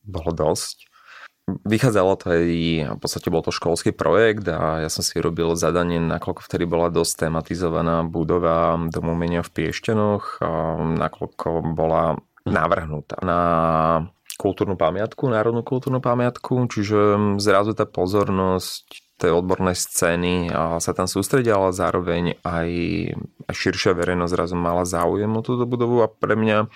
bolo 0.07 0.31
dosť. 0.31 0.87
Vychádzalo 1.66 2.12
to 2.22 2.26
aj, 2.31 2.46
v 2.94 2.98
podstate 3.02 3.35
bol 3.35 3.42
to 3.42 3.50
školský 3.50 3.90
projekt 3.90 4.46
a 4.46 4.87
ja 4.87 4.88
som 4.92 5.02
si 5.02 5.18
robil 5.18 5.59
zadanie, 5.59 5.98
nakoľko 5.98 6.46
vtedy 6.46 6.70
bola 6.70 6.87
dosť 6.87 7.26
tematizovaná 7.26 8.07
budova 8.07 8.78
domu 8.87 9.18
umenia 9.18 9.42
v 9.42 9.50
Piešťanoch, 9.50 10.38
nakoľko 11.02 11.74
bola 11.74 12.14
navrhnutá 12.46 13.18
na 13.26 13.40
kultúrnu 14.38 14.78
pamiatku, 14.78 15.26
národnú 15.26 15.66
kultúrnu 15.66 15.98
pamiatku, 15.98 16.70
čiže 16.70 17.18
zrazu 17.42 17.74
tá 17.74 17.90
pozornosť 17.90 19.08
tej 19.18 19.35
odbornej 19.35 19.74
scény 19.74 20.54
a 20.54 20.78
sa 20.78 20.94
tam 20.94 21.11
sústredia, 21.11 21.59
ale 21.59 21.74
zároveň 21.74 22.38
aj 22.46 22.68
širšia 23.50 23.98
verejnosť 23.98 24.33
zrazu 24.33 24.54
mala 24.54 24.87
záujem 24.87 25.31
o 25.35 25.42
túto 25.42 25.66
budovu 25.66 26.07
a 26.07 26.09
pre 26.09 26.38
mňa 26.38 26.70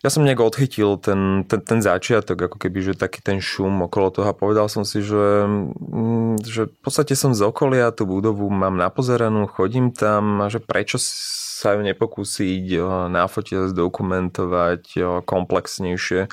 ja 0.00 0.08
som 0.08 0.24
nejak 0.24 0.40
odchytil 0.40 0.96
ten, 0.96 1.44
ten, 1.44 1.60
ten 1.60 1.84
začiatok, 1.84 2.48
ako 2.48 2.56
keby, 2.56 2.80
že 2.80 2.94
taký 2.96 3.20
ten 3.20 3.36
šum 3.36 3.84
okolo 3.84 4.08
toho 4.08 4.32
a 4.32 4.38
povedal 4.38 4.64
som 4.72 4.80
si, 4.80 5.04
že, 5.04 5.44
mm, 5.44 6.40
že 6.40 6.72
v 6.72 6.80
podstate 6.80 7.12
som 7.12 7.36
z 7.36 7.44
okolia, 7.44 7.92
tú 7.92 8.08
budovu 8.08 8.48
mám 8.48 8.80
napozeranú, 8.80 9.44
chodím 9.44 9.92
tam 9.92 10.40
a 10.40 10.48
že 10.48 10.56
prečo 10.56 10.96
sa 10.96 11.76
ju 11.76 11.84
nepokúsiť 11.84 12.80
nafotiť, 13.12 13.68
zdokumentovať 13.76 14.84
komplexnejšie. 15.28 16.32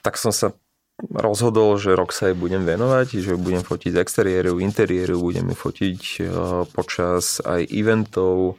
Tak 0.00 0.16
som 0.16 0.32
sa 0.32 0.56
rozhodol, 1.02 1.74
že 1.76 1.98
rok 1.98 2.14
sa 2.14 2.30
jej 2.30 2.36
budem 2.38 2.62
venovať, 2.62 3.18
že 3.18 3.32
budem 3.34 3.66
fotiť 3.66 3.90
z 3.94 4.00
exteriéru, 4.00 4.62
interiéru, 4.62 5.18
budem 5.18 5.50
ju 5.50 5.56
fotiť 5.56 6.00
eh, 6.22 6.26
počas 6.70 7.42
aj 7.42 7.66
eventov, 7.70 8.58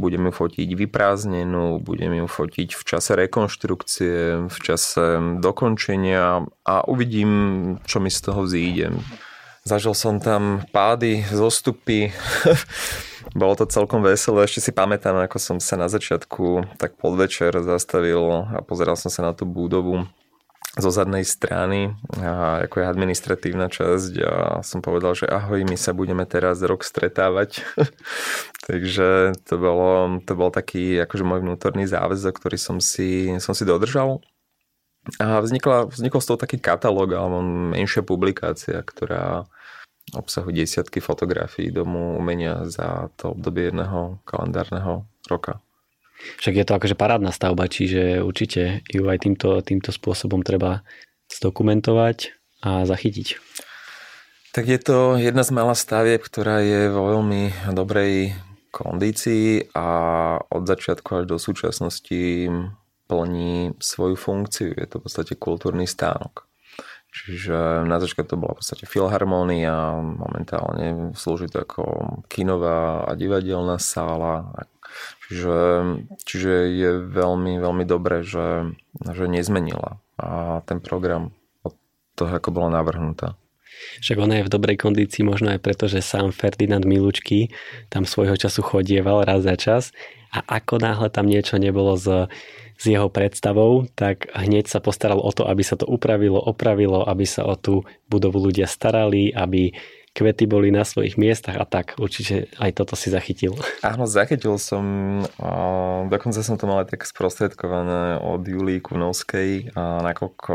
budem 0.00 0.26
ju 0.28 0.32
fotiť 0.34 0.68
vyprázdnenú, 0.74 1.78
budem 1.78 2.24
ju 2.24 2.26
fotiť 2.26 2.68
v 2.74 2.82
čase 2.82 3.12
rekonštrukcie, 3.14 4.48
v 4.50 4.58
čase 4.58 5.38
dokončenia 5.38 6.42
a 6.66 6.74
uvidím, 6.90 7.30
čo 7.86 8.02
mi 8.02 8.10
z 8.10 8.20
toho 8.20 8.42
vzíde. 8.42 8.90
Zažil 9.64 9.96
som 9.96 10.20
tam 10.20 10.60
pády, 10.76 11.24
zostupy, 11.32 12.12
bolo 13.40 13.56
to 13.56 13.64
celkom 13.64 14.04
veselé. 14.04 14.44
Ešte 14.44 14.68
si 14.68 14.72
pamätám, 14.76 15.16
ako 15.16 15.40
som 15.40 15.56
sa 15.56 15.80
na 15.80 15.88
začiatku 15.88 16.76
tak 16.76 17.00
podvečer 17.00 17.56
zastavil 17.64 18.44
a 18.52 18.60
pozeral 18.60 18.98
som 19.00 19.08
sa 19.08 19.24
na 19.24 19.32
tú 19.32 19.48
budovu 19.48 20.04
zo 20.74 20.90
zadnej 20.90 21.22
strany, 21.22 21.94
a 22.18 22.66
ako 22.66 22.82
je 22.82 22.90
administratívna 22.90 23.70
časť 23.70 24.12
a 24.26 24.34
som 24.66 24.82
povedal, 24.82 25.14
že 25.14 25.30
ahoj, 25.30 25.62
my 25.62 25.78
sa 25.78 25.94
budeme 25.94 26.26
teraz 26.26 26.58
rok 26.66 26.82
stretávať. 26.82 27.62
Takže 28.66 29.38
to, 29.46 29.54
bolo, 29.54 30.18
to 30.26 30.32
bol 30.34 30.50
taký 30.50 30.98
akože 30.98 31.22
môj 31.22 31.40
vnútorný 31.46 31.86
záväzok, 31.86 32.34
ktorý 32.42 32.58
som 32.58 32.82
si, 32.82 33.30
som 33.38 33.54
si 33.54 33.62
dodržal. 33.62 34.18
A 35.22 35.38
vznikla, 35.38 35.94
vznikol 35.94 36.18
z 36.24 36.28
toho 36.32 36.38
taký 36.40 36.58
katalóg 36.58 37.12
alebo 37.12 37.38
menšia 37.76 38.02
publikácia, 38.02 38.80
ktorá 38.80 39.46
obsahuje 40.12 40.64
desiatky 40.64 41.00
fotografií 41.00 41.72
domu 41.72 42.18
umenia 42.18 42.66
za 42.68 43.08
to 43.16 43.32
obdobie 43.32 43.72
jedného 43.72 44.20
kalendárneho 44.28 45.08
roka. 45.28 45.63
Však 46.40 46.54
je 46.54 46.64
to 46.64 46.76
akože 46.76 46.96
parádna 46.96 47.30
stavba, 47.30 47.68
čiže 47.68 48.24
určite 48.24 48.84
ju 48.88 49.04
aj 49.06 49.24
týmto, 49.24 49.60
týmto 49.60 49.90
spôsobom 49.92 50.40
treba 50.44 50.84
zdokumentovať 51.30 52.32
a 52.64 52.88
zachytiť. 52.88 53.40
Tak 54.54 54.64
je 54.70 54.78
to 54.78 55.18
jedna 55.18 55.42
z 55.42 55.50
malá 55.50 55.74
stavieb, 55.74 56.22
ktorá 56.22 56.62
je 56.62 56.86
vo 56.86 57.10
veľmi 57.10 57.74
dobrej 57.74 58.38
kondícii 58.70 59.74
a 59.74 59.86
od 60.38 60.62
začiatku 60.62 61.22
až 61.22 61.24
do 61.26 61.36
súčasnosti 61.38 62.50
plní 63.10 63.74
svoju 63.78 64.16
funkciu. 64.18 64.74
Je 64.74 64.86
to 64.86 64.98
v 64.98 65.04
podstate 65.06 65.34
kultúrny 65.38 65.86
stánok. 65.90 66.46
Čiže 67.14 67.86
na 67.86 68.02
začiatku 68.02 68.26
to 68.26 68.34
bola 68.34 68.58
v 68.58 68.60
podstate 68.62 68.90
filharmónia, 68.90 70.02
momentálne 70.02 71.14
slúži 71.14 71.46
to 71.46 71.62
ako 71.62 71.82
kinová 72.26 73.06
a 73.06 73.14
divadelná 73.14 73.78
sála, 73.78 74.50
Čiže, 75.28 75.58
čiže 76.28 76.52
je 76.70 76.90
veľmi, 77.08 77.56
veľmi 77.58 77.84
dobré, 77.88 78.22
že, 78.22 78.76
že 79.00 79.24
nezmenila 79.26 79.98
a 80.14 80.62
ten 80.66 80.78
program 80.78 81.34
od 81.66 81.74
toho, 82.14 82.30
ako 82.38 82.54
bola 82.54 82.70
navrhnutá. 82.70 83.34
Však 84.00 84.18
ona 84.22 84.38
je 84.38 84.46
v 84.46 84.52
dobrej 84.54 84.76
kondícii 84.78 85.26
možno 85.26 85.50
aj 85.50 85.60
preto, 85.60 85.90
že 85.90 85.98
sám 85.98 86.30
Ferdinand 86.30 86.86
Milučky 86.86 87.50
tam 87.90 88.06
svojho 88.06 88.38
času 88.38 88.62
chodieval 88.62 89.26
raz 89.26 89.42
za 89.42 89.58
čas 89.58 89.90
a 90.30 90.42
ako 90.46 90.78
náhle 90.78 91.10
tam 91.10 91.26
niečo 91.26 91.58
nebolo 91.58 91.98
z, 91.98 92.30
s 92.78 92.84
jeho 92.86 93.10
predstavou, 93.10 93.86
tak 93.98 94.30
hneď 94.30 94.70
sa 94.70 94.78
postaral 94.78 95.18
o 95.18 95.30
to, 95.34 95.46
aby 95.46 95.66
sa 95.66 95.74
to 95.74 95.86
upravilo, 95.90 96.38
opravilo, 96.38 97.02
aby 97.02 97.26
sa 97.26 97.42
o 97.42 97.58
tú 97.58 97.82
budovu 98.06 98.38
ľudia 98.50 98.70
starali, 98.70 99.34
aby 99.34 99.74
kvety 100.14 100.46
boli 100.46 100.70
na 100.70 100.86
svojich 100.86 101.18
miestach 101.18 101.58
a 101.58 101.66
tak. 101.66 101.98
Určite 101.98 102.46
aj 102.62 102.70
toto 102.78 102.94
si 102.94 103.10
zachytil. 103.10 103.58
Áno, 103.82 104.06
zachytil 104.06 104.56
som. 104.62 104.84
Dokonca 106.06 106.40
som 106.46 106.54
to 106.54 106.70
mal 106.70 106.86
aj 106.86 106.94
tak 106.94 107.02
sprostredkované 107.02 108.22
od 108.22 108.46
Julii 108.46 108.78
Kunovskej, 108.78 109.74
nakoľko 109.76 110.54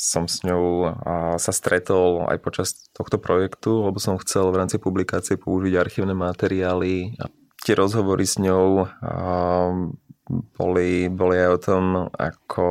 som 0.00 0.24
s 0.24 0.40
ňou 0.42 0.96
sa 1.36 1.52
stretol 1.52 2.24
aj 2.26 2.38
počas 2.40 2.88
tohto 2.96 3.20
projektu, 3.20 3.84
lebo 3.84 4.00
som 4.00 4.16
chcel 4.16 4.48
v 4.48 4.64
rámci 4.64 4.80
publikácie 4.80 5.36
použiť 5.36 5.76
archívne 5.76 6.16
materiály 6.16 7.14
tie 7.66 7.74
rozhovory 7.74 8.22
s 8.22 8.38
ňou 8.38 8.86
boli, 10.54 11.10
boli 11.10 11.36
aj 11.38 11.50
o 11.50 11.58
tom, 11.58 11.84
ako 12.14 12.64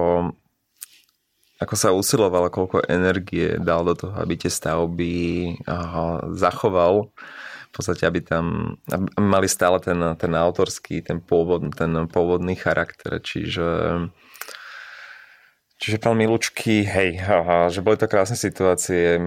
ako 1.65 1.75
sa 1.75 1.89
usiloval, 1.89 2.54
koľko 2.54 2.86
energie 2.86 3.58
dal 3.58 3.82
do 3.82 3.97
toho, 3.97 4.13
aby 4.21 4.38
tie 4.38 4.54
stavby 4.54 5.13
zachoval. 6.38 7.10
V 7.73 7.84
podstate, 7.84 8.08
aby 8.08 8.23
tam 8.23 8.78
aby 8.88 9.12
mali 9.19 9.51
stále 9.51 9.84
ten, 9.84 9.99
ten 10.15 10.32
autorský, 10.32 11.04
ten, 11.04 11.19
pôvod, 11.19 11.75
ten 11.75 11.91
pôvodný 12.08 12.56
charakter. 12.56 13.19
Čiže 13.19 13.67
Čiže 15.75 15.99
pán 15.99 16.15
Milučky, 16.15 16.88
hej, 16.88 17.19
že 17.67 17.84
boli 17.84 17.99
to 17.99 18.08
krásne 18.08 18.39
situácie, 18.39 19.19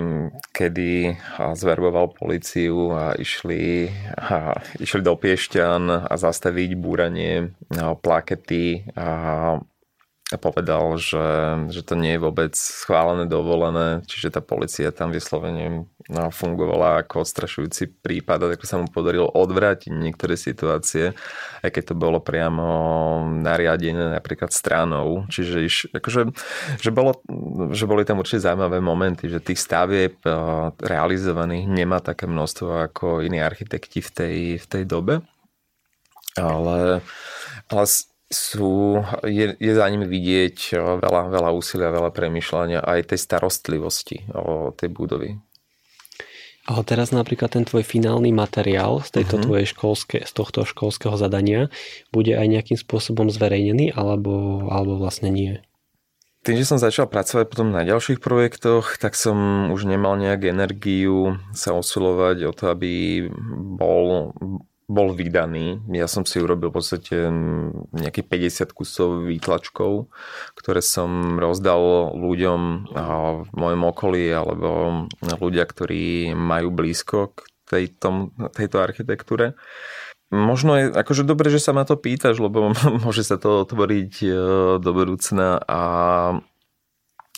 kedy 0.56 1.12
zverboval 1.52 2.16
policiu 2.16 2.88
a 2.96 3.12
išli, 3.12 3.92
a 4.16 4.56
išli 4.80 5.04
do 5.04 5.12
Piešťan 5.12 6.08
a 6.08 6.14
zastaviť 6.16 6.72
búranie 6.72 7.52
plakety 8.00 8.88
a 8.96 9.60
a 10.28 10.36
povedal, 10.36 11.00
že, 11.00 11.24
že 11.72 11.80
to 11.80 11.96
nie 11.96 12.12
je 12.12 12.20
vôbec 12.20 12.52
schválené, 12.52 13.24
dovolené, 13.24 14.04
čiže 14.04 14.36
tá 14.36 14.44
policia 14.44 14.92
tam 14.92 15.08
vyslovene 15.08 15.88
no, 16.12 16.22
fungovala 16.28 17.00
ako 17.00 17.24
odstrašujúci 17.24 18.04
prípad 18.04 18.38
a 18.44 18.50
tak 18.52 18.60
sa 18.68 18.76
mu 18.76 18.92
podarilo 18.92 19.24
odvrátiť 19.24 19.88
niektoré 19.88 20.36
situácie, 20.36 21.16
aj 21.64 21.70
keď 21.72 21.82
to 21.90 21.94
bolo 21.96 22.20
priamo 22.20 22.68
nariadené 23.40 24.20
napríklad 24.20 24.52
stranou, 24.52 25.24
čiže 25.32 25.56
iš, 25.64 25.76
akože, 25.96 26.28
že, 26.76 26.90
bolo, 26.92 27.24
že 27.72 27.88
boli 27.88 28.04
tam 28.04 28.20
určite 28.20 28.52
zaujímavé 28.52 28.84
momenty, 28.84 29.32
že 29.32 29.40
tých 29.40 29.64
stavieb 29.64 30.20
eh, 30.28 30.32
realizovaných 30.76 31.64
nemá 31.64 32.04
také 32.04 32.28
množstvo 32.28 32.92
ako 32.92 33.24
iní 33.24 33.40
architekti 33.40 34.04
v 34.04 34.10
tej, 34.12 34.36
v 34.60 34.66
tej 34.68 34.84
dobe, 34.84 35.24
ale, 36.36 37.00
ale 37.72 37.84
sú, 38.28 39.00
je, 39.24 39.56
je 39.56 39.72
za 39.72 39.88
nimi 39.88 40.04
vidieť 40.04 40.76
veľa, 41.00 41.32
veľa 41.32 41.50
úsilia, 41.56 41.88
veľa 41.88 42.12
premyšľania 42.12 42.84
aj 42.84 43.12
tej 43.12 43.18
starostlivosti 43.24 44.28
o 44.36 44.72
tej 44.76 44.92
budovy. 44.92 45.40
A 46.68 46.84
teraz 46.84 47.16
napríklad 47.16 47.56
ten 47.56 47.64
tvoj 47.64 47.80
finálny 47.80 48.28
materiál 48.28 49.00
z 49.00 49.20
tejto 49.20 49.40
uh-huh. 49.40 49.44
tvojej 49.48 49.66
školské, 49.72 50.18
z 50.28 50.32
tohto 50.36 50.68
školského 50.68 51.16
zadania 51.16 51.72
bude 52.12 52.36
aj 52.36 52.44
nejakým 52.44 52.76
spôsobom 52.76 53.32
zverejnený 53.32 53.96
alebo, 53.96 54.68
alebo 54.68 55.00
vlastne 55.00 55.32
nie? 55.32 55.64
Tým, 56.44 56.60
že 56.60 56.68
som 56.68 56.76
začal 56.76 57.08
pracovať 57.08 57.48
potom 57.48 57.72
na 57.72 57.88
ďalších 57.88 58.20
projektoch, 58.20 59.00
tak 59.00 59.16
som 59.16 59.68
už 59.72 59.88
nemal 59.88 60.20
nejak 60.20 60.44
energiu 60.44 61.40
sa 61.56 61.72
usilovať 61.72 62.36
o 62.46 62.52
to, 62.52 62.68
aby 62.68 63.26
bol 63.80 64.36
bol 64.88 65.12
vydaný. 65.12 65.84
Ja 65.92 66.08
som 66.08 66.24
si 66.24 66.40
urobil 66.40 66.72
v 66.72 66.80
podstate 66.80 67.28
nejakých 67.92 68.26
50 68.72 68.72
kusov 68.72 69.28
výtlačkov, 69.28 70.08
ktoré 70.56 70.80
som 70.80 71.36
rozdal 71.36 72.16
ľuďom 72.16 72.60
v 73.44 73.50
mojom 73.52 73.82
okolí 73.84 74.32
alebo 74.32 75.04
ľudia, 75.20 75.68
ktorí 75.68 76.32
majú 76.32 76.72
blízko 76.72 77.36
k 77.36 77.38
tejto, 77.68 78.32
tejto 78.56 78.80
architektúre. 78.80 79.52
Možno 80.28 80.76
je 80.76 80.84
akože 80.92 81.24
dobre, 81.24 81.48
že 81.48 81.60
sa 81.60 81.72
ma 81.72 81.88
to 81.88 81.96
pýtaš, 81.96 82.40
lebo 82.40 82.72
môže 83.04 83.24
sa 83.24 83.36
to 83.36 83.64
otvoriť 83.64 84.12
e, 84.24 84.28
do 84.80 84.90
budúcna 84.92 85.60
a 85.64 85.80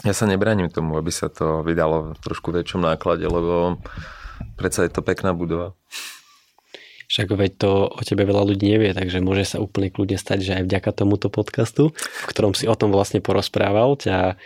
ja 0.01 0.15
sa 0.17 0.25
nebraním 0.25 0.73
tomu, 0.73 0.97
aby 0.97 1.13
sa 1.13 1.29
to 1.29 1.61
vydalo 1.63 2.17
v 2.17 2.21
trošku 2.25 2.51
väčšom 2.51 2.83
náklade, 2.83 3.27
lebo 3.27 3.79
predsa 4.57 4.89
je 4.89 4.93
to 4.95 5.05
pekná 5.05 5.37
budova. 5.37 5.77
Však 7.11 7.27
veď 7.35 7.53
to 7.59 7.71
o 7.91 8.03
tebe 8.07 8.23
veľa 8.23 8.47
ľudí 8.47 8.71
nevie, 8.71 8.95
takže 8.95 9.19
môže 9.19 9.43
sa 9.43 9.59
úplne 9.59 9.91
kľudne 9.91 10.15
stať, 10.15 10.39
že 10.47 10.53
aj 10.63 10.71
vďaka 10.71 10.91
tomuto 10.95 11.27
podcastu, 11.27 11.91
v 11.91 12.27
ktorom 12.31 12.55
si 12.55 12.71
o 12.71 12.79
tom 12.79 12.95
vlastne 12.95 13.19
porozprával, 13.19 13.99
ťa 13.99 14.39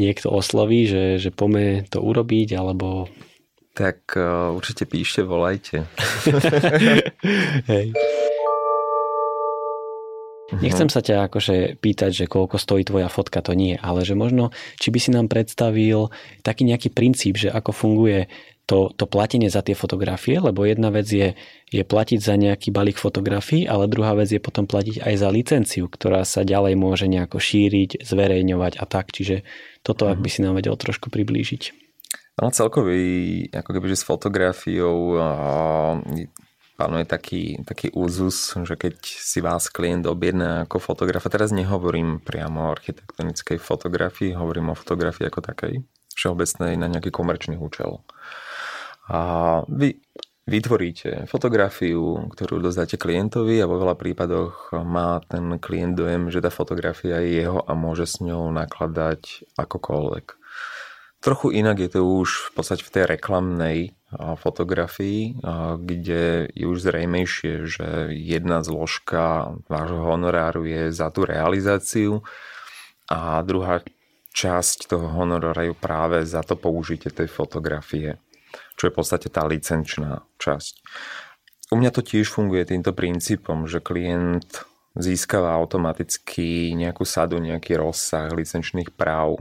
niekto 0.00 0.32
osloví, 0.32 0.88
že, 0.88 1.20
že 1.20 1.28
pome 1.28 1.84
to 1.92 2.00
urobiť, 2.00 2.56
alebo... 2.56 3.12
Tak 3.76 4.16
uh, 4.16 4.48
určite 4.56 4.88
píšte, 4.88 5.28
volajte. 5.28 5.84
Hej. 7.70 7.92
Nechcem 10.58 10.88
sa 10.90 11.04
ťa 11.04 11.30
akože 11.30 11.78
pýtať, 11.78 12.24
že 12.24 12.24
koľko 12.26 12.56
stojí 12.58 12.82
tvoja 12.82 13.06
fotka, 13.06 13.44
to 13.44 13.52
nie, 13.54 13.78
ale 13.78 14.02
že 14.02 14.18
možno, 14.18 14.50
či 14.80 14.90
by 14.90 14.98
si 14.98 15.10
nám 15.14 15.30
predstavil 15.30 16.10
taký 16.42 16.66
nejaký 16.66 16.90
princíp, 16.90 17.38
že 17.38 17.52
ako 17.52 17.70
funguje 17.70 18.26
to, 18.70 18.94
to 18.94 19.10
platenie 19.10 19.50
za 19.50 19.66
tie 19.66 19.74
fotografie, 19.74 20.38
lebo 20.38 20.62
jedna 20.62 20.94
vec 20.94 21.10
je, 21.10 21.34
je 21.74 21.82
platiť 21.82 22.22
za 22.22 22.38
nejaký 22.38 22.70
balík 22.70 23.02
fotografií, 23.02 23.66
ale 23.66 23.90
druhá 23.90 24.14
vec 24.14 24.30
je 24.30 24.38
potom 24.38 24.70
platiť 24.70 25.02
aj 25.02 25.14
za 25.18 25.28
licenciu, 25.34 25.90
ktorá 25.90 26.22
sa 26.22 26.46
ďalej 26.46 26.78
môže 26.78 27.10
nejako 27.10 27.42
šíriť, 27.42 28.06
zverejňovať 28.06 28.78
a 28.78 28.84
tak. 28.86 29.10
Čiže 29.10 29.42
toto, 29.82 30.06
mm-hmm. 30.06 30.14
ak 30.14 30.18
mhm. 30.22 30.22
by 30.22 30.28
si 30.30 30.40
nám 30.46 30.54
vedel 30.54 30.74
trošku 30.78 31.10
priblížiť. 31.10 31.62
No 32.38 32.54
celkový, 32.54 33.02
ako 33.50 33.70
keby, 33.74 33.86
že 33.90 34.00
s 34.00 34.06
fotografiou 34.06 35.18
panuje 36.78 37.04
taký, 37.04 37.60
taký 37.66 37.92
úzus, 37.92 38.56
že 38.56 38.78
keď 38.78 38.96
si 39.04 39.44
vás 39.44 39.68
klient 39.68 40.08
objedná 40.08 40.64
ako 40.64 40.80
fotografa, 40.80 41.28
teraz 41.28 41.52
nehovorím 41.52 42.22
priamo 42.24 42.70
o 42.70 42.72
architektonickej 42.72 43.60
fotografii, 43.60 44.32
hovorím 44.32 44.72
o 44.72 44.78
fotografii 44.78 45.28
ako 45.28 45.44
takej, 45.44 45.84
všeobecnej 46.16 46.80
na 46.80 46.88
nejaký 46.88 47.12
komerčný 47.12 47.60
účel. 47.60 48.00
A 49.10 49.20
vy 49.66 49.98
vytvoríte 50.46 51.26
fotografiu, 51.26 52.30
ktorú 52.30 52.62
dozdáte 52.62 52.94
klientovi 52.94 53.58
a 53.58 53.66
vo 53.66 53.82
veľa 53.82 53.98
prípadoch 53.98 54.70
má 54.86 55.18
ten 55.26 55.58
klient 55.58 55.98
dojem, 55.98 56.30
že 56.30 56.38
tá 56.38 56.50
fotografia 56.50 57.18
je 57.22 57.42
jeho 57.42 57.58
a 57.58 57.74
môže 57.74 58.06
s 58.06 58.22
ňou 58.22 58.54
nakladať 58.54 59.50
akokoľvek. 59.58 60.26
Trochu 61.20 61.46
inak 61.52 61.82
je 61.84 61.90
to 61.92 62.00
už 62.00 62.48
v 62.48 62.50
podstate 62.56 62.80
v 62.86 62.92
tej 62.96 63.04
reklamnej 63.04 63.78
fotografii, 64.14 65.38
kde 65.78 66.48
je 66.50 66.64
už 66.66 66.78
zrejmejšie, 66.80 67.68
že 67.68 68.14
jedna 68.14 68.64
zložka 68.64 69.54
vášho 69.68 70.02
honoráru 70.06 70.64
je 70.64 70.90
za 70.90 71.12
tú 71.12 71.28
realizáciu 71.28 72.24
a 73.06 73.42
druhá 73.42 73.84
časť 74.32 74.90
toho 74.90 75.12
honoráru 75.12 75.76
práve 75.76 76.24
za 76.24 76.40
to 76.40 76.56
použitie 76.56 77.12
tej 77.12 77.28
fotografie 77.28 78.18
čo 78.80 78.88
je 78.88 78.92
v 78.96 78.98
podstate 79.04 79.28
tá 79.28 79.44
licenčná 79.44 80.24
časť. 80.40 80.80
U 81.68 81.76
mňa 81.76 81.92
to 81.92 82.00
tiež 82.00 82.32
funguje 82.32 82.64
týmto 82.64 82.96
princípom, 82.96 83.68
že 83.68 83.84
klient 83.84 84.64
získava 84.96 85.52
automaticky 85.52 86.72
nejakú 86.72 87.04
sadu, 87.04 87.36
nejaký 87.44 87.76
rozsah 87.76 88.32
licenčných 88.32 88.96
práv, 88.96 89.36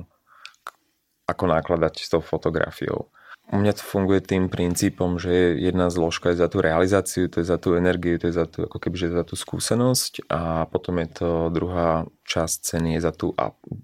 ako 1.24 1.44
nakladať 1.48 2.04
s 2.04 2.12
tou 2.12 2.20
fotografiou. 2.20 3.08
U 3.50 3.58
mňa 3.58 3.74
to 3.74 3.82
funguje 3.82 4.22
tým 4.22 4.46
princípom, 4.46 5.18
že 5.18 5.58
jedna 5.58 5.90
zložka 5.90 6.30
je 6.30 6.38
za 6.38 6.46
tú 6.46 6.62
realizáciu, 6.62 7.26
to 7.34 7.42
je 7.42 7.50
za 7.50 7.58
tú 7.58 7.74
energiu, 7.74 8.22
to 8.22 8.30
je 8.30 8.36
za 8.38 8.46
tú, 8.46 8.70
ako 8.70 8.78
keby, 8.78 8.94
že 8.94 9.10
za 9.10 9.26
tú 9.26 9.34
skúsenosť. 9.34 10.30
A 10.30 10.70
potom 10.70 11.02
je 11.02 11.10
to 11.10 11.30
druhá 11.50 12.06
časť 12.30 12.58
ceny 12.62 12.90
je 12.94 13.02
za 13.02 13.10
tú, 13.10 13.34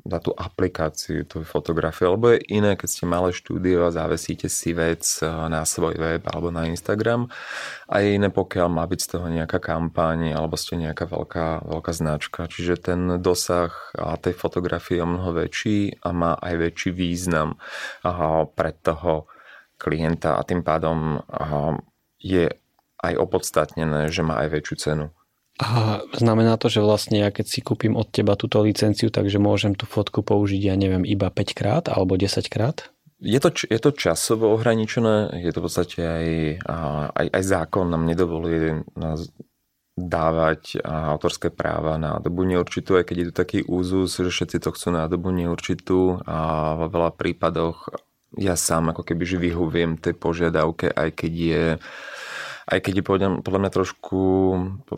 za 0.05 0.19
tú 0.21 0.37
aplikáciu 0.37 1.25
tej 1.25 1.49
fotografie, 1.49 2.05
lebo 2.05 2.37
je 2.37 2.45
iné, 2.53 2.77
keď 2.77 2.87
ste 2.93 3.09
malé 3.09 3.33
štúdio 3.33 3.89
a 3.89 3.95
závesíte 3.95 4.53
si 4.53 4.77
vec 4.77 5.01
eh, 5.01 5.25
na 5.25 5.65
svoj 5.65 5.97
web 5.97 6.21
alebo 6.29 6.53
na 6.53 6.69
Instagram. 6.69 7.33
A 7.89 8.05
je 8.05 8.21
iné, 8.21 8.29
pokiaľ 8.29 8.69
má 8.69 8.85
byť 8.85 8.99
z 9.01 9.09
toho 9.17 9.27
nejaká 9.33 9.57
kampaň 9.57 10.37
alebo 10.37 10.61
ste 10.61 10.77
nejaká 10.77 11.09
veľká, 11.09 11.65
veľká 11.65 11.91
značka. 11.93 12.45
Čiže 12.45 12.93
ten 12.93 13.17
dosah 13.17 13.73
tej 14.21 14.37
fotografie 14.37 15.01
je 15.01 15.09
mnoho 15.09 15.41
väčší 15.41 16.05
a 16.05 16.13
má 16.13 16.37
aj 16.37 16.53
väčší 16.69 16.89
význam. 16.93 17.57
Pre 18.53 18.71
toho 18.85 19.25
klienta 19.85 20.33
a 20.33 20.41
tým 20.41 20.65
pádom 20.65 21.21
je 22.17 22.49
aj 23.05 23.13
opodstatnené, 23.21 24.09
že 24.09 24.25
má 24.25 24.41
aj 24.41 24.57
väčšiu 24.57 24.75
cenu. 24.81 25.05
A 25.61 26.01
znamená 26.11 26.59
to, 26.59 26.67
že 26.67 26.83
vlastne 26.83 27.23
ja 27.23 27.29
keď 27.31 27.45
si 27.47 27.63
kúpim 27.63 27.95
od 27.95 28.11
teba 28.11 28.35
túto 28.35 28.59
licenciu, 28.59 29.07
takže 29.07 29.39
môžem 29.39 29.71
tú 29.71 29.87
fotku 29.87 30.19
použiť, 30.19 30.59
ja 30.67 30.75
neviem, 30.75 31.07
iba 31.07 31.31
5 31.31 31.55
krát 31.55 31.85
alebo 31.87 32.19
10 32.19 32.43
krát? 32.51 32.91
Je 33.23 33.39
to, 33.39 33.55
je 33.55 33.79
to 33.79 33.95
časovo 33.95 34.51
ohraničené, 34.51 35.31
je 35.39 35.51
to 35.55 35.63
v 35.63 35.65
podstate 35.71 35.99
aj, 36.03 36.27
aj, 37.15 37.27
aj 37.31 37.43
zákon 37.47 37.87
nám 37.87 38.03
nedovoluje 38.03 38.83
nás 38.99 39.31
dávať 39.95 40.83
autorské 40.83 41.47
práva 41.55 41.95
na 41.95 42.19
dobu 42.19 42.43
neurčitú, 42.43 42.99
aj 42.99 43.07
keď 43.07 43.15
je 43.15 43.27
to 43.31 43.35
taký 43.35 43.59
úzus, 43.63 44.19
že 44.19 44.27
všetci 44.27 44.59
to 44.59 44.75
chcú 44.75 44.91
na 44.91 45.07
dobu 45.07 45.31
neurčitú 45.31 46.19
a 46.27 46.75
vo 46.75 46.91
veľa 46.91 47.15
prípadoch 47.15 47.95
ja 48.39 48.55
sám 48.59 48.91
ako 48.91 49.03
keby 49.03 49.23
že 49.23 49.37
vyhoviem 49.39 49.97
tej 49.99 50.15
požiadavke, 50.15 50.91
aj 50.91 51.09
keď 51.15 51.33
je 51.33 51.65
aj 52.65 52.79
keď 52.81 52.93
je 52.97 53.03
podľa, 53.05 53.29
podľa 53.45 53.61
mňa 53.61 53.71
trošku, 53.77 54.21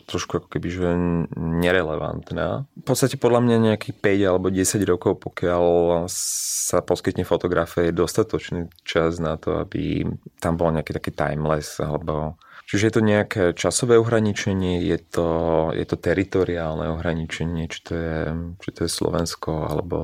trošku 0.08 0.39
ako 0.39 0.47
keby 0.47 0.67
že 0.71 0.88
nerelevantná. 1.36 2.63
V 2.80 2.86
podstate 2.88 3.19
podľa 3.19 3.43
mňa 3.43 3.58
nejakých 3.71 3.95
5 4.23 4.30
alebo 4.32 4.47
10 4.47 4.88
rokov, 4.88 5.19
pokiaľ 5.19 5.63
sa 6.08 6.80
poskytne 6.80 7.28
fotografie, 7.28 7.91
je 7.91 8.00
dostatočný 8.00 8.71
čas 8.88 9.19
na 9.19 9.36
to, 9.36 9.60
aby 9.60 10.08
tam 10.39 10.56
bol 10.56 10.71
nejaký 10.71 10.95
taký 10.95 11.12
timeless 11.12 11.84
alebo 11.84 12.39
Čiže 12.67 12.84
je 12.84 12.93
to 13.00 13.04
nejaké 13.08 13.43
časové 13.56 13.95
ohraničenie, 13.95 14.84
je 14.84 15.00
to, 15.00 15.30
je 15.71 15.88
to 15.88 15.95
teritoriálne 15.95 17.00
ohraničenie, 17.00 17.71
či 17.71 17.80
to 17.80 17.91
je, 17.95 18.19
či 18.60 18.69
to 18.76 18.84
je 18.84 18.91
Slovensko, 18.91 19.71
alebo, 19.71 20.00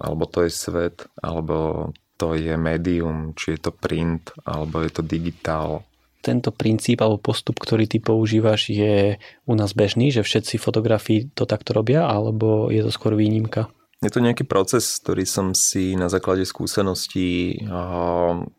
alebo 0.00 0.24
to 0.24 0.48
je 0.48 0.48
svet, 0.48 1.04
alebo 1.20 1.92
to 2.16 2.34
je 2.34 2.56
médium, 2.56 3.36
či 3.36 3.56
je 3.56 3.68
to 3.68 3.72
print 3.72 4.32
alebo 4.44 4.80
je 4.82 4.90
to 4.90 5.02
digitál. 5.04 5.84
Tento 6.24 6.50
princíp 6.50 7.04
alebo 7.04 7.22
postup, 7.22 7.62
ktorý 7.62 7.86
ty 7.86 8.02
používaš, 8.02 8.72
je 8.72 9.20
u 9.46 9.54
nás 9.54 9.76
bežný, 9.76 10.10
že 10.10 10.26
všetci 10.26 10.58
fotografii 10.58 11.30
to 11.30 11.46
takto 11.46 11.70
robia, 11.70 12.02
alebo 12.02 12.66
je 12.72 12.82
to 12.82 12.90
skôr 12.90 13.14
výnimka? 13.14 13.70
Je 14.04 14.12
to 14.12 14.20
nejaký 14.20 14.44
proces, 14.44 15.00
ktorý 15.00 15.24
som 15.24 15.56
si 15.56 15.96
na 15.96 16.12
základe 16.12 16.44
skúseností 16.44 17.64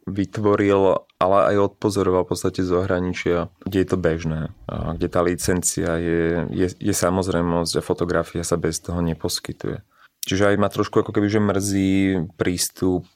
vytvoril, 0.10 0.98
ale 1.22 1.38
aj 1.54 1.78
odpozoroval 1.78 2.26
v 2.26 2.30
podstate 2.34 2.66
z 2.66 2.72
ohraničia, 2.74 3.54
kde 3.62 3.78
je 3.84 3.88
to 3.88 3.98
bežné, 4.02 4.42
kde 4.70 5.08
tá 5.12 5.22
licencia 5.22 6.02
je, 6.02 6.48
je, 6.50 6.68
je 6.74 6.94
samozrejmosť 6.96 7.74
a 7.78 7.86
fotografia 7.86 8.42
sa 8.42 8.58
bez 8.58 8.82
toho 8.82 8.98
neposkytuje. 9.06 9.86
Čiže 10.26 10.52
aj 10.52 10.58
ma 10.60 10.68
trošku 10.74 11.06
ako 11.06 11.14
keby 11.16 11.28
že 11.30 11.40
mrzí 11.40 11.94
prístup 12.36 13.08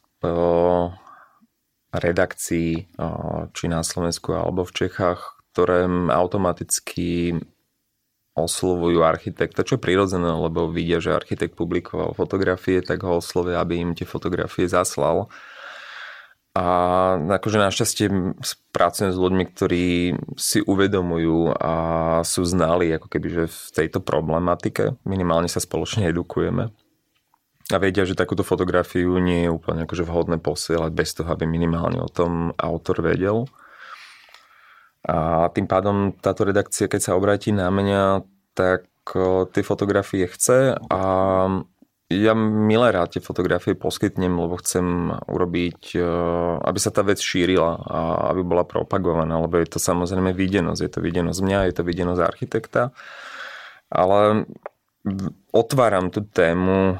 redakcií, 1.91 2.87
či 3.51 3.65
na 3.67 3.81
Slovensku 3.83 4.31
alebo 4.31 4.63
v 4.63 4.85
Čechách, 4.85 5.43
ktoré 5.51 5.83
automaticky 6.13 7.35
oslovujú 8.31 9.03
architekta, 9.03 9.67
čo 9.67 9.75
je 9.75 9.83
prirodzené, 9.83 10.31
lebo 10.31 10.71
vidia, 10.71 11.03
že 11.03 11.11
architekt 11.11 11.59
publikoval 11.59 12.15
fotografie, 12.15 12.79
tak 12.79 13.03
ho 13.03 13.19
oslovia, 13.19 13.59
aby 13.59 13.83
im 13.83 13.91
tie 13.91 14.07
fotografie 14.07 14.71
zaslal. 14.71 15.27
A 16.55 16.65
akože 17.15 17.59
našťastie 17.59 18.07
pracujem 18.71 19.11
s 19.11 19.19
ľuďmi, 19.19 19.43
ktorí 19.51 20.15
si 20.35 20.59
uvedomujú 20.63 21.55
a 21.59 21.73
sú 22.27 22.43
znali 22.47 22.91
ako 22.95 23.07
keby, 23.11 23.27
že 23.31 23.43
v 23.47 23.59
tejto 23.71 23.99
problematike. 24.03 24.95
Minimálne 25.03 25.51
sa 25.51 25.63
spoločne 25.63 26.07
edukujeme 26.07 26.71
a 27.73 27.81
vedia, 27.81 28.03
že 28.03 28.19
takúto 28.19 28.43
fotografiu 28.43 29.15
nie 29.19 29.47
je 29.47 29.53
úplne 29.53 29.87
akože 29.87 30.03
vhodné 30.03 30.37
posielať 30.43 30.91
bez 30.91 31.15
toho, 31.15 31.31
aby 31.31 31.47
minimálne 31.47 32.03
o 32.03 32.11
tom 32.11 32.51
autor 32.59 33.03
vedel. 33.03 33.47
A 35.07 35.49
tým 35.49 35.65
pádom 35.65 36.13
táto 36.13 36.45
redakcia, 36.45 36.85
keď 36.85 37.01
sa 37.01 37.17
obráti 37.17 37.49
na 37.49 37.73
mňa, 37.73 38.21
tak 38.53 38.85
tie 39.55 39.63
fotografie 39.65 40.29
chce 40.29 40.77
a 40.77 41.01
ja 42.11 42.35
milé 42.35 42.91
rád 42.91 43.15
tie 43.15 43.23
fotografie 43.23 43.71
poskytnem, 43.71 44.35
lebo 44.35 44.59
chcem 44.59 45.15
urobiť, 45.31 45.95
aby 46.59 46.79
sa 46.79 46.91
tá 46.91 47.07
vec 47.07 47.23
šírila 47.23 47.79
a 47.87 47.99
aby 48.35 48.43
bola 48.43 48.67
propagovaná, 48.67 49.39
lebo 49.39 49.55
je 49.57 49.71
to 49.71 49.79
samozrejme 49.79 50.35
videnosť. 50.35 50.81
Je 50.83 50.91
to 50.91 50.99
videnosť 50.99 51.39
mňa, 51.39 51.71
je 51.71 51.75
to 51.79 51.87
videnosť 51.87 52.21
architekta. 52.21 52.91
Ale 53.87 54.43
otváram 55.49 56.13
tú 56.13 56.21
tému 56.25 56.97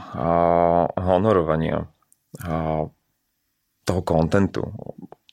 honorovania 0.98 1.86
toho 3.86 4.02
kontentu. 4.06 4.74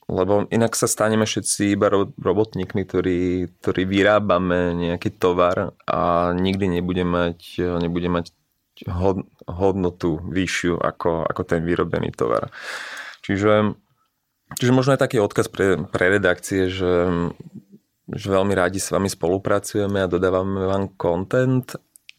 Lebo 0.09 0.49
inak 0.49 0.73
sa 0.73 0.89
staneme 0.89 1.29
všetci 1.29 1.77
iba 1.77 1.93
robotníkmi, 2.17 2.81
ktorí, 2.81 3.21
ktorí 3.61 3.85
vyrábame 3.85 4.73
nejaký 4.73 5.13
tovar 5.13 5.77
a 5.85 6.33
nikdy 6.33 6.81
nebude 6.81 7.05
mať, 7.05 7.61
nebude 7.77 8.09
mať 8.09 8.33
hodnotu 9.45 10.17
vyššiu 10.25 10.81
ako, 10.81 11.29
ako 11.29 11.41
ten 11.45 11.61
vyrobený 11.61 12.09
tovar. 12.09 12.49
Čiže, 13.21 13.77
čiže 14.57 14.71
možno 14.73 14.97
aj 14.97 15.03
taký 15.05 15.21
odkaz 15.21 15.45
pre, 15.45 15.77
pre 15.85 16.09
redakcie, 16.09 16.73
že, 16.73 16.93
že 18.09 18.27
veľmi 18.33 18.57
rádi 18.57 18.81
s 18.81 18.89
vami 18.89 19.13
spolupracujeme 19.13 20.01
a 20.01 20.09
dodávame 20.09 20.65
vám 20.65 20.97
content, 20.97 21.69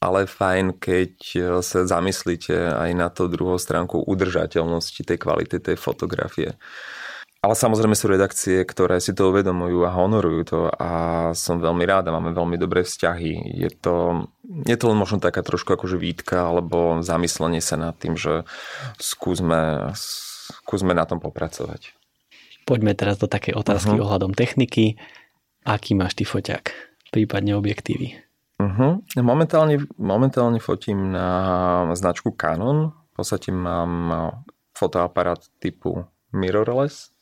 ale 0.01 0.25
fajn, 0.25 0.81
keď 0.81 1.13
sa 1.61 1.85
zamyslíte 1.85 2.57
aj 2.57 2.91
na 2.97 3.13
to 3.13 3.29
druhou 3.29 3.61
stránku 3.61 4.01
udržateľnosti 4.01 5.05
tej 5.05 5.19
kvality 5.21 5.61
tej 5.61 5.77
fotografie. 5.77 6.57
Ale 7.41 7.57
samozrejme 7.57 7.97
sú 7.97 8.13
redakcie, 8.13 8.61
ktoré 8.69 9.01
si 9.01 9.17
to 9.17 9.33
uvedomujú 9.33 9.89
a 9.89 9.97
honorujú 9.97 10.41
to 10.45 10.61
a 10.77 10.91
som 11.33 11.57
veľmi 11.57 11.89
rád 11.89 12.13
a 12.13 12.17
máme 12.21 12.37
veľmi 12.37 12.61
dobré 12.61 12.85
vzťahy. 12.85 13.57
Je 13.65 13.73
to, 13.73 14.29
je 14.45 14.77
to 14.77 14.93
len 14.93 15.01
možno 15.01 15.25
taká 15.25 15.41
trošku 15.41 15.73
akože 15.73 15.97
výtka 15.97 16.53
alebo 16.53 17.01
zamyslenie 17.01 17.65
sa 17.65 17.81
nad 17.81 17.97
tým, 17.97 18.21
že 18.21 18.45
skúsme, 19.01 19.89
skúsme 19.97 20.93
na 20.93 21.09
tom 21.09 21.17
popracovať. 21.17 21.97
Poďme 22.69 22.93
teraz 22.93 23.17
do 23.17 23.25
takej 23.25 23.57
otázky 23.57 23.97
uh-huh. 23.97 24.05
ohľadom 24.05 24.37
techniky. 24.37 25.01
Aký 25.65 25.97
máš 25.97 26.21
ty 26.21 26.29
foťák? 26.29 26.73
Prípadne 27.09 27.57
objektívy? 27.57 28.30
Uh-huh. 28.61 29.01
Momentálne, 29.25 29.81
momentálne 29.97 30.61
fotím 30.61 31.17
na 31.17 31.89
značku 31.97 32.37
Canon. 32.37 32.93
V 32.93 33.13
podstate 33.17 33.49
mám 33.49 34.13
fotoaparát 34.77 35.41
typu 35.57 36.05
mirrorless 36.37 37.17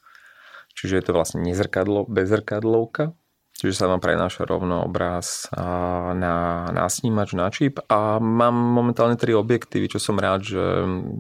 Čiže 0.79 1.03
je 1.03 1.05
to 1.11 1.16
vlastne 1.16 1.42
nezrkadlo, 1.42 2.07
bezrkadlovka. 2.07 3.11
Čiže 3.59 3.74
sa 3.74 3.90
vám 3.90 3.98
prenáša 3.98 4.46
rovno 4.46 4.87
obraz 4.87 5.51
na, 5.51 6.70
na 6.70 6.87
snímač, 6.87 7.35
na 7.35 7.51
čip 7.51 7.83
a 7.90 8.22
mám 8.22 8.55
momentálne 8.55 9.18
tri 9.18 9.35
objektívy, 9.35 9.90
čo 9.90 9.98
som 9.98 10.14
rád, 10.14 10.46
že 10.46 10.62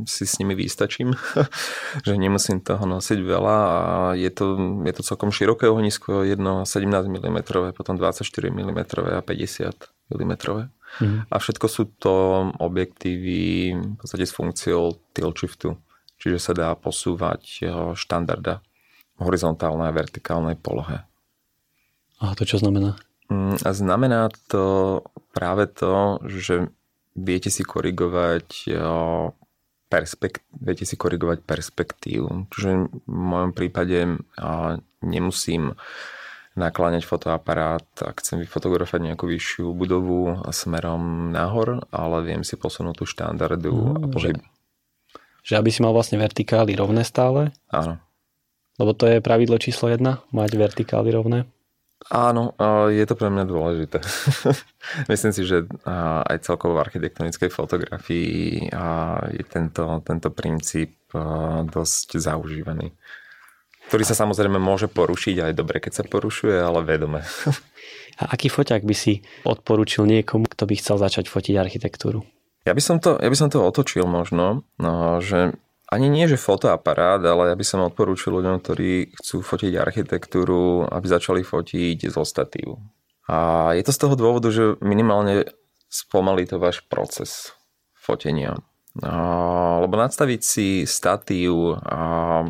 si 0.06 0.22
s 0.22 0.38
nimi 0.38 0.54
vystačím, 0.54 1.18
že 2.06 2.14
nemusím 2.14 2.62
toho 2.62 2.86
nosiť 2.86 3.18
veľa 3.18 3.58
a 3.58 3.80
je 4.14 4.30
to, 4.30 4.54
je 4.86 4.92
to 4.94 5.02
celkom 5.02 5.34
široké 5.34 5.66
ohnisko, 5.66 6.22
jedno 6.22 6.62
17 6.62 6.86
mm, 7.10 7.38
potom 7.74 7.98
24 7.98 8.22
mm 8.54 8.80
a 9.18 9.18
50 9.18 9.97
mm. 10.08 11.28
A 11.28 11.36
všetko 11.36 11.66
sú 11.68 11.84
to 12.00 12.14
objektívy 12.56 13.40
v 13.76 13.96
podstate 14.00 14.24
s 14.24 14.32
funkciou 14.32 14.96
tilt 15.12 15.36
shiftu, 15.36 15.76
čiže 16.16 16.38
sa 16.40 16.52
dá 16.56 16.68
posúvať 16.74 17.68
štandarda 17.94 18.64
horizontálnej 19.18 19.90
a 19.90 19.96
vertikálnej 19.96 20.56
polohe. 20.56 21.04
A 22.18 22.34
to 22.34 22.46
čo 22.46 22.58
znamená? 22.58 22.98
Mm, 23.28 23.60
a 23.60 23.70
znamená 23.74 24.32
to 24.48 25.02
práve 25.36 25.68
to, 25.70 26.22
že 26.26 26.72
viete 27.18 27.50
si 27.50 27.66
korigovať 27.66 28.72
perspekt, 29.88 30.44
viete 30.52 30.84
si 30.84 30.94
korigovať 30.94 31.42
perspektívu. 31.42 32.52
Čiže 32.52 32.70
v 32.92 33.08
mojom 33.08 33.52
prípade 33.56 34.20
nemusím 35.02 35.74
nakláňať 36.58 37.06
fotoaparát 37.06 37.86
a 38.02 38.10
chcem 38.18 38.42
vyfotografovať 38.42 39.14
nejakú 39.14 39.30
vyššiu 39.30 39.70
budovu 39.70 40.42
smerom 40.50 41.30
nahor, 41.30 41.86
ale 41.94 42.26
viem 42.26 42.42
si 42.42 42.58
posunúť 42.58 42.94
tú 42.98 43.04
štandardu 43.06 43.70
mm, 43.70 43.94
a 44.02 44.06
pohyb. 44.10 44.36
Že, 44.36 44.42
že 45.46 45.54
aby 45.54 45.70
si 45.70 45.80
mal 45.80 45.94
vlastne 45.94 46.18
vertikály 46.18 46.74
rovné 46.74 47.06
stále? 47.06 47.54
Áno. 47.70 48.02
Lebo 48.78 48.90
to 48.94 49.06
je 49.06 49.22
pravidlo 49.22 49.58
číslo 49.62 49.90
jedna, 49.90 50.22
mať 50.34 50.54
vertikály 50.58 51.14
rovné. 51.14 51.46
Áno, 52.14 52.54
je 52.88 53.02
to 53.02 53.18
pre 53.18 53.26
mňa 53.26 53.44
dôležité. 53.44 53.98
Myslím 55.12 55.34
si, 55.34 55.42
že 55.42 55.66
aj 56.30 56.46
celkovo 56.46 56.78
v 56.78 56.86
architektonickej 56.86 57.50
fotografii 57.50 58.70
je 59.34 59.44
tento, 59.50 59.98
tento 60.06 60.30
princíp 60.30 60.94
dosť 61.66 62.22
zaužívaný. 62.22 62.94
Ktorý 63.88 64.04
sa 64.04 64.12
samozrejme 64.12 64.60
môže 64.60 64.86
porušiť 64.92 65.48
aj 65.48 65.52
dobre, 65.56 65.80
keď 65.80 65.92
sa 66.00 66.04
porušuje, 66.04 66.60
ale 66.60 66.84
vedome. 66.84 67.24
A 68.20 68.34
aký 68.34 68.50
foťák 68.50 68.82
by 68.82 68.94
si 68.98 69.22
odporučil 69.46 70.02
niekomu, 70.04 70.50
kto 70.50 70.66
by 70.66 70.74
chcel 70.76 70.98
začať 70.98 71.30
fotiť 71.30 71.54
architektúru? 71.54 72.26
Ja 72.66 72.74
by 72.74 72.82
som 72.82 72.98
to, 72.98 73.14
ja 73.16 73.30
by 73.30 73.36
som 73.38 73.48
to 73.48 73.62
otočil 73.62 74.04
možno, 74.10 74.66
no, 74.76 75.22
že 75.22 75.54
ani 75.88 76.12
nie, 76.12 76.28
že 76.28 76.36
fotoaparát, 76.36 77.22
ale 77.24 77.48
ja 77.48 77.56
by 77.56 77.64
som 77.64 77.80
odporúčil 77.80 78.34
ľuďom, 78.34 78.60
ktorí 78.60 79.16
chcú 79.22 79.40
fotiť 79.40 79.72
architektúru, 79.80 80.84
aby 80.84 81.06
začali 81.08 81.40
fotiť 81.40 82.12
zo 82.12 82.28
statívu. 82.28 82.76
A 83.30 83.70
je 83.72 83.82
to 83.86 83.92
z 83.94 84.00
toho 84.04 84.14
dôvodu, 84.18 84.52
že 84.52 84.76
minimálne 84.84 85.48
spomalí 85.88 86.44
to 86.44 86.60
váš 86.60 86.84
proces 86.84 87.56
fotenia. 87.96 88.60
A, 89.00 89.80
lebo 89.80 89.96
nadstaviť 89.96 90.40
si 90.44 90.68
statív 90.84 91.80
a 91.80 92.44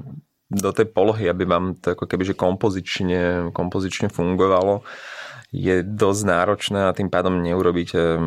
do 0.49 0.71
tej 0.73 0.89
polohy, 0.89 1.29
aby 1.29 1.45
vám 1.45 1.77
to 1.77 1.93
ako 1.93 2.09
keby 2.09 2.25
že 2.25 2.35
kompozične, 2.35 3.53
kompozične 3.53 4.09
fungovalo, 4.09 4.81
je 5.53 5.81
dosť 5.85 6.23
náročné 6.25 6.81
a 6.89 6.97
tým 6.97 7.09
pádom 7.09 7.41
neurobíte 7.41 8.21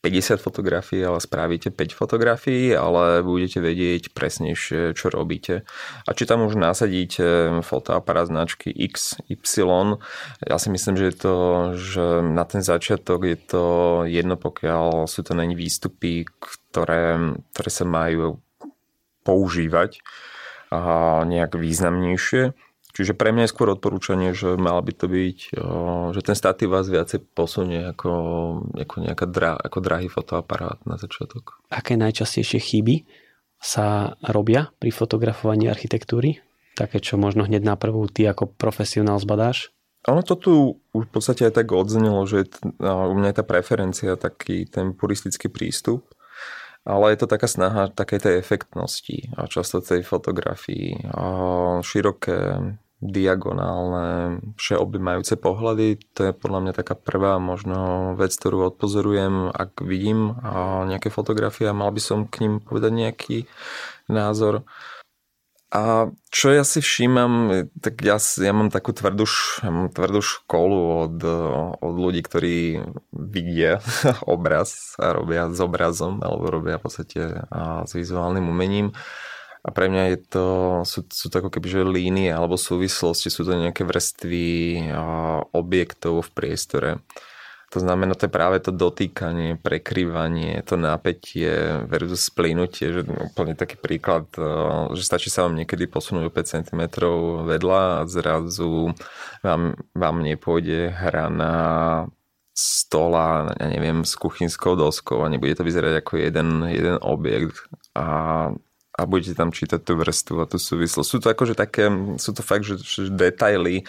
50 0.00 0.40
fotografií, 0.40 1.04
ale 1.04 1.20
spravíte 1.20 1.68
5 1.68 1.92
fotografií, 1.92 2.72
ale 2.72 3.20
budete 3.20 3.60
vedieť 3.60 4.16
presnejšie, 4.16 4.96
čo 4.96 5.12
robíte. 5.12 5.68
A 6.08 6.16
či 6.16 6.24
tam 6.24 6.48
už 6.48 6.56
nasadíte 6.56 7.60
fotoaparát 7.60 8.24
značky 8.24 8.72
X, 8.72 9.20
Y, 9.28 10.00
ja 10.40 10.56
si 10.56 10.68
myslím, 10.72 10.96
že 10.96 11.04
je 11.12 11.16
to, 11.20 11.34
že 11.76 12.04
na 12.24 12.48
ten 12.48 12.64
začiatok 12.64 13.28
je 13.28 13.38
to 13.44 13.64
jedno, 14.08 14.40
pokiaľ 14.40 15.04
sú 15.04 15.20
to 15.20 15.36
není 15.36 15.52
výstupy, 15.52 16.24
ktoré, 16.40 17.36
ktoré 17.52 17.70
sa 17.70 17.84
majú 17.84 18.40
používať 19.20 20.00
nejak 21.26 21.58
významnejšie 21.58 22.54
Čiže 22.90 23.14
pre 23.14 23.30
mňa 23.30 23.46
je 23.46 23.52
skôr 23.54 23.70
odporúčanie, 23.70 24.34
že 24.34 24.58
mal 24.58 24.82
by 24.82 24.92
to 24.94 25.06
byť, 25.06 25.38
že 26.10 26.20
ten 26.26 26.36
statív 26.36 26.74
vás 26.74 26.90
viacej 26.90 27.22
posunie 27.32 27.86
ako, 27.86 28.12
ako 28.74 28.94
nejaká 29.06 29.26
dra, 29.30 29.54
ako 29.54 29.78
drahý 29.78 30.10
fotoaparát 30.10 30.82
na 30.84 30.98
začiatok. 30.98 31.62
Aké 31.70 31.94
najčastejšie 31.94 32.58
chyby 32.58 33.06
sa 33.62 34.18
robia 34.26 34.74
pri 34.82 34.90
fotografovaní 34.90 35.70
architektúry? 35.70 36.42
Také, 36.74 36.98
čo 36.98 37.20
možno 37.20 37.46
hneď 37.46 37.62
na 37.62 37.76
prvú 37.78 38.10
ty 38.10 38.26
ako 38.26 38.50
profesionál 38.50 39.22
zbadáš? 39.22 39.70
Ono 40.08 40.24
to 40.24 40.34
tu 40.34 40.52
už 40.96 41.08
v 41.08 41.12
podstate 41.12 41.44
aj 41.44 41.60
tak 41.60 41.68
odznelo, 41.76 42.24
že 42.24 42.48
u 42.80 43.14
mňa 43.14 43.28
je 43.30 43.36
tá 43.36 43.44
preferencia, 43.44 44.16
taký 44.16 44.64
ten 44.64 44.96
puristický 44.96 45.52
prístup 45.52 46.08
ale 46.84 47.12
je 47.12 47.18
to 47.20 47.26
taká 47.28 47.46
snaha 47.46 47.92
takej 47.92 48.20
tej 48.24 48.34
efektnosti 48.40 49.32
a 49.36 49.44
často 49.46 49.84
tej 49.84 50.00
fotografii. 50.00 51.12
A 51.12 51.24
široké, 51.84 52.60
diagonálne, 53.00 54.44
všeobjímajúce 54.60 55.40
pohľady, 55.40 56.04
to 56.12 56.28
je 56.28 56.32
podľa 56.36 56.60
mňa 56.68 56.72
taká 56.76 56.92
prvá 56.92 57.40
možno 57.40 58.12
vec, 58.12 58.36
ktorú 58.36 58.68
odpozorujem, 58.68 59.48
ak 59.48 59.80
vidím 59.80 60.36
nejaké 60.84 61.08
fotografie 61.08 61.64
a 61.64 61.72
mal 61.72 61.88
by 61.96 62.02
som 62.04 62.28
k 62.28 62.44
ním 62.44 62.60
povedať 62.60 62.92
nejaký 62.92 63.36
názor. 64.12 64.68
A 65.70 66.10
čo 66.34 66.50
ja 66.50 66.66
si 66.66 66.82
všímam, 66.82 67.70
tak 67.78 68.02
ja, 68.02 68.18
ja 68.18 68.50
mám 68.50 68.74
takú 68.74 68.90
tvrdú, 68.90 69.22
ja 69.62 69.70
mám 69.70 69.86
tvrdú 69.94 70.18
školu 70.18 71.06
od, 71.06 71.16
od 71.78 71.94
ľudí, 71.94 72.26
ktorí 72.26 72.82
vidia 73.14 73.78
obraz 74.26 74.98
a 74.98 75.14
robia 75.14 75.46
s 75.46 75.62
obrazom 75.62 76.18
alebo 76.26 76.50
robia 76.50 76.74
v 76.74 76.84
podstate 76.90 77.46
s 77.86 77.90
vizuálnym 77.94 78.50
umením. 78.50 78.90
A 79.62 79.70
pre 79.70 79.86
mňa 79.92 80.04
je 80.10 80.18
to, 80.26 80.46
sú, 80.82 81.06
sú 81.06 81.30
to 81.30 81.38
ako 81.38 81.54
keby 81.54 81.68
že 81.70 81.86
línie 81.86 82.34
alebo 82.34 82.58
súvislosti, 82.58 83.30
sú 83.30 83.46
to 83.46 83.54
nejaké 83.54 83.86
vrstvy 83.86 84.90
objektov 85.54 86.26
v 86.26 86.30
priestore. 86.34 86.90
To 87.70 87.78
znamená, 87.78 88.18
to 88.18 88.26
je 88.26 88.34
práve 88.34 88.58
to 88.58 88.74
dotýkanie, 88.74 89.54
prekryvanie, 89.54 90.58
to 90.66 90.74
napätie 90.74 91.78
versus 91.86 92.26
splynutie, 92.26 92.90
že 92.90 93.06
úplne 93.06 93.54
taký 93.54 93.78
príklad, 93.78 94.26
eh, 94.34 94.90
že 94.98 95.06
stačí 95.06 95.30
sa 95.30 95.46
vám 95.46 95.54
niekedy 95.54 95.86
posunúť 95.86 96.26
o 96.26 96.34
5 96.34 96.50
cm 96.50 96.82
vedľa 97.46 98.02
a 98.02 98.08
zrazu 98.10 98.90
vám, 99.46 99.78
vám 99.94 100.16
nepôjde 100.18 100.90
hra 100.90 101.30
na 101.30 101.54
stola, 102.60 103.54
ja 103.54 103.66
neviem, 103.70 104.02
s 104.02 104.18
kuchynskou 104.18 104.74
doskou 104.74 105.22
a 105.22 105.30
nebude 105.30 105.54
to 105.54 105.62
vyzerať 105.62 106.02
ako 106.02 106.12
jeden, 106.18 106.66
jeden 106.66 106.98
objekt 107.00 107.56
a, 107.94 108.50
a 108.98 109.00
budete 109.06 109.38
tam 109.38 109.54
čítať 109.54 109.80
tú 109.80 109.94
vrstvu 109.94 110.42
a 110.42 110.50
tú 110.50 110.58
súvislosť. 110.58 111.08
Sú 111.08 111.18
to 111.22 111.30
akože 111.30 111.54
také, 111.54 111.86
sú 112.18 112.34
to 112.34 112.42
fakt, 112.42 112.66
že, 112.66 112.82
že 112.82 113.14
detaily, 113.14 113.86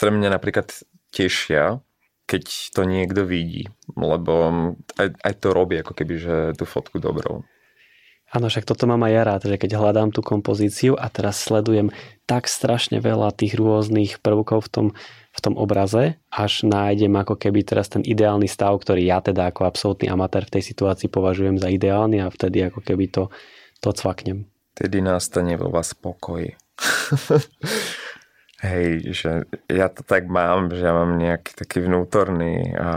ktoré 0.00 0.10
mňa 0.16 0.32
napríklad 0.32 0.72
tešia, 1.12 1.78
keď 2.28 2.44
to 2.76 2.84
niekto 2.84 3.24
vidí, 3.24 3.72
lebo 3.96 4.32
aj, 5.00 5.08
aj 5.16 5.34
to 5.40 5.48
robí 5.56 5.80
ako 5.80 5.96
keby, 5.96 6.14
že 6.20 6.36
tú 6.60 6.68
fotku 6.68 7.00
dobrou. 7.00 7.48
Áno, 8.28 8.52
však 8.52 8.68
toto 8.68 8.84
mám 8.84 9.08
aj 9.08 9.12
ja 9.16 9.22
rád, 9.24 9.42
že 9.48 9.56
keď 9.56 9.80
hľadám 9.80 10.12
tú 10.12 10.20
kompozíciu 10.20 10.92
a 11.00 11.08
teraz 11.08 11.40
sledujem 11.40 11.88
tak 12.28 12.44
strašne 12.44 13.00
veľa 13.00 13.32
tých 13.32 13.56
rôznych 13.56 14.20
prvkov 14.20 14.68
v 14.68 14.70
tom, 14.70 14.86
v 15.32 15.40
tom 15.40 15.56
obraze, 15.56 16.20
až 16.28 16.68
nájdem 16.68 17.16
ako 17.16 17.40
keby 17.40 17.64
teraz 17.64 17.88
ten 17.88 18.04
ideálny 18.04 18.44
stav, 18.44 18.76
ktorý 18.84 19.08
ja 19.08 19.24
teda 19.24 19.48
ako 19.48 19.64
absolútny 19.64 20.12
amatér 20.12 20.44
v 20.44 20.60
tej 20.60 20.76
situácii 20.76 21.08
považujem 21.08 21.56
za 21.56 21.72
ideálny 21.72 22.20
a 22.20 22.28
vtedy 22.28 22.68
ako 22.68 22.84
keby 22.84 23.08
to, 23.08 23.32
to 23.80 23.96
cvaknem. 23.96 24.44
Tedy 24.76 25.00
nastane 25.00 25.56
vo 25.56 25.72
vás 25.72 25.96
pokoj. 25.96 26.52
Hej, 28.58 29.14
že 29.14 29.30
ja 29.70 29.86
to 29.86 30.02
tak 30.02 30.26
mám, 30.26 30.74
že 30.74 30.82
ja 30.82 30.90
mám 30.90 31.14
nejaký 31.14 31.54
taký 31.54 31.78
vnútorný 31.78 32.74
a 32.74 32.90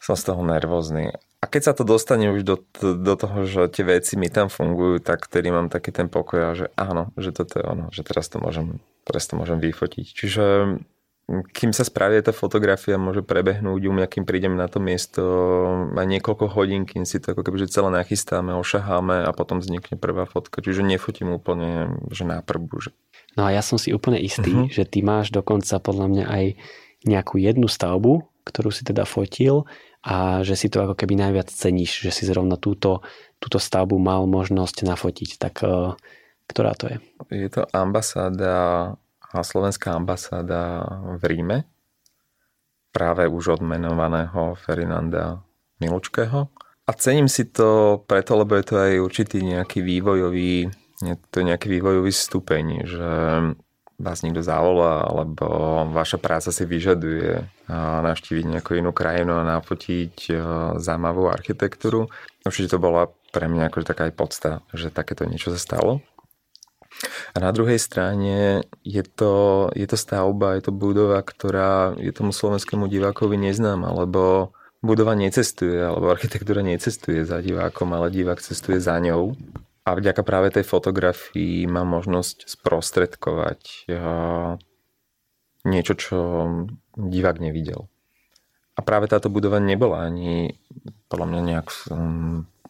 som 0.00 0.16
z 0.16 0.32
toho 0.32 0.40
nervózny. 0.40 1.12
A 1.38 1.46
keď 1.46 1.70
sa 1.70 1.72
to 1.76 1.84
dostane 1.86 2.32
už 2.32 2.42
do, 2.42 2.56
do 2.80 3.14
toho, 3.14 3.44
že 3.44 3.68
tie 3.70 3.84
veci 3.86 4.18
mi 4.18 4.32
tam 4.32 4.48
fungujú, 4.48 5.04
tak 5.04 5.28
tedy 5.28 5.52
mám 5.52 5.70
taký 5.70 5.92
ten 5.94 6.10
pokoj 6.10 6.56
že 6.56 6.66
áno, 6.74 7.14
že 7.20 7.30
toto 7.30 7.60
je 7.60 7.64
ono, 7.68 7.86
že 7.94 8.02
teraz 8.02 8.26
to 8.32 8.40
môžem, 8.40 8.80
teraz 9.04 9.28
to 9.28 9.36
môžem 9.36 9.60
vyfotiť. 9.60 10.06
Čiže 10.08 10.44
kým 11.28 11.76
sa 11.76 11.84
spraví 11.84 12.16
tá 12.24 12.32
fotografia, 12.32 12.96
môže 12.96 13.20
prebehnúť 13.20 13.82
u 13.84 13.92
mňa, 13.92 14.06
kým 14.08 14.24
prídem 14.24 14.56
na 14.56 14.64
to 14.64 14.80
miesto 14.80 15.22
aj 15.92 16.08
niekoľko 16.08 16.48
hodín, 16.56 16.88
kým 16.88 17.04
si 17.04 17.20
to 17.20 17.36
ako 17.36 17.44
keby 17.44 17.60
že 17.60 17.68
celé 17.68 17.92
nachystáme, 17.92 18.56
ošaháme 18.56 19.28
a 19.28 19.30
potom 19.36 19.60
vznikne 19.60 20.00
prvá 20.00 20.24
fotka. 20.24 20.64
Čiže 20.64 20.80
nefotím 20.80 21.36
úplne, 21.36 22.00
že 22.08 22.24
na 22.24 22.40
prvú. 22.40 22.80
Že... 22.80 22.96
No 23.36 23.44
a 23.44 23.52
ja 23.52 23.60
som 23.60 23.76
si 23.76 23.92
úplne 23.92 24.16
istý, 24.16 24.48
uh-huh. 24.48 24.72
že 24.72 24.88
ty 24.88 25.04
máš 25.04 25.28
dokonca 25.28 25.76
podľa 25.84 26.06
mňa 26.08 26.24
aj 26.32 26.44
nejakú 27.04 27.36
jednu 27.36 27.68
stavbu, 27.68 28.24
ktorú 28.48 28.72
si 28.72 28.88
teda 28.88 29.04
fotil 29.04 29.68
a 30.00 30.40
že 30.40 30.56
si 30.56 30.72
to 30.72 30.80
ako 30.80 30.96
keby 30.96 31.12
najviac 31.12 31.52
ceníš, 31.52 32.08
že 32.08 32.08
si 32.08 32.24
zrovna 32.24 32.56
túto, 32.56 33.04
túto 33.36 33.60
stavbu 33.60 34.00
mal 34.00 34.24
možnosť 34.24 34.80
nafotiť. 34.80 35.30
Tak 35.36 35.54
uh, 35.60 35.92
ktorá 36.48 36.72
to 36.72 36.88
je? 36.88 36.96
Je 37.28 37.48
to 37.52 37.68
ambasáda 37.76 38.48
a 38.48 38.68
slovenská 39.34 39.92
ambasáda 39.92 40.84
v 41.20 41.22
Ríme, 41.28 41.58
práve 42.88 43.28
už 43.28 43.60
odmenovaného 43.60 44.56
Ferdinanda 44.56 45.44
Milučkého. 45.78 46.48
A 46.88 46.90
cením 46.96 47.28
si 47.28 47.44
to 47.44 48.00
preto, 48.08 48.32
lebo 48.40 48.56
je 48.56 48.64
to 48.64 48.74
aj 48.80 48.92
určitý 48.96 49.44
nejaký 49.44 49.84
vývojový, 49.84 50.72
to 51.28 51.34
je 51.38 51.44
nejaký 51.44 51.68
vývojový 51.68 52.08
stupeň, 52.08 52.64
že 52.88 53.08
vás 53.98 54.22
niekto 54.22 54.40
zavolá, 54.40 55.04
alebo 55.04 55.44
vaša 55.90 56.22
práca 56.22 56.48
si 56.54 56.64
vyžaduje 56.64 57.44
navštíviť 58.06 58.44
nejakú 58.46 58.78
inú 58.78 58.94
krajinu 58.94 59.36
a 59.36 59.48
nafotiť 59.58 60.32
zaujímavú 60.78 61.28
architektúru. 61.28 62.08
Určite 62.46 62.74
to 62.74 62.78
bola 62.78 63.10
pre 63.34 63.50
mňa 63.50 63.68
akože 63.68 63.86
taká 63.90 64.08
aj 64.08 64.14
podsta, 64.16 64.50
že 64.72 64.88
takéto 64.88 65.28
niečo 65.28 65.52
sa 65.52 65.60
stalo. 65.60 66.00
A 67.32 67.36
na 67.38 67.54
druhej 67.54 67.78
strane 67.78 68.66
je 68.82 69.02
to, 69.06 69.68
je 69.74 69.86
to 69.86 69.94
stavba, 69.94 70.58
je 70.58 70.66
to 70.66 70.72
budova, 70.74 71.22
ktorá 71.22 71.94
je 71.94 72.10
tomu 72.10 72.34
slovenskému 72.34 72.90
divákovi 72.90 73.38
neznáma, 73.38 73.94
lebo 73.94 74.50
budova 74.82 75.14
necestuje, 75.14 75.78
alebo 75.78 76.10
architektúra 76.10 76.62
necestuje 76.62 77.22
za 77.22 77.38
divákom, 77.38 77.90
ale 77.94 78.10
divák 78.10 78.42
cestuje 78.42 78.82
za 78.82 78.98
ňou. 78.98 79.38
A 79.86 79.96
vďaka 79.96 80.20
práve 80.26 80.52
tej 80.52 80.68
fotografii 80.68 81.64
mám 81.64 81.88
možnosť 81.88 82.44
sprostredkovať 82.44 83.88
niečo, 85.64 85.94
čo 85.96 86.18
divák 86.98 87.40
nevidel. 87.40 87.88
A 88.78 88.80
práve 88.84 89.10
táto 89.10 89.26
budova 89.26 89.58
nebola 89.58 90.06
ani 90.06 90.54
podľa 91.10 91.26
mňa 91.26 91.40
nejak 91.42 91.68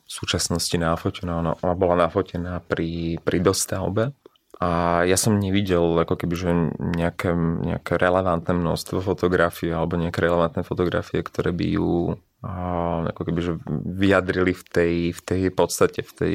v 0.08 0.12
súčasnosti 0.12 0.72
nafotená. 0.80 1.44
Ona, 1.44 1.52
ona 1.60 1.74
bola 1.76 2.08
nafotená 2.08 2.64
pri, 2.64 3.20
pri 3.20 3.38
dostavbe 3.44 4.16
a 4.58 5.02
ja 5.06 5.14
som 5.14 5.38
nevidel 5.38 6.02
ako 6.02 6.18
keby, 6.18 6.34
že 6.34 6.50
nejaké, 6.98 7.30
nejaké 7.36 7.94
relevantné 7.94 8.56
množstvo 8.58 9.04
fotografií 9.04 9.70
alebo 9.70 9.94
nejaké 9.94 10.18
relevantné 10.18 10.66
fotografie, 10.66 11.22
ktoré 11.22 11.54
by 11.54 11.66
ju 11.78 12.18
ako 12.38 13.26
keby, 13.26 13.40
že 13.42 13.52
vyjadrili 13.82 14.54
v 14.54 14.62
tej, 14.62 14.94
v 15.10 15.20
tej 15.26 15.40
podstate, 15.50 16.06
v 16.06 16.12
tej 16.14 16.34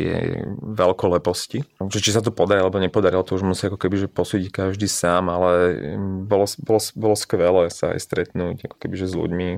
veľkoleposti. 0.60 1.80
Že 1.80 2.00
či 2.04 2.12
sa 2.12 2.20
to 2.20 2.36
podarilo 2.36 2.68
alebo 2.68 2.84
nepodarilo, 2.84 3.24
to 3.24 3.40
už 3.40 3.48
musí 3.48 3.72
ako 3.72 3.80
keby, 3.80 4.04
že 4.04 4.12
posúdiť 4.12 4.52
každý 4.52 4.92
sám, 4.92 5.32
ale 5.32 5.80
bolo, 6.28 6.44
bolo, 6.60 6.80
bolo 7.00 7.16
skvelé 7.16 7.72
sa 7.72 7.96
aj 7.96 8.04
stretnúť 8.04 8.68
ako 8.68 8.76
keby, 8.84 8.96
že 9.00 9.08
s 9.08 9.16
ľuďmi, 9.16 9.50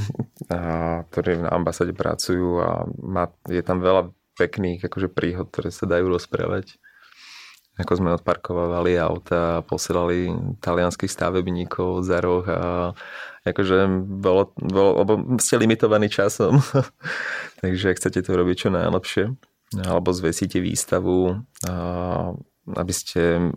a, 0.56 0.58
ktorí 1.12 1.44
na 1.44 1.52
ambasáde 1.52 1.92
pracujú 1.92 2.64
a 2.64 2.88
má, 3.04 3.28
je 3.44 3.60
tam 3.60 3.84
veľa 3.84 4.08
pekných 4.40 4.80
akože 4.80 5.12
príhod, 5.12 5.52
ktoré 5.52 5.68
sa 5.68 5.84
dajú 5.84 6.08
rozprávať 6.08 6.80
ako 7.80 7.92
sme 7.96 8.16
odparkovali 8.20 9.00
auta 9.00 9.60
a 9.60 9.64
posielali 9.64 10.28
talianských 10.60 11.08
stavebníkov 11.08 12.04
za 12.04 12.20
roh 12.20 12.44
a 12.44 12.92
akože 13.44 14.04
bolo, 14.04 14.52
bolo, 14.56 14.90
lebo 15.04 15.12
ste 15.40 15.56
limitovaní 15.56 16.12
časom, 16.12 16.60
takže 17.64 17.92
ak 17.92 17.98
chcete 17.98 18.20
to 18.20 18.32
robiť 18.36 18.56
čo 18.56 18.70
najlepšie, 18.70 19.24
alebo 19.86 20.10
zvesíte 20.10 20.58
výstavu, 20.58 21.40
aby 22.70 22.92
ste 22.92 23.54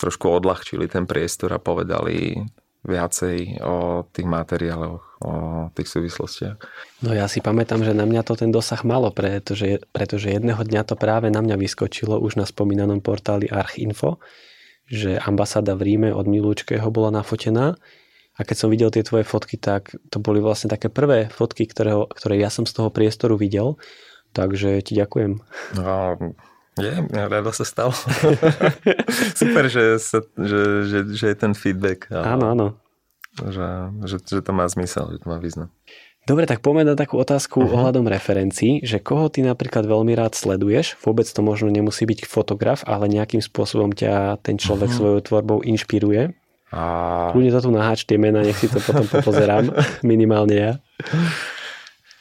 trošku 0.00 0.26
odľahčili 0.32 0.88
ten 0.88 1.04
priestor 1.04 1.52
a 1.52 1.60
povedali 1.60 2.40
viacej 2.80 3.60
o 3.60 4.08
tých 4.08 4.24
materiáloch, 4.24 5.20
o 5.20 5.32
tých 5.76 5.84
súvislostiach. 5.84 6.56
No 7.04 7.12
ja 7.12 7.28
si 7.28 7.44
pamätám, 7.44 7.84
že 7.84 7.92
na 7.92 8.08
mňa 8.08 8.24
to 8.24 8.40
ten 8.40 8.48
dosah 8.48 8.80
malo, 8.88 9.12
pretože, 9.12 9.84
pretože 9.92 10.32
jedného 10.32 10.64
dňa 10.64 10.88
to 10.88 10.96
práve 10.96 11.28
na 11.28 11.44
mňa 11.44 11.60
vyskočilo 11.60 12.16
už 12.16 12.40
na 12.40 12.48
spomínanom 12.48 13.04
portáli 13.04 13.52
Archinfo, 13.52 14.16
že 14.88 15.20
ambasáda 15.20 15.76
v 15.76 15.92
Ríme 15.92 16.10
od 16.16 16.24
Milúčkeho 16.24 16.88
bola 16.88 17.12
nafotená 17.12 17.76
a 18.40 18.44
keď 18.48 18.56
som 18.56 18.72
videl 18.72 18.88
tie 18.88 19.04
tvoje 19.04 19.28
fotky, 19.28 19.60
tak 19.60 19.92
to 20.08 20.16
boli 20.16 20.40
vlastne 20.40 20.72
také 20.72 20.88
prvé 20.88 21.28
fotky, 21.28 21.68
ktoré, 21.68 21.92
ktoré 22.08 22.40
ja 22.40 22.48
som 22.48 22.64
z 22.64 22.72
toho 22.72 22.88
priestoru 22.88 23.36
videl, 23.36 23.76
takže 24.32 24.80
ti 24.80 24.96
ďakujem. 24.96 25.44
No, 25.76 26.16
je, 26.80 26.92
rado 27.12 27.52
sa 27.52 27.68
stalo. 27.68 27.92
Super, 29.40 29.68
že, 29.68 30.00
sa, 30.00 30.24
že, 30.40 30.88
že, 30.88 30.98
že 31.12 31.26
je 31.28 31.36
ten 31.36 31.52
feedback. 31.52 32.08
Áno, 32.08 32.48
áno. 32.48 32.66
Že, 33.36 33.68
že, 34.08 34.16
že 34.24 34.40
to 34.40 34.56
má 34.56 34.64
zmysel, 34.72 35.12
že 35.12 35.20
to 35.20 35.28
má 35.28 35.36
význam. 35.36 35.68
Dobre, 36.24 36.48
tak 36.48 36.64
poďme 36.64 36.92
na 36.92 36.96
takú 36.96 37.20
otázku 37.20 37.60
uh-huh. 37.60 37.76
ohľadom 37.76 38.08
referencií, 38.08 38.80
že 38.84 39.00
koho 39.00 39.28
ty 39.28 39.44
napríklad 39.44 39.84
veľmi 39.84 40.16
rád 40.16 40.32
sleduješ, 40.36 40.96
vôbec 41.04 41.28
to 41.28 41.40
možno 41.44 41.68
nemusí 41.68 42.08
byť 42.08 42.24
fotograf, 42.24 42.84
ale 42.88 43.08
nejakým 43.12 43.44
spôsobom 43.44 43.92
ťa 43.92 44.40
ten 44.40 44.56
človek 44.56 44.88
uh-huh. 44.88 45.00
svojou 45.00 45.20
tvorbou 45.24 45.58
inšpiruje. 45.60 46.32
A... 46.70 46.80
Kľudne 47.34 47.50
to 47.50 47.60
tu 47.66 47.70
naháč 47.74 48.06
tie 48.06 48.18
mená, 48.18 48.46
nech 48.46 48.58
si 48.58 48.70
to 48.70 48.78
potom 48.78 49.06
popozerám, 49.10 49.74
minimálne 50.06 50.54
ja. 50.54 50.72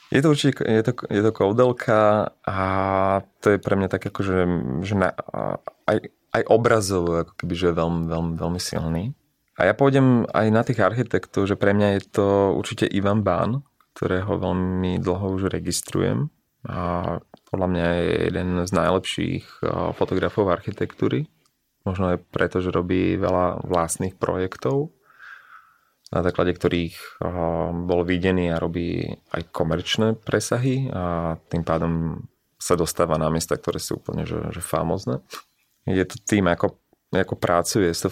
Je 0.10 0.26
to 0.26 0.34
určite, 0.34 0.66
je 0.66 0.82
to, 0.82 0.92
je 1.06 1.22
to 1.22 1.32
koudelka 1.32 2.34
a 2.42 2.60
to 3.46 3.54
je 3.54 3.58
pre 3.62 3.78
mňa 3.78 3.90
tak 3.94 4.10
ako, 4.10 4.20
že, 4.26 4.38
že 4.82 4.94
na, 4.98 5.14
aj, 5.86 6.10
aj 6.34 6.44
obrazovo 6.50 7.22
ako 7.22 7.34
keby, 7.38 7.54
že 7.54 7.66
je 7.70 7.78
veľmi, 7.78 8.02
veľmi, 8.10 8.34
veľmi 8.42 8.62
silný. 8.62 9.14
A 9.60 9.70
ja 9.70 9.74
pôjdem 9.78 10.26
aj 10.32 10.48
na 10.50 10.62
tých 10.66 10.82
architektov, 10.82 11.46
že 11.46 11.60
pre 11.60 11.76
mňa 11.76 12.00
je 12.00 12.02
to 12.10 12.56
určite 12.58 12.88
Ivan 12.90 13.22
Bán, 13.22 13.62
ktorého 13.94 14.40
veľmi 14.40 15.04
dlho 15.04 15.36
už 15.36 15.52
registrujem. 15.52 16.32
A 16.64 17.20
podľa 17.52 17.68
mňa 17.68 17.86
je 18.00 18.08
jeden 18.32 18.50
z 18.64 18.72
najlepších 18.72 19.46
fotografov 20.00 20.48
architektúry. 20.48 21.28
Možno 21.88 22.16
aj 22.16 22.24
preto, 22.30 22.60
že 22.60 22.76
robí 22.76 23.16
veľa 23.16 23.64
vlastných 23.64 24.20
projektov, 24.20 24.92
na 26.10 26.26
základe 26.26 26.58
ktorých 26.58 26.96
eh, 26.96 27.28
bol 27.86 28.02
videný 28.04 28.50
a 28.50 28.62
robí 28.62 29.06
aj 29.30 29.54
komerčné 29.54 30.18
presahy 30.18 30.90
a 30.90 31.38
tým 31.50 31.62
pádom 31.62 32.24
sa 32.60 32.76
dostáva 32.76 33.16
na 33.16 33.32
miesta, 33.32 33.56
ktoré 33.56 33.80
sú 33.80 34.04
úplne 34.04 34.28
že, 34.28 34.52
že 34.52 34.60
famozne. 34.60 35.24
Je 35.88 36.04
to 36.04 36.20
tým, 36.20 36.52
ako, 36.52 36.76
ako 37.16 37.40
pracuje 37.40 37.88
s 37.88 38.04
tou 38.04 38.12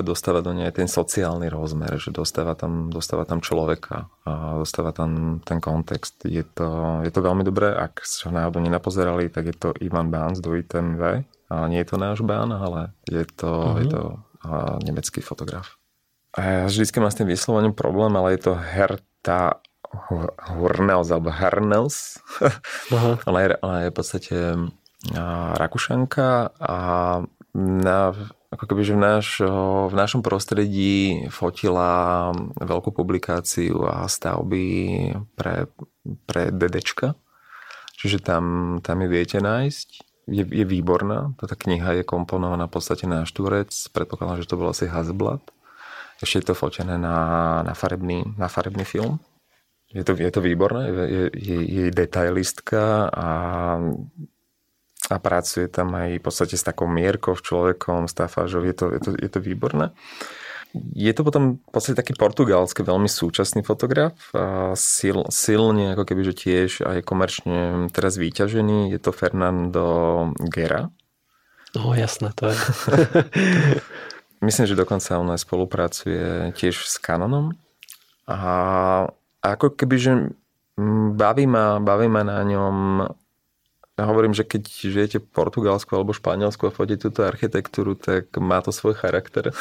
dostáva 0.00 0.40
do 0.40 0.56
nej 0.56 0.72
ten 0.72 0.88
sociálny 0.88 1.52
rozmer, 1.52 2.00
že 2.00 2.08
dostáva 2.08 2.56
tam, 2.56 2.88
dostáva 2.88 3.28
tam 3.28 3.44
človeka 3.44 4.08
a 4.24 4.56
dostáva 4.58 4.96
tam 4.96 5.38
ten 5.44 5.60
kontext. 5.60 6.24
Je 6.24 6.40
to, 6.42 7.04
je 7.04 7.12
to 7.12 7.20
veľmi 7.20 7.44
dobré, 7.44 7.76
ak 7.76 8.00
sa 8.02 8.32
náhodou 8.32 8.64
nenapozerali, 8.64 9.28
tak 9.28 9.52
je 9.52 9.56
to 9.60 9.68
Ivan 9.84 10.08
Bán 10.08 10.32
z 10.32 10.40
2TMV, 10.40 11.28
nie 11.68 11.80
je 11.82 11.88
to 11.88 11.96
náš 12.00 12.24
Bán, 12.24 12.52
ale 12.52 12.96
je 13.08 13.24
to, 13.28 13.52
uh-huh. 13.52 13.80
je 13.82 13.86
to 13.90 14.02
nemecký 14.82 15.22
fotograf. 15.22 15.78
Ja 16.32 16.64
vždycky 16.64 16.96
mám 16.96 17.12
s 17.12 17.20
tým 17.20 17.28
vyslovením 17.28 17.76
problém, 17.76 18.16
ale 18.16 18.34
je 18.34 18.50
to 18.50 18.52
Herta 18.56 19.60
Hurnels 20.56 21.12
alebo 21.12 21.28
Hernels. 21.28 22.16
ona, 23.28 23.38
je, 23.44 23.48
ona 23.60 23.76
je 23.84 23.88
v 23.92 23.96
podstate 23.96 24.36
Rakušanka 25.60 26.56
a 26.56 26.76
na, 27.52 27.98
ako 28.48 28.64
keby, 28.64 28.80
že 28.80 28.96
v, 28.96 29.00
náš, 29.00 29.26
v 29.92 29.94
našom 29.94 30.24
prostredí 30.24 31.28
fotila 31.28 32.32
veľkú 32.56 32.96
publikáciu 32.96 33.84
a 33.84 34.08
stavby 34.08 34.64
pre, 35.36 35.68
pre 36.24 36.48
dedečka. 36.48 37.12
Čiže 38.00 38.24
tam, 38.24 38.44
tam 38.80 39.04
ju 39.04 39.08
viete 39.12 39.38
nájsť. 39.38 40.11
Je, 40.30 40.46
je 40.46 40.64
výborná. 40.64 41.34
Tá 41.34 41.58
kniha 41.58 41.98
je 41.98 42.04
komponovaná 42.06 42.70
v 42.70 42.74
podstate 42.78 43.10
na 43.10 43.26
štúrec. 43.26 43.74
Predpokladám, 43.90 44.42
že 44.42 44.50
to 44.50 44.58
bol 44.60 44.70
asi 44.70 44.86
Hasblad. 44.86 45.42
Ešte 46.22 46.38
je 46.38 46.46
to 46.50 46.54
fotené 46.54 46.94
na, 46.94 47.16
na, 47.66 47.74
farebný, 47.74 48.38
na 48.38 48.46
farebný 48.46 48.86
film. 48.86 49.18
Je 49.92 50.06
to, 50.06 50.16
je 50.16 50.30
to 50.32 50.40
výborné, 50.40 50.88
je, 50.88 51.24
je, 51.36 51.58
je 51.68 51.84
detailistka 51.92 53.12
a, 53.12 53.28
a 55.12 55.16
pracuje 55.20 55.68
tam 55.68 55.92
aj 55.92 56.16
v 56.16 56.24
podstate 56.24 56.56
s 56.56 56.64
takou 56.64 56.88
mierkou, 56.88 57.36
s 57.36 57.44
človekom, 57.44 58.08
s 58.08 58.16
tafážou, 58.16 58.64
je 58.64 58.72
to, 58.72 58.88
je 58.88 59.00
to, 59.04 59.10
je 59.20 59.28
to 59.28 59.40
výborné. 59.44 59.92
Je 60.74 61.12
to 61.12 61.20
potom 61.20 61.60
v 61.60 61.70
podstate 61.72 62.00
taký 62.00 62.16
portugalský, 62.16 62.80
veľmi 62.80 63.08
súčasný 63.08 63.60
fotograf 63.60 64.16
a 64.32 64.72
sil, 64.76 65.28
silne 65.28 65.92
ako 65.92 66.08
keby, 66.08 66.22
že 66.32 66.34
tiež 66.34 66.70
aj 66.88 67.04
komerčne 67.04 67.92
teraz 67.92 68.16
vyťažený. 68.16 68.88
Je 68.88 68.98
to 69.00 69.12
Fernando 69.12 70.32
Gera. 70.48 70.88
No 71.76 71.92
jasné, 71.92 72.32
to 72.32 72.52
je. 72.52 72.56
Myslím, 74.46 74.66
že 74.66 74.80
dokonca 74.80 75.20
on 75.20 75.30
aj 75.30 75.44
spolupracuje 75.44 76.50
tiež 76.56 76.88
s 76.88 76.98
Canonom. 76.98 77.54
A 78.26 78.40
ako 79.44 79.76
keby, 79.76 79.96
že 80.00 80.12
baví 81.14 81.46
ma, 81.46 81.78
baví 81.78 82.08
ma 82.08 82.24
na 82.24 82.42
ňom 82.42 83.06
ja 84.02 84.10
hovorím, 84.10 84.34
že 84.34 84.42
keď 84.42 84.62
žijete 84.66 85.16
v 85.22 85.30
Portugalsku 85.30 85.94
alebo 85.94 86.10
Španielsku 86.10 86.66
a 86.66 86.74
fotíte 86.74 87.06
túto 87.06 87.22
architektúru, 87.22 87.94
tak 87.94 88.34
má 88.42 88.58
to 88.58 88.74
svoj 88.74 88.98
charakter. 88.98 89.54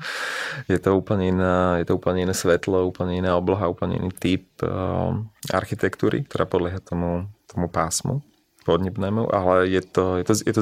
je, 0.70 0.78
to 0.82 0.98
úplne 0.98 1.30
iná, 1.30 1.78
je 1.78 1.86
to 1.86 1.94
úplne 1.94 2.26
iné 2.26 2.34
svetlo, 2.34 2.90
úplne 2.90 3.22
iná 3.22 3.38
obloha, 3.38 3.70
úplne 3.70 4.02
iný 4.02 4.10
typ 4.10 4.50
uh, 4.66 5.14
architektúry, 5.54 6.26
ktorá 6.26 6.42
podlieha 6.42 6.82
tomu, 6.82 7.30
tomu 7.46 7.70
pásmu 7.70 8.18
podnebnému, 8.66 9.30
ale 9.30 9.70
je 9.70 9.82
to, 9.86 10.18
je 10.18 10.24
to, 10.26 10.34
je 10.42 10.54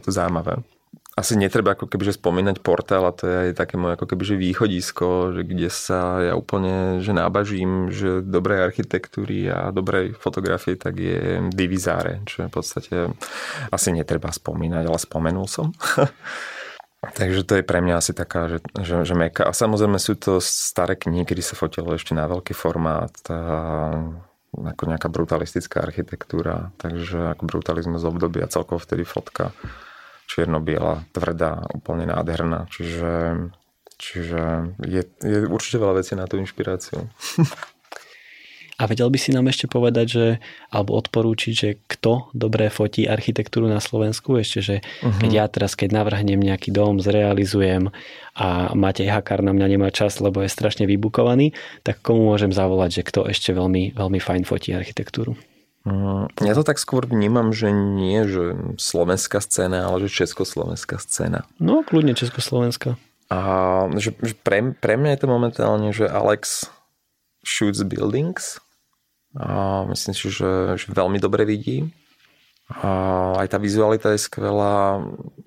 to, 0.00 0.10
zaujímavé, 0.10 0.64
je 0.64 0.77
asi 1.18 1.34
netreba 1.34 1.74
ako 1.74 1.90
keby 1.90 2.14
že 2.14 2.14
spomínať 2.14 2.62
portál 2.62 3.02
a 3.02 3.10
to 3.10 3.26
je 3.26 3.36
aj 3.50 3.58
také 3.58 3.74
moje 3.74 3.98
ako 3.98 4.06
keby 4.14 4.22
že 4.22 4.36
východisko, 4.38 5.34
že 5.34 5.42
kde 5.42 5.66
sa 5.66 6.22
ja 6.22 6.38
úplne 6.38 7.02
že 7.02 7.10
nábažím, 7.10 7.90
že 7.90 8.22
dobrej 8.22 8.70
architektúry 8.70 9.50
a 9.50 9.74
dobrej 9.74 10.14
fotografie 10.14 10.78
tak 10.78 10.94
je 10.94 11.42
divizáre, 11.50 12.22
čo 12.22 12.46
v 12.46 12.54
podstate 12.54 13.10
asi 13.74 13.88
netreba 13.90 14.30
spomínať, 14.30 14.84
ale 14.86 14.98
spomenul 15.02 15.50
som. 15.50 15.74
Takže 16.98 17.46
to 17.46 17.54
je 17.58 17.64
pre 17.66 17.78
mňa 17.78 17.94
asi 18.02 18.10
taká, 18.10 18.50
že, 18.50 18.58
že, 18.82 19.06
že 19.06 19.14
meka. 19.14 19.46
A 19.46 19.54
samozrejme 19.54 20.02
sú 20.02 20.18
to 20.18 20.42
staré 20.42 20.98
knihy, 20.98 21.22
kedy 21.22 21.46
sa 21.46 21.54
fotilo 21.54 21.94
ešte 21.94 22.10
na 22.10 22.26
veľký 22.26 22.50
formát. 22.58 23.14
A 23.30 23.38
ako 24.50 24.82
nejaká 24.82 25.06
brutalistická 25.06 25.78
architektúra, 25.86 26.74
takže 26.74 27.38
ako 27.38 27.46
brutalizmus 27.46 28.02
obdobia 28.02 28.50
celkovo 28.50 28.82
vtedy 28.82 29.06
fotka 29.06 29.54
čierno-biela, 30.28 31.08
tvrdá, 31.16 31.64
úplne 31.72 32.04
nádherná. 32.12 32.68
Čiže, 32.68 33.12
čiže 33.96 34.42
je, 34.84 35.02
je 35.24 35.38
určite 35.48 35.80
veľa 35.80 36.04
vecí 36.04 36.12
na 36.12 36.28
tú 36.28 36.36
inšpiráciu. 36.36 37.08
A 38.78 38.86
vedel 38.86 39.10
by 39.10 39.18
si 39.18 39.34
nám 39.34 39.50
ešte 39.50 39.66
povedať, 39.66 40.06
že, 40.06 40.26
alebo 40.70 40.94
odporúčiť, 40.94 41.52
že 41.52 41.82
kto 41.90 42.30
dobre 42.30 42.70
fotí 42.70 43.10
architektúru 43.10 43.66
na 43.66 43.82
Slovensku? 43.82 44.38
Ešte, 44.38 44.58
že 44.62 44.76
uh-huh. 44.86 45.18
keď 45.18 45.30
ja 45.34 45.44
teraz, 45.50 45.74
keď 45.74 45.98
navrhnem 45.98 46.38
nejaký 46.38 46.70
dom, 46.70 47.02
zrealizujem 47.02 47.90
a 48.38 48.70
Matej 48.78 49.10
Hakar 49.10 49.42
na 49.42 49.50
mňa 49.50 49.66
nemá 49.66 49.90
čas, 49.90 50.22
lebo 50.22 50.46
je 50.46 50.54
strašne 50.54 50.86
vybukovaný, 50.86 51.58
tak 51.82 52.06
komu 52.06 52.30
môžem 52.30 52.54
zavolať, 52.54 53.02
že 53.02 53.06
kto 53.10 53.26
ešte 53.26 53.50
veľmi, 53.50 53.98
veľmi 53.98 54.22
fajn 54.22 54.46
fotí 54.46 54.70
architektúru? 54.70 55.34
Mm, 55.86 56.32
ja 56.42 56.52
to 56.58 56.66
tak 56.66 56.82
skôr 56.82 57.06
vnímam, 57.06 57.54
že 57.54 57.70
nie, 57.70 58.26
že 58.26 58.76
slovenská 58.78 59.38
scéna, 59.38 59.86
ale 59.86 60.06
že 60.06 60.24
československá 60.24 60.98
scéna. 60.98 61.46
No, 61.62 61.86
kľudne 61.86 62.18
československá. 62.18 62.98
A 63.28 63.38
že, 64.00 64.16
že 64.24 64.34
pre, 64.40 64.72
pre 64.72 64.96
mňa 64.96 65.10
je 65.14 65.20
to 65.20 65.28
momentálne, 65.28 65.88
že 65.92 66.08
Alex 66.08 66.72
shoots 67.44 67.84
buildings. 67.84 68.58
A 69.36 69.84
myslím 69.92 70.16
si, 70.16 70.32
že, 70.32 70.80
že 70.80 70.86
veľmi 70.88 71.20
dobre 71.20 71.44
vidí. 71.44 71.92
A 72.68 73.32
aj 73.40 73.56
tá 73.56 73.58
vizualita 73.60 74.12
je 74.12 74.20
skvelá. 74.20 75.00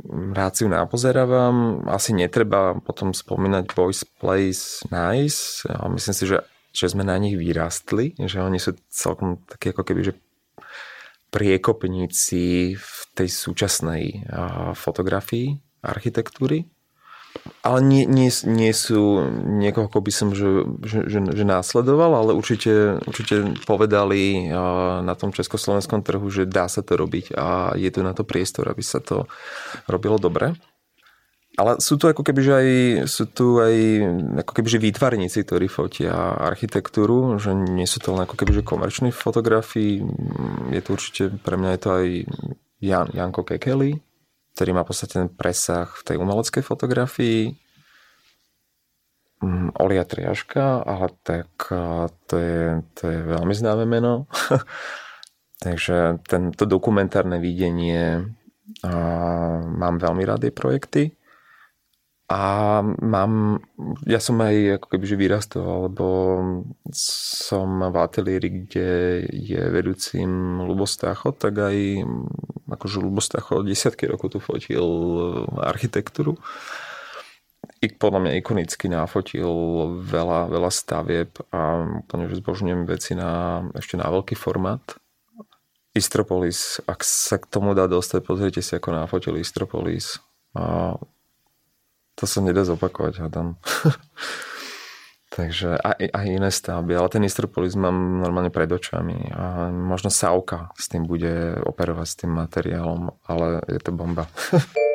Rád 0.10 0.52
si 0.58 0.62
ju 0.66 0.70
napozerávam. 0.70 1.86
Asi 1.86 2.18
netreba 2.18 2.78
potom 2.82 3.14
spomínať 3.14 3.74
Voice 3.78 4.06
Place 4.06 4.82
Nice. 4.90 5.66
A 5.70 5.86
myslím 5.90 6.16
si, 6.18 6.26
že 6.26 6.42
že 6.72 6.88
sme 6.88 7.04
na 7.04 7.20
nich 7.20 7.36
vyrastli, 7.36 8.16
že 8.16 8.40
oni 8.40 8.60
sú 8.60 8.80
celkom 8.88 9.44
takí 9.48 9.76
ako 9.76 9.84
keby, 9.84 10.02
že 10.12 10.14
priekopníci 11.32 12.76
v 12.76 13.00
tej 13.16 13.30
súčasnej 13.32 14.28
fotografii, 14.76 15.56
architektúry. 15.80 16.68
Ale 17.64 17.80
nie, 17.80 18.04
nie, 18.04 18.28
nie 18.44 18.74
sú 18.76 19.24
niekoho, 19.48 19.88
ako 19.88 20.04
by 20.04 20.12
som 20.12 20.36
že, 20.36 20.68
že, 20.84 21.08
že, 21.08 21.20
že 21.32 21.46
následoval, 21.48 22.12
ale 22.12 22.32
určite, 22.36 23.00
určite 23.08 23.56
povedali 23.64 24.52
na 25.02 25.16
tom 25.16 25.32
československom 25.32 26.04
trhu, 26.04 26.28
že 26.28 26.44
dá 26.44 26.68
sa 26.68 26.84
to 26.84 27.00
robiť 27.00 27.32
a 27.40 27.72
je 27.80 27.88
tu 27.88 28.04
na 28.04 28.12
to 28.12 28.28
priestor, 28.28 28.68
aby 28.68 28.84
sa 28.84 29.00
to 29.00 29.32
robilo 29.88 30.20
dobre. 30.20 30.60
Ale 31.60 31.84
sú 31.84 32.00
tu 32.00 32.08
ako 32.08 32.24
keby, 32.24 32.42
aj, 32.48 32.68
sú 33.12 33.28
tu 33.28 33.60
aj 33.60 33.76
ako 34.40 34.52
keby, 34.56 34.88
výtvarníci, 34.88 35.44
ktorí 35.44 35.68
fotia 35.68 36.32
architektúru, 36.40 37.36
že 37.44 37.52
nie 37.52 37.84
sú 37.84 38.00
to 38.00 38.16
len 38.16 38.24
ako 38.24 38.40
keby, 38.40 38.64
komerční 38.64 39.12
fotografii. 39.12 40.00
Je 40.72 40.80
to 40.80 40.96
určite, 40.96 41.24
pre 41.44 41.60
mňa 41.60 41.70
je 41.76 41.82
to 41.84 41.90
aj 41.92 42.08
Jan, 42.80 43.08
Janko 43.12 43.44
Kekeli, 43.44 44.00
ktorý 44.56 44.70
má 44.72 44.88
v 44.88 44.90
podstate 44.96 45.20
ten 45.20 45.28
presah 45.28 45.92
v 45.92 46.02
tej 46.08 46.16
umeleckej 46.24 46.64
fotografii. 46.64 47.52
Mm, 49.44 49.76
Olia 49.76 50.08
Triaška, 50.08 50.88
ale 50.88 51.12
tak 51.20 51.52
to 52.32 52.36
je, 52.40 52.80
to 52.96 53.04
je 53.12 53.20
veľmi 53.28 53.52
známe 53.52 53.84
meno. 53.84 54.32
Takže 55.66 56.24
tento 56.26 56.64
dokumentárne 56.64 57.44
videnie 57.44 58.24
a 58.82 58.94
mám 59.62 60.00
veľmi 60.00 60.24
rád 60.24 60.48
jej 60.48 60.56
projekty. 60.56 61.04
A 62.32 62.80
mám, 63.04 63.60
ja 64.08 64.24
som 64.24 64.40
aj 64.40 64.80
ako 64.80 64.88
keby 64.88 65.04
že 65.04 65.20
vyrastol, 65.20 65.92
lebo 65.92 66.08
som 66.96 67.92
v 67.92 67.96
ateliéri, 68.00 68.48
kde 68.64 68.90
je 69.36 69.60
vedúcim 69.68 70.64
Lubostacho, 70.64 71.36
tak 71.36 71.60
aj 71.60 72.08
akože 72.72 73.04
Lubostacho 73.04 73.68
desiatky 73.68 74.08
rokov 74.08 74.32
tu 74.32 74.40
fotil 74.40 74.88
architektúru. 75.60 76.40
I 77.84 77.92
podľa 77.92 78.24
mňa 78.24 78.40
ikonicky 78.40 78.88
nafotil 78.88 79.52
veľa, 80.00 80.48
veľa 80.56 80.72
stavieb 80.72 81.36
a 81.52 81.84
úplne 82.00 82.32
že 82.32 82.40
zbožňujem 82.40 82.88
veci 82.88 83.12
na, 83.12 83.60
ešte 83.76 84.00
na 84.00 84.08
veľký 84.08 84.40
formát. 84.40 84.80
Istropolis, 85.92 86.80
ak 86.88 87.04
sa 87.04 87.36
k 87.36 87.50
tomu 87.52 87.76
dá 87.76 87.92
dostať, 87.92 88.24
pozrite 88.24 88.64
si, 88.64 88.72
ako 88.72 88.96
nafotil 88.96 89.36
Istropolis. 89.36 90.24
A 90.56 90.96
to 92.16 92.24
sa 92.28 92.40
nedá 92.44 92.64
zopakovať, 92.68 93.28
hádam. 93.28 93.58
Takže 95.32 95.80
aj, 95.80 96.12
aj 96.12 96.26
iné 96.28 96.52
stavby, 96.52 96.92
ale 96.92 97.08
ten 97.08 97.24
Istropolis 97.24 97.80
mám 97.80 98.20
normálne 98.20 98.52
pred 98.52 98.68
očami 98.68 99.32
a 99.32 99.72
možno 99.72 100.12
Sauka 100.12 100.76
s 100.76 100.92
tým 100.92 101.08
bude 101.08 101.56
operovať 101.64 102.08
s 102.08 102.20
tým 102.20 102.36
materiálom, 102.36 103.16
ale 103.24 103.64
je 103.72 103.80
to 103.80 103.96
bomba. 103.96 104.28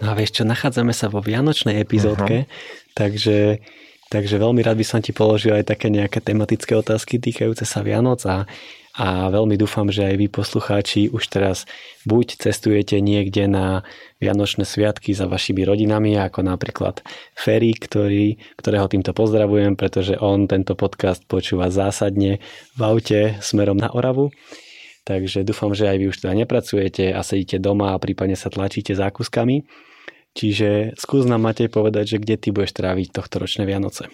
No 0.00 0.06
a 0.08 0.14
vieš 0.16 0.40
čo, 0.40 0.48
nachádzame 0.48 0.96
sa 0.96 1.12
vo 1.12 1.20
Vianočnej 1.20 1.76
epizódke, 1.76 2.48
uh-huh. 2.48 2.96
takže, 2.96 3.60
takže 4.08 4.40
veľmi 4.40 4.64
rád 4.64 4.80
by 4.80 4.86
som 4.88 5.04
ti 5.04 5.12
položil 5.12 5.52
aj 5.52 5.76
také 5.76 5.92
nejaké 5.92 6.24
tematické 6.24 6.72
otázky 6.72 7.20
týkajúce 7.20 7.68
sa 7.68 7.84
Vianoc 7.84 8.24
a 8.24 8.48
a 8.90 9.30
veľmi 9.30 9.54
dúfam, 9.54 9.86
že 9.86 10.02
aj 10.02 10.16
vy 10.18 10.26
poslucháči 10.26 11.14
už 11.14 11.30
teraz 11.30 11.62
buď 12.02 12.42
cestujete 12.42 12.98
niekde 12.98 13.46
na 13.46 13.86
Vianočné 14.18 14.66
sviatky 14.66 15.14
za 15.14 15.30
vašimi 15.30 15.62
rodinami, 15.62 16.18
ako 16.18 16.42
napríklad 16.42 17.06
Ferry, 17.38 17.70
ktorý, 17.70 18.42
ktorého 18.58 18.90
týmto 18.90 19.14
pozdravujem, 19.14 19.78
pretože 19.78 20.18
on 20.18 20.50
tento 20.50 20.74
podcast 20.74 21.22
počúva 21.30 21.70
zásadne 21.70 22.42
v 22.74 22.80
aute 22.82 23.38
smerom 23.38 23.78
na 23.78 23.94
Oravu. 23.94 24.34
Takže 25.06 25.46
dúfam, 25.46 25.70
že 25.70 25.86
aj 25.86 25.96
vy 25.96 26.04
už 26.10 26.26
teda 26.26 26.34
nepracujete 26.34 27.14
a 27.14 27.22
sedíte 27.22 27.62
doma 27.62 27.94
a 27.94 28.02
prípadne 28.02 28.34
sa 28.34 28.50
tlačíte 28.50 28.98
zákuskami. 28.98 29.64
Čiže 30.34 30.98
skús 30.98 31.26
nám 31.26 31.46
Matej 31.46 31.70
povedať, 31.70 32.18
že 32.18 32.20
kde 32.22 32.36
ty 32.38 32.48
budeš 32.50 32.74
tráviť 32.74 33.14
tohto 33.14 33.42
ročné 33.42 33.66
Vianoce. 33.66 34.10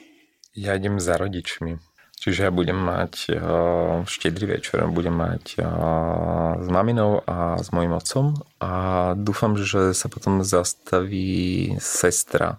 Ja 0.56 0.76
idem 0.76 0.96
za 0.96 1.20
rodičmi. 1.20 1.95
Čiže 2.16 2.48
ja 2.48 2.50
budem 2.50 2.80
mať 2.80 3.12
uh, 3.28 4.02
štedrý 4.08 4.58
večer, 4.58 4.88
budem 4.88 5.12
mať 5.12 5.60
uh, 5.60 6.58
s 6.64 6.68
maminou 6.72 7.20
a 7.28 7.60
s 7.60 7.68
mojim 7.70 7.92
otcom 7.92 8.40
a 8.56 8.72
dúfam, 9.14 9.54
že 9.54 9.92
sa 9.92 10.08
potom 10.08 10.40
zastaví 10.40 11.76
sestra 11.76 12.56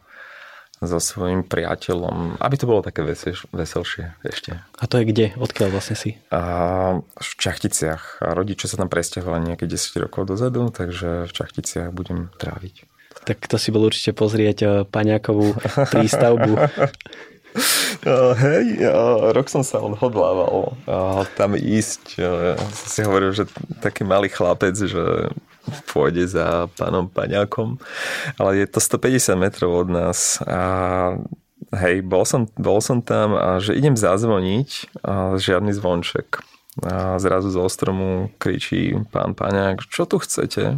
so 0.78 1.02
svojím 1.02 1.42
priateľom, 1.42 2.38
aby 2.38 2.56
to 2.56 2.70
bolo 2.70 2.86
také 2.86 3.02
vesel, 3.02 3.34
veselšie 3.50 4.14
ešte. 4.22 4.62
A 4.78 4.84
to 4.86 5.02
je 5.02 5.10
kde? 5.10 5.26
Odkiaľ 5.34 5.74
vlastne 5.74 5.98
si? 5.98 6.22
A 6.30 7.02
v 7.02 7.32
Čachticiach. 7.42 8.22
A 8.22 8.38
rodiče 8.38 8.70
sa 8.70 8.78
tam 8.78 8.86
presťahovali 8.86 9.54
nejaké 9.54 9.66
10 9.66 10.06
rokov 10.06 10.30
dozadu, 10.30 10.70
takže 10.70 11.26
v 11.26 11.32
Čachticiach 11.34 11.90
budem 11.90 12.30
tráviť. 12.38 12.86
Tak 13.26 13.50
to 13.50 13.58
si 13.58 13.74
bol 13.74 13.84
určite 13.84 14.14
pozrieť 14.14 14.58
eh, 14.62 14.70
Paňákovú 14.86 15.58
prístavbu. 15.94 16.54
Uh, 18.06 18.34
hej, 18.46 18.86
uh, 18.86 19.34
rok 19.34 19.50
som 19.50 19.66
sa 19.66 19.82
odhodlával 19.82 20.78
uh, 20.86 21.24
tam 21.36 21.58
ísť. 21.58 22.22
Uh, 22.22 22.56
som 22.74 22.88
si 22.90 23.02
hovoril, 23.02 23.34
že 23.34 23.50
taký 23.82 24.06
malý 24.06 24.30
chlapec, 24.30 24.78
že 24.78 25.32
pôjde 25.92 26.28
za 26.28 26.72
pánom 26.80 27.12
Paňákom, 27.12 27.76
ale 28.40 28.64
je 28.64 28.68
to 28.72 28.80
150 28.80 29.36
metrov 29.36 29.72
od 29.76 29.88
nás 29.92 30.40
a 30.48 30.62
hej, 31.76 32.00
bol 32.06 32.24
som, 32.24 32.48
bol 32.56 32.80
som 32.80 33.04
tam 33.04 33.36
a 33.36 33.60
že 33.60 33.76
idem 33.76 34.00
zazvoniť 34.00 35.04
a 35.04 35.36
žiadny 35.36 35.76
zvonček. 35.76 36.40
A 36.86 37.18
zrazu 37.18 37.50
zo 37.50 37.66
stromu 37.66 38.30
kričí 38.38 38.94
pán 39.10 39.34
Paňák, 39.34 39.82
čo 39.90 40.06
tu 40.06 40.22
chcete? 40.22 40.78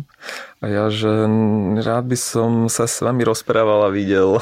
A 0.60 0.66
ja, 0.68 0.88
že 0.88 1.12
rád 1.84 2.08
by 2.08 2.16
som 2.16 2.52
sa 2.72 2.88
s 2.88 3.04
vami 3.04 3.28
rozprával 3.28 3.84
a 3.88 3.92
videl 3.92 4.40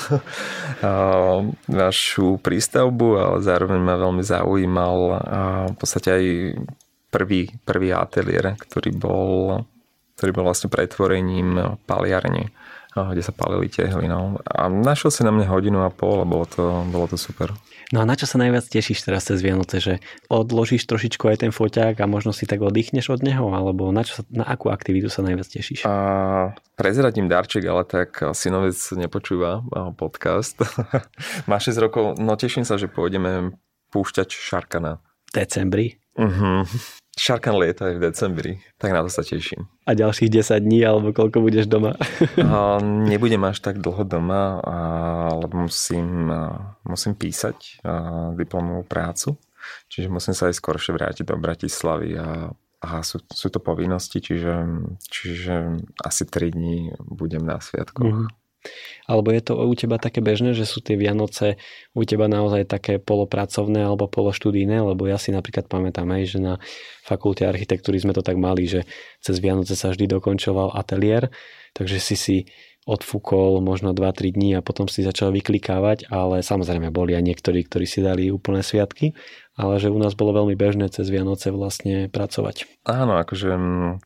vašu 1.66 2.38
prístavbu, 2.38 3.08
ale 3.18 3.38
zároveň 3.42 3.80
ma 3.82 3.98
veľmi 3.98 4.22
zaujímal 4.22 4.98
a 5.18 5.42
v 5.74 5.76
podstate 5.82 6.10
aj 6.14 6.26
prvý, 7.10 7.50
prvý 7.66 7.90
ateliér, 7.90 8.54
ktorý 8.62 8.92
bol 8.94 9.26
ktorý 10.18 10.34
bol 10.34 10.50
vlastne 10.50 10.74
pretvorením 10.74 11.78
paliarne, 11.86 12.50
kde 13.06 13.22
sa 13.22 13.34
palili 13.36 13.70
tehly. 13.70 14.10
No. 14.10 14.42
A 14.48 14.72
našiel 14.72 15.14
si 15.14 15.22
na 15.22 15.30
mňa 15.30 15.46
hodinu 15.46 15.86
a 15.86 15.94
pol 15.94 16.24
a 16.24 16.26
bolo 16.26 16.50
to, 16.50 16.64
bolo 16.90 17.06
to 17.06 17.18
super. 17.20 17.54
No 17.88 18.04
a 18.04 18.06
na 18.10 18.20
čo 18.20 18.28
sa 18.28 18.36
najviac 18.36 18.68
tešíš 18.68 19.08
teraz 19.08 19.32
cez 19.32 19.40
Vianoce? 19.40 19.80
Že 19.80 20.04
odložíš 20.28 20.90
trošičku 20.92 21.24
aj 21.24 21.48
ten 21.48 21.52
foťák 21.56 21.96
a 22.04 22.06
možno 22.10 22.36
si 22.36 22.44
tak 22.44 22.60
oddychneš 22.60 23.08
od 23.14 23.24
neho? 23.24 23.48
Alebo 23.56 23.88
na, 23.96 24.04
čo 24.04 24.20
sa, 24.20 24.24
na 24.28 24.44
akú 24.44 24.68
aktivitu 24.68 25.08
sa 25.08 25.24
najviac 25.24 25.48
tešíš? 25.48 25.88
A 25.88 26.52
prezradím 26.76 27.32
darček, 27.32 27.64
ale 27.64 27.88
tak 27.88 28.20
synovec 28.36 28.76
nepočúva 29.00 29.64
podcast. 29.96 30.60
Má 31.50 31.64
6 31.64 31.80
rokov, 31.80 32.04
no 32.20 32.36
teším 32.36 32.68
sa, 32.68 32.76
že 32.76 32.92
pôjdeme 32.92 33.56
púšťať 33.96 34.36
Šarkana. 34.36 35.00
Decembri? 35.32 35.96
Uh-huh. 36.20 36.68
Šarkan 37.18 37.58
lieta 37.58 37.90
aj 37.90 37.96
v 37.98 38.04
decembri, 38.06 38.52
tak 38.78 38.94
na 38.94 39.02
to 39.02 39.10
sa 39.10 39.26
teším. 39.26 39.66
A 39.90 39.98
ďalších 39.98 40.30
10 40.30 40.62
dní, 40.62 40.86
alebo 40.86 41.10
koľko 41.10 41.42
budeš 41.42 41.66
doma? 41.66 41.98
a, 42.38 42.78
nebudem 43.12 43.42
až 43.42 43.58
tak 43.58 43.82
dlho 43.82 44.06
doma, 44.06 44.62
lebo 45.34 45.66
musím, 45.66 46.30
musím 46.86 47.18
písať 47.18 47.82
diplomovú 48.38 48.86
prácu, 48.86 49.34
čiže 49.90 50.14
musím 50.14 50.38
sa 50.38 50.54
aj 50.54 50.62
skoršie 50.62 50.94
vrátiť 50.94 51.26
do 51.26 51.42
Bratislavy 51.42 52.22
a, 52.22 52.54
a 52.86 52.90
sú, 53.02 53.18
sú 53.34 53.50
to 53.50 53.58
povinnosti, 53.58 54.22
čiže, 54.22 54.54
čiže 55.10 55.82
asi 56.06 56.24
3 56.30 56.54
dní 56.54 56.94
budem 57.02 57.42
na 57.42 57.58
sviatkoch. 57.58 58.30
Uh-huh. 58.30 58.47
Alebo 59.08 59.32
je 59.32 59.40
to 59.40 59.56
u 59.56 59.72
teba 59.72 59.96
také 59.96 60.20
bežné, 60.20 60.52
že 60.52 60.68
sú 60.68 60.84
tie 60.84 61.00
Vianoce 61.00 61.56
u 61.96 62.04
teba 62.04 62.28
naozaj 62.28 62.68
také 62.68 63.00
polopracovné 63.00 63.88
alebo 63.88 64.12
pološtudijné? 64.12 64.84
Lebo 64.84 65.08
ja 65.08 65.16
si 65.16 65.32
napríklad 65.32 65.72
pamätám 65.72 66.12
aj, 66.12 66.24
že 66.28 66.40
na 66.44 66.54
fakulte 67.08 67.48
architektúry 67.48 68.04
sme 68.04 68.12
to 68.12 68.20
tak 68.20 68.36
mali, 68.36 68.68
že 68.68 68.84
cez 69.24 69.40
Vianoce 69.40 69.80
sa 69.80 69.96
vždy 69.96 70.12
dokončoval 70.20 70.76
ateliér, 70.76 71.32
takže 71.72 71.98
si 72.04 72.16
si 72.20 72.38
odfúkol 72.88 73.60
možno 73.60 73.92
2-3 73.92 74.32
dní 74.32 74.56
a 74.56 74.64
potom 74.64 74.88
si 74.88 75.04
začal 75.04 75.36
vyklikávať, 75.36 76.08
ale 76.08 76.40
samozrejme 76.40 76.88
boli 76.88 77.20
aj 77.20 77.24
niektorí, 77.24 77.68
ktorí 77.68 77.84
si 77.84 78.00
dali 78.00 78.32
úplné 78.32 78.64
sviatky, 78.64 79.12
ale 79.58 79.82
že 79.82 79.90
u 79.90 79.98
nás 79.98 80.14
bolo 80.14 80.38
veľmi 80.38 80.54
bežné 80.54 80.94
cez 80.94 81.10
Vianoce 81.10 81.50
vlastne 81.50 82.06
pracovať. 82.14 82.70
Áno, 82.86 83.18
akože 83.18 83.58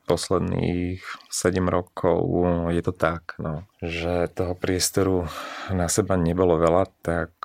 posledných 0.08 1.04
7 1.28 1.68
rokov 1.68 2.24
je 2.72 2.82
to 2.82 2.96
tak, 2.96 3.36
no, 3.36 3.68
že 3.84 4.32
toho 4.32 4.56
priestoru 4.56 5.28
na 5.70 5.92
seba 5.92 6.16
nebolo 6.16 6.56
veľa, 6.56 6.88
tak 7.04 7.36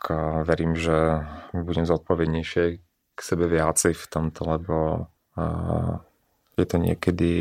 verím, 0.46 0.78
že 0.78 1.26
budem 1.50 1.82
zodpovednejšie 1.82 2.64
k 3.16 3.20
sebe 3.20 3.50
viacej 3.50 3.98
v 3.98 4.06
tomto, 4.06 4.40
lebo 4.46 4.76
je 6.56 6.64
to 6.64 6.76
niekedy, 6.80 7.32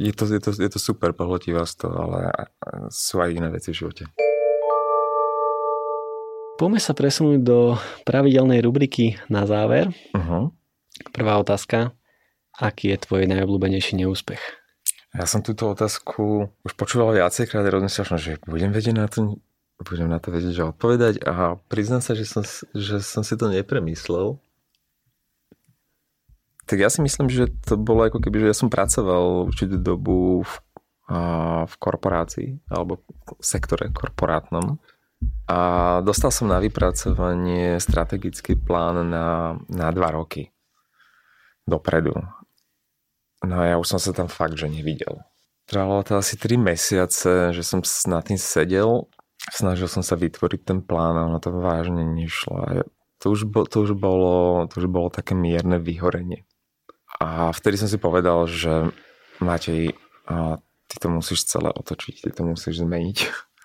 je 0.00 0.12
to, 0.16 0.24
je 0.26 0.40
to, 0.42 0.50
je 0.56 0.70
to 0.72 0.80
super, 0.80 1.12
pohltí 1.12 1.52
vás 1.52 1.76
to, 1.78 1.86
ale 1.86 2.32
sú 2.88 3.22
aj 3.22 3.36
iné 3.36 3.52
veci 3.52 3.70
v 3.70 3.78
živote. 3.84 4.25
Poďme 6.56 6.80
sa 6.80 6.96
presunúť 6.96 7.44
do 7.44 7.76
pravidelnej 8.08 8.64
rubriky 8.64 9.20
na 9.28 9.44
záver. 9.44 9.92
Uh-huh. 10.16 10.48
Prvá 11.12 11.36
otázka. 11.36 11.92
Aký 12.56 12.96
je 12.96 13.04
tvoj 13.04 13.28
najobľúbenejší 13.28 14.00
neúspech? 14.00 14.40
Ja 15.12 15.28
som 15.28 15.44
túto 15.44 15.68
otázku 15.68 16.48
už 16.64 16.72
počúval 16.72 17.12
viacejkrát 17.12 17.60
a 17.60 17.74
rozmýšľal 17.76 18.08
som, 18.08 18.16
že 18.16 18.40
budem 18.48 18.72
vedieť 18.72 18.96
na 18.96 19.04
to, 19.04 19.36
budem 19.84 20.08
na 20.08 20.16
to 20.16 20.32
vedieť, 20.32 20.52
že 20.56 20.70
odpovedať 20.72 21.14
a 21.28 21.60
priznám 21.68 22.00
sa, 22.00 22.16
že 22.16 22.24
som, 22.24 22.40
že 22.72 23.04
som 23.04 23.20
si 23.20 23.36
to 23.36 23.52
nepremyslel 23.52 24.40
tak 26.66 26.82
ja 26.82 26.90
si 26.90 26.98
myslím, 26.98 27.30
že 27.30 27.46
to 27.62 27.78
bolo 27.78 28.10
ako 28.10 28.18
keby, 28.18 28.42
že 28.42 28.50
ja 28.50 28.56
som 28.58 28.66
pracoval 28.66 29.46
určitú 29.46 29.78
dobu 29.78 30.42
v, 30.42 30.52
a, 31.06 31.18
v 31.62 31.74
korporácii 31.78 32.58
alebo 32.66 33.06
v 33.06 33.38
sektore 33.38 33.86
korporátnom 33.94 34.82
a 35.46 35.58
dostal 36.02 36.34
som 36.34 36.50
na 36.50 36.58
vypracovanie 36.58 37.78
strategický 37.78 38.58
plán 38.58 39.06
na, 39.06 39.56
na 39.70 39.88
dva 39.94 40.10
roky 40.10 40.50
dopredu. 41.66 42.14
No 43.46 43.54
a 43.62 43.64
ja 43.70 43.76
už 43.78 43.86
som 43.86 44.00
sa 44.02 44.10
tam 44.10 44.26
fakt, 44.26 44.58
že 44.58 44.66
nevidel. 44.66 45.22
Trvalo 45.66 46.02
to 46.06 46.18
asi 46.18 46.38
3 46.38 46.58
mesiace, 46.58 47.50
že 47.50 47.62
som 47.66 47.82
na 48.06 48.22
tým 48.22 48.38
sedel, 48.38 49.10
snažil 49.50 49.90
som 49.90 50.02
sa 50.02 50.14
vytvoriť 50.14 50.60
ten 50.62 50.78
plán 50.82 51.18
a 51.18 51.38
to 51.42 51.50
vážne 51.50 52.06
nešlo. 52.06 52.54
A 52.62 52.66
to 53.18 53.34
už, 53.34 53.50
bo, 53.50 53.66
to, 53.66 53.82
už 53.82 53.98
bolo, 53.98 54.66
to 54.70 54.78
už 54.82 54.86
bolo 54.86 55.10
také 55.10 55.34
mierne 55.34 55.82
vyhorenie. 55.82 56.46
A 57.18 57.50
vtedy 57.50 57.80
som 57.80 57.90
si 57.90 57.98
povedal, 57.98 58.46
že 58.46 58.92
Matej, 59.42 59.96
ty 60.86 60.96
to 61.00 61.08
musíš 61.10 61.48
celé 61.48 61.70
otočiť, 61.72 62.28
ty 62.28 62.30
to 62.30 62.42
musíš 62.46 62.82
zmeniť. 62.82 63.18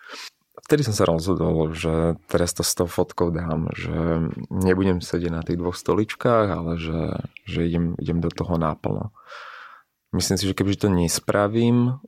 Vtedy 0.72 0.88
som 0.88 0.95
sa 0.95 1.03
rozhodol, 1.03 1.76
že 1.76 2.15
teraz 2.32 2.55
to 2.55 2.63
s 2.63 2.72
tou 2.80 2.88
fotkou 2.88 3.28
dám, 3.28 3.67
že 3.76 4.24
nebudem 4.47 5.03
sedieť 5.03 5.28
na 5.28 5.43
tých 5.43 5.59
dvoch 5.59 5.76
stoličkách, 5.76 6.47
ale 6.47 6.80
že, 6.80 7.28
že 7.43 7.67
idem, 7.67 7.99
idem 7.99 8.24
do 8.24 8.32
toho 8.32 8.55
náplno. 8.55 9.11
Myslím 10.15 10.39
si, 10.39 10.47
že 10.47 10.55
keby 10.55 10.80
to 10.80 10.88
nespravím 10.88 11.99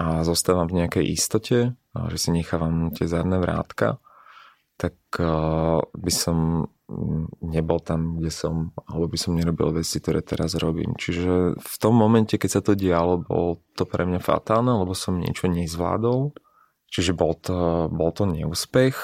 a 0.00 0.24
zostávam 0.24 0.64
v 0.64 0.80
nejakej 0.80 1.12
istote, 1.12 1.76
že 1.92 2.16
si 2.16 2.32
nechávam 2.32 2.88
tie 2.96 3.04
zadné 3.04 3.36
vrátka, 3.36 4.00
tak 4.80 4.96
by 5.92 6.12
som 6.12 6.68
nebol 7.44 7.84
tam, 7.84 8.16
kde 8.16 8.32
som, 8.32 8.72
alebo 8.88 9.12
by 9.12 9.18
som 9.20 9.36
nerobil 9.36 9.76
veci, 9.76 10.00
ktoré 10.00 10.24
teraz 10.24 10.56
robím. 10.56 10.96
Čiže 10.96 11.60
v 11.60 11.76
tom 11.76 11.92
momente, 11.92 12.40
keď 12.40 12.48
sa 12.48 12.60
to 12.64 12.72
dialo, 12.72 13.28
bol 13.28 13.60
to 13.76 13.84
pre 13.84 14.08
mňa 14.08 14.24
fatálne, 14.24 14.72
lebo 14.72 14.96
som 14.96 15.20
niečo 15.20 15.52
nezvládol. 15.52 16.32
Čiže 16.96 17.12
bol 17.12 17.36
to, 17.36 17.92
bol 17.92 18.08
to 18.08 18.24
neúspech, 18.24 18.96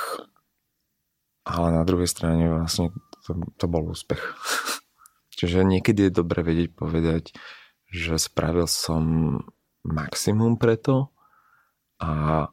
ale 1.44 1.68
na 1.76 1.84
druhej 1.84 2.08
strane 2.08 2.48
vlastne 2.48 2.88
to, 3.28 3.36
to 3.60 3.68
bol 3.68 3.84
úspech. 3.92 4.16
Čiže 5.36 5.60
niekedy 5.60 6.08
je 6.08 6.16
dobre 6.24 6.40
vedieť 6.40 6.72
povedať, 6.72 7.36
že 7.92 8.16
spravil 8.16 8.64
som 8.64 9.36
maximum 9.84 10.56
preto 10.56 11.12
a 12.00 12.48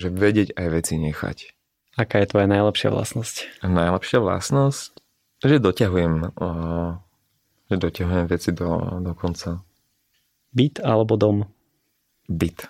že 0.00 0.08
vedieť 0.08 0.56
aj 0.56 0.66
veci 0.72 0.96
nechať. 0.96 1.52
Aká 2.00 2.24
je 2.24 2.32
tvoja 2.32 2.48
najlepšia 2.48 2.88
vlastnosť? 2.88 3.60
Najlepšia 3.68 4.24
vlastnosť? 4.24 4.92
Že 5.44 5.60
doťahujem, 5.60 6.14
že 7.68 7.76
doťahujem 7.76 8.24
veci 8.24 8.56
do, 8.56 9.04
do 9.04 9.12
konca. 9.12 9.60
Byt 10.56 10.80
alebo 10.80 11.20
dom? 11.20 11.44
Byt. 12.24 12.64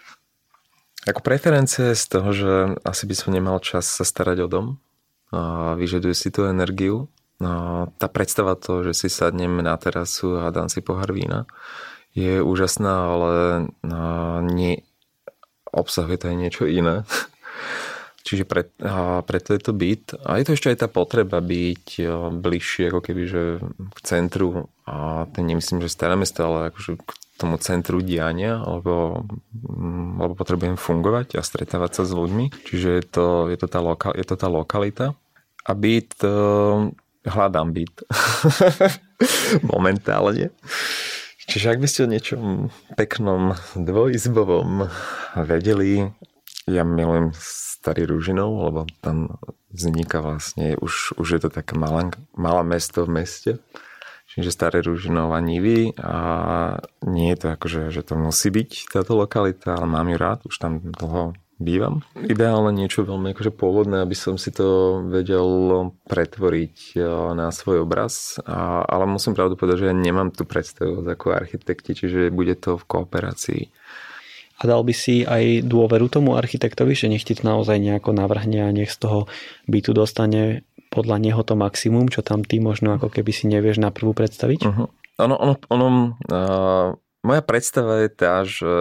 Ako 1.03 1.19
preferencie 1.19 1.99
z 1.99 2.05
toho, 2.07 2.31
že 2.31 2.53
asi 2.87 3.11
by 3.11 3.15
som 3.19 3.35
nemal 3.35 3.59
čas 3.59 3.91
sa 3.91 4.07
starať 4.07 4.47
o 4.47 4.49
dom, 4.49 4.67
a 5.33 5.73
vyžaduje 5.75 6.15
si 6.15 6.29
tú 6.29 6.45
energiu. 6.45 7.09
Tá 7.99 8.07
predstava 8.07 8.55
toho, 8.55 8.87
že 8.87 8.95
si 8.95 9.09
sadnem 9.11 9.65
na 9.65 9.75
terasu 9.75 10.39
a 10.39 10.53
dám 10.55 10.71
si 10.71 10.79
pohár 10.85 11.11
vína, 11.11 11.49
je 12.13 12.39
úžasná, 12.45 12.95
ale 13.09 13.33
nie, 14.47 14.85
obsahuje 15.73 16.23
to 16.23 16.29
aj 16.31 16.37
niečo 16.37 16.65
iné. 16.69 17.03
Čiže 18.29 18.47
pre, 18.47 18.71
a 18.79 19.27
preto 19.27 19.51
je 19.57 19.61
to 19.65 19.75
byt. 19.75 20.15
A 20.23 20.39
je 20.39 20.47
to 20.47 20.55
ešte 20.55 20.71
aj 20.71 20.87
tá 20.87 20.89
potreba 20.93 21.43
byť 21.43 22.07
bližšie 22.39 22.95
ako 22.95 23.01
keby, 23.03 23.23
že 23.27 23.43
k 23.67 23.99
centru. 24.07 24.71
A 24.93 25.25
to 25.33 25.41
nemyslím, 25.41 25.81
že 25.81 25.89
staré 25.89 26.21
mesto, 26.21 26.45
ale 26.45 26.69
akože 26.69 27.01
k 27.01 27.11
tomu 27.41 27.57
centru 27.57 28.05
diania, 28.05 28.61
lebo, 28.61 29.25
mm, 29.57 30.21
lebo 30.21 30.33
potrebujem 30.37 30.77
fungovať 30.77 31.41
a 31.41 31.43
stretávať 31.43 31.91
sa 31.97 32.03
s 32.05 32.13
ľuďmi. 32.13 32.53
Čiže 32.69 32.89
je 33.01 33.05
to, 33.09 33.27
je 33.49 33.57
to, 33.57 33.67
tá, 33.73 33.81
loka, 33.81 34.13
je 34.13 34.27
to 34.29 34.37
tá 34.37 34.53
lokalita. 34.53 35.17
A 35.65 35.73
byt, 35.73 36.13
hľadám 37.25 37.73
byt. 37.73 38.05
Momentálne. 39.73 40.53
Čiže 41.49 41.73
ak 41.73 41.81
by 41.81 41.89
ste 41.89 42.05
o 42.05 42.13
niečom 42.13 42.45
peknom 42.95 43.57
dvojizbovom 43.75 44.87
vedeli, 45.41 46.13
ja 46.69 46.87
milujem 46.87 47.35
Starý 47.35 48.07
Ružinov, 48.07 48.63
lebo 48.63 48.81
tam 49.03 49.43
vzniká 49.75 50.23
vlastne, 50.23 50.79
už, 50.79 51.19
už 51.19 51.27
je 51.35 51.41
to 51.43 51.51
také 51.51 51.75
malé, 51.75 52.15
malé 52.39 52.63
mesto 52.63 53.03
v 53.03 53.19
meste, 53.19 53.53
čiže 54.35 54.55
Staré 54.55 54.81
Ružinov 54.81 55.33
a 55.37 55.41
Nivy 55.41 55.93
a 56.01 56.17
nie 57.05 57.33
je 57.33 57.39
to 57.39 57.47
akože, 57.53 57.93
že 57.93 58.03
to 58.03 58.17
musí 58.17 58.49
byť 58.49 58.93
táto 58.93 59.17
lokalita, 59.17 59.77
ale 59.77 59.87
mám 59.87 60.09
ju 60.09 60.17
rád, 60.17 60.39
už 60.49 60.57
tam 60.57 60.81
dlho 60.81 61.37
bývam. 61.63 62.03
Ideálne 62.19 62.75
niečo 62.75 63.07
veľmi 63.07 63.31
akože 63.33 63.55
pôvodné, 63.55 64.03
aby 64.03 64.17
som 64.19 64.35
si 64.35 64.51
to 64.51 65.01
vedel 65.07 65.47
pretvoriť 66.11 66.99
e, 66.99 67.07
na 67.39 67.55
svoj 67.55 67.87
obraz, 67.87 68.43
a, 68.43 68.83
ale 68.83 69.07
musím 69.07 69.39
pravdu 69.39 69.55
povedať, 69.55 69.87
že 69.87 69.89
ja 69.89 69.95
nemám 69.95 70.35
tu 70.35 70.43
predstavu 70.43 71.07
ako 71.07 71.31
architekti, 71.31 71.95
čiže 71.95 72.35
bude 72.35 72.59
to 72.59 72.75
v 72.75 72.85
kooperácii 72.85 73.63
a 74.63 74.71
dal 74.71 74.87
by 74.87 74.95
si 74.95 75.27
aj 75.27 75.67
dôveru 75.67 76.07
tomu 76.07 76.39
architektovi, 76.39 76.95
že 76.95 77.11
nech 77.11 77.27
ti 77.27 77.35
to 77.35 77.43
naozaj 77.43 77.83
nejako 77.83 78.15
navrhne 78.15 78.63
a 78.63 78.71
nech 78.71 78.95
z 78.95 78.99
toho 79.03 79.21
bytu 79.67 79.91
dostane 79.91 80.63
podľa 80.93 81.17
neho 81.17 81.41
to 81.41 81.57
maximum, 81.57 82.13
čo 82.13 82.21
tam 82.21 82.45
ty 82.45 82.61
možno 82.61 82.93
ako 83.01 83.09
keby 83.09 83.33
si 83.33 83.49
nevieš 83.49 83.81
na 83.81 83.89
prvú 83.89 84.13
predstaviť? 84.13 84.61
Uh-huh. 84.69 84.93
Ono, 85.25 85.35
ono, 85.41 85.55
ono 85.73 85.87
uh, 86.29 86.93
moja 87.25 87.43
predstava 87.43 88.05
je 88.05 88.11
tá, 88.13 88.45
že 88.45 88.73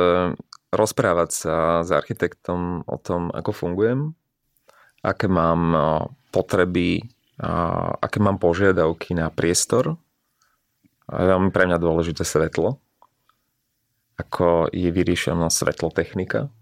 rozprávať 0.76 1.30
sa 1.32 1.56
s 1.88 1.90
architektom 1.96 2.84
o 2.84 2.98
tom, 3.00 3.32
ako 3.32 3.52
fungujem, 3.52 4.16
aké 5.04 5.28
mám 5.28 5.76
potreby, 6.32 7.04
aké 8.00 8.24
mám 8.24 8.40
požiadavky 8.40 9.12
na 9.12 9.28
priestor. 9.28 10.00
Je 11.12 11.28
veľmi 11.28 11.52
pre 11.52 11.68
mňa 11.68 11.76
dôležité 11.76 12.24
svetlo 12.24 12.80
ako 14.22 14.70
je 14.70 14.90
vyriešená 14.94 15.50
svetlotechnika. 15.50 16.54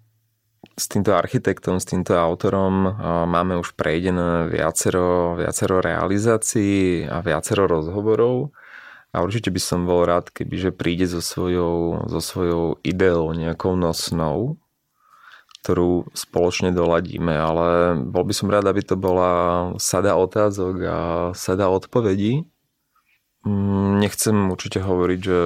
S 0.80 0.88
týmto 0.88 1.12
architektom, 1.12 1.76
s 1.76 1.92
týmto 1.92 2.16
autorom 2.16 2.96
máme 3.28 3.60
už 3.60 3.76
prejdené 3.76 4.48
viacero, 4.48 5.36
viacero 5.36 5.84
realizácií 5.84 7.04
a 7.04 7.20
viacero 7.20 7.68
rozhovorov. 7.68 8.56
A 9.12 9.20
určite 9.20 9.52
by 9.52 9.60
som 9.60 9.84
bol 9.84 10.08
rád, 10.08 10.32
kebyže 10.32 10.72
príde 10.72 11.04
so 11.04 11.20
svojou, 11.20 12.08
so 12.08 12.22
svojou 12.24 12.80
ideou 12.86 13.28
nejakou 13.36 13.76
nosnou, 13.76 14.56
ktorú 15.66 16.08
spoločne 16.16 16.72
doladíme, 16.72 17.34
ale 17.36 18.00
bol 18.00 18.24
by 18.24 18.32
som 18.32 18.48
rád, 18.48 18.72
aby 18.72 18.80
to 18.80 18.96
bola 18.96 19.32
sada 19.82 20.16
otázok 20.16 20.76
a 20.88 21.00
sada 21.36 21.68
odpovedí. 21.68 22.48
Mm, 23.44 24.00
nechcem 24.00 24.36
určite 24.48 24.80
hovoriť, 24.80 25.20
že 25.20 25.40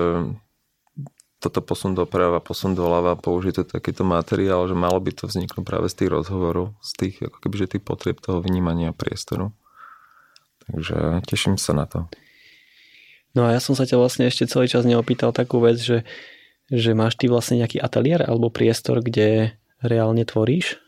toto 1.43 1.59
posun 1.59 1.91
doprava, 1.91 2.39
posun 2.39 2.71
doľava, 2.71 3.19
použiť 3.19 3.53
to 3.59 3.63
takýto 3.67 4.07
materiál, 4.07 4.63
že 4.63 4.75
malo 4.79 5.03
by 5.03 5.11
to 5.11 5.27
vzniknúť 5.27 5.67
práve 5.67 5.91
z 5.91 5.99
tých 5.99 6.09
rozhovorov, 6.15 6.71
z 6.79 6.91
tých, 6.95 7.15
ako 7.27 7.37
keby, 7.43 7.55
že 7.59 7.71
tých 7.75 7.83
potrieb 7.83 8.23
toho 8.23 8.39
vnímania 8.39 8.95
priestoru. 8.95 9.51
Takže 10.63 11.19
teším 11.27 11.59
sa 11.59 11.75
na 11.75 11.83
to. 11.83 12.07
No 13.35 13.43
a 13.43 13.51
ja 13.51 13.59
som 13.59 13.75
sa 13.75 13.83
ťa 13.83 13.99
vlastne 13.99 14.29
ešte 14.31 14.47
celý 14.47 14.71
čas 14.71 14.87
neopýtal 14.87 15.35
takú 15.35 15.59
vec, 15.59 15.81
že, 15.81 16.07
že 16.71 16.95
máš 16.95 17.19
ty 17.19 17.27
vlastne 17.27 17.59
nejaký 17.59 17.83
ateliér 17.83 18.23
alebo 18.23 18.47
priestor, 18.47 19.03
kde 19.03 19.59
reálne 19.83 20.23
tvoríš? 20.23 20.79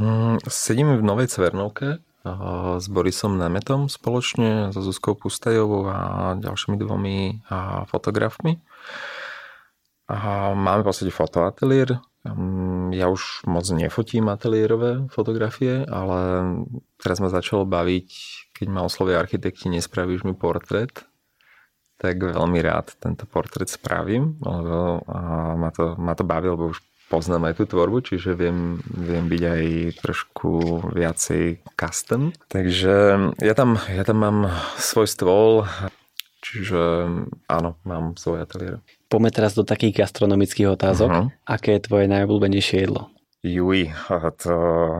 Hmm, 0.00 0.40
sedíme 0.48 0.96
v 0.96 1.04
Novej 1.04 1.28
Cvernovke 1.28 2.00
s 2.78 2.86
Borisom 2.88 3.40
Nemetom 3.40 3.88
spoločne, 3.88 4.70
so 4.76 4.80
Zuzkou 4.84 5.16
Pustajovou 5.16 5.88
a 5.88 5.98
ďalšími 6.36 6.76
dvomi 6.76 7.16
fotografmi. 7.88 8.60
Máme 10.54 10.82
v 10.82 10.88
podstate 10.90 11.14
fotoateliér. 11.14 12.02
Mm, 12.26 12.92
ja 12.92 13.08
už 13.08 13.48
moc 13.48 13.64
nefotím 13.72 14.28
ateliérové 14.28 15.08
fotografie, 15.08 15.88
ale 15.88 16.20
teraz 17.00 17.16
ma 17.22 17.32
začalo 17.32 17.64
baviť, 17.64 18.08
keď 18.52 18.66
ma 18.68 18.84
oslovia 18.84 19.22
architekti, 19.22 19.72
nespravíš 19.72 20.28
mi 20.28 20.36
portrét, 20.36 20.92
tak 21.96 22.20
veľmi 22.20 22.60
rád 22.60 22.96
tento 23.00 23.24
portrét 23.24 23.72
spravím, 23.72 24.36
lebo 24.40 25.04
ma 25.56 25.70
to, 25.72 25.96
ma 25.96 26.12
to 26.16 26.24
baví, 26.24 26.48
lebo 26.52 26.72
už 26.72 26.80
poznám 27.10 27.50
aj 27.50 27.54
tú 27.58 27.64
tvorbu, 27.66 28.06
čiže 28.06 28.38
viem, 28.38 28.78
viem 28.86 29.26
byť 29.26 29.42
aj 29.42 29.64
trošku 29.98 30.50
viacej 30.94 31.66
custom. 31.74 32.30
Takže 32.46 32.94
ja 33.42 33.54
tam, 33.58 33.76
ja 33.90 34.06
tam 34.06 34.18
mám 34.22 34.38
svoj 34.78 35.10
stôl, 35.10 35.66
čiže 36.50 36.80
áno, 37.46 37.78
mám 37.86 38.18
svoj 38.18 38.42
ateliér. 38.42 38.82
Poďme 39.06 39.30
teraz 39.30 39.54
do 39.54 39.62
takých 39.62 40.06
gastronomických 40.06 40.74
otázok. 40.74 41.08
Uh-huh. 41.08 41.26
Aké 41.46 41.78
je 41.78 41.86
tvoje 41.86 42.06
najobľúbenejšie 42.10 42.86
jedlo? 42.86 43.10
Juj, 43.40 43.88
to, 44.36 44.56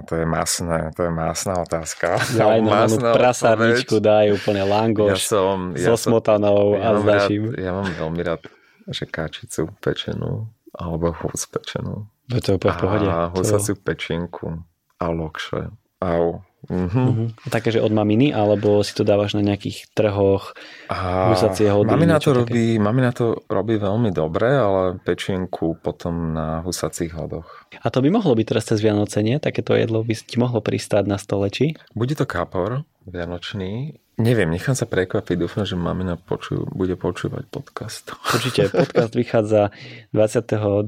to 0.09 0.13
je 0.17 0.25
masné, 0.25 0.89
to 0.97 1.05
je 1.05 1.13
masná 1.13 1.61
otázka. 1.61 2.17
Daj 2.41 2.65
no, 2.65 2.73
prasárničku, 3.13 4.01
daj 4.01 4.33
úplne 4.33 4.65
langoš 4.65 5.13
ja 5.13 5.19
som, 5.21 5.57
ja 5.77 5.93
so 5.93 6.09
smotanou 6.09 6.73
ja 6.81 6.97
a 6.97 7.21
s 7.21 7.29
Ja 7.61 7.77
mám 7.77 7.93
veľmi 7.93 8.23
rád 8.25 8.49
že 8.89 9.07
káčicu 9.07 9.71
pečenú 9.79 10.51
alebo 10.75 11.13
hus 11.13 11.47
pečenú. 11.47 12.09
To 12.31 12.47
je 12.47 12.57
úplne 12.57 12.75
v 12.75 12.81
pohode. 12.81 13.07
A 13.11 13.29
husaciu 13.35 13.75
pečinku 13.77 14.63
a 14.97 15.07
lokše. 15.11 15.71
Au, 16.01 16.41
Uh-huh. 16.69 16.93
Uh-huh. 16.93 17.29
Také, 17.49 17.73
že 17.73 17.81
od 17.81 17.89
maminy, 17.89 18.37
alebo 18.37 18.85
si 18.85 18.93
to 18.93 19.01
dávaš 19.01 19.33
na 19.33 19.41
nejakých 19.41 19.89
trhoch, 19.97 20.53
husacie 20.93 21.73
hody? 21.73 21.89
Mamina 21.89 22.21
to, 22.21 22.37
robí, 22.37 22.77
mamina 22.77 23.11
to 23.17 23.49
robí 23.49 23.81
veľmi 23.81 24.13
dobre, 24.13 24.61
ale 24.61 25.01
pečienku 25.01 25.81
potom 25.81 26.37
na 26.37 26.61
husacích 26.61 27.17
hodoch. 27.17 27.65
A 27.81 27.89
to 27.89 28.05
by 28.05 28.13
mohlo 28.13 28.37
byť 28.37 28.47
teraz 28.47 28.69
cez 28.69 28.85
Vianoce, 28.85 29.25
nie? 29.25 29.41
Takéto 29.41 29.73
jedlo 29.73 30.05
by 30.05 30.13
ti 30.13 30.37
mohlo 30.37 30.61
pristáť 30.61 31.09
na 31.09 31.17
stole, 31.17 31.49
či? 31.49 31.81
Bude 31.97 32.13
to 32.13 32.29
kapor 32.29 32.85
vianočný. 33.09 33.97
Neviem, 34.21 34.53
nechám 34.53 34.77
sa 34.77 34.85
prekvapiť, 34.85 35.37
dúfam, 35.41 35.65
že 35.65 35.81
mamina 35.81 36.21
počujú, 36.21 36.69
bude 36.77 36.93
počúvať 37.01 37.49
podcast. 37.49 38.13
Určite, 38.37 38.69
podcast 38.69 39.17
vychádza 39.21 39.73
22. 40.13 40.85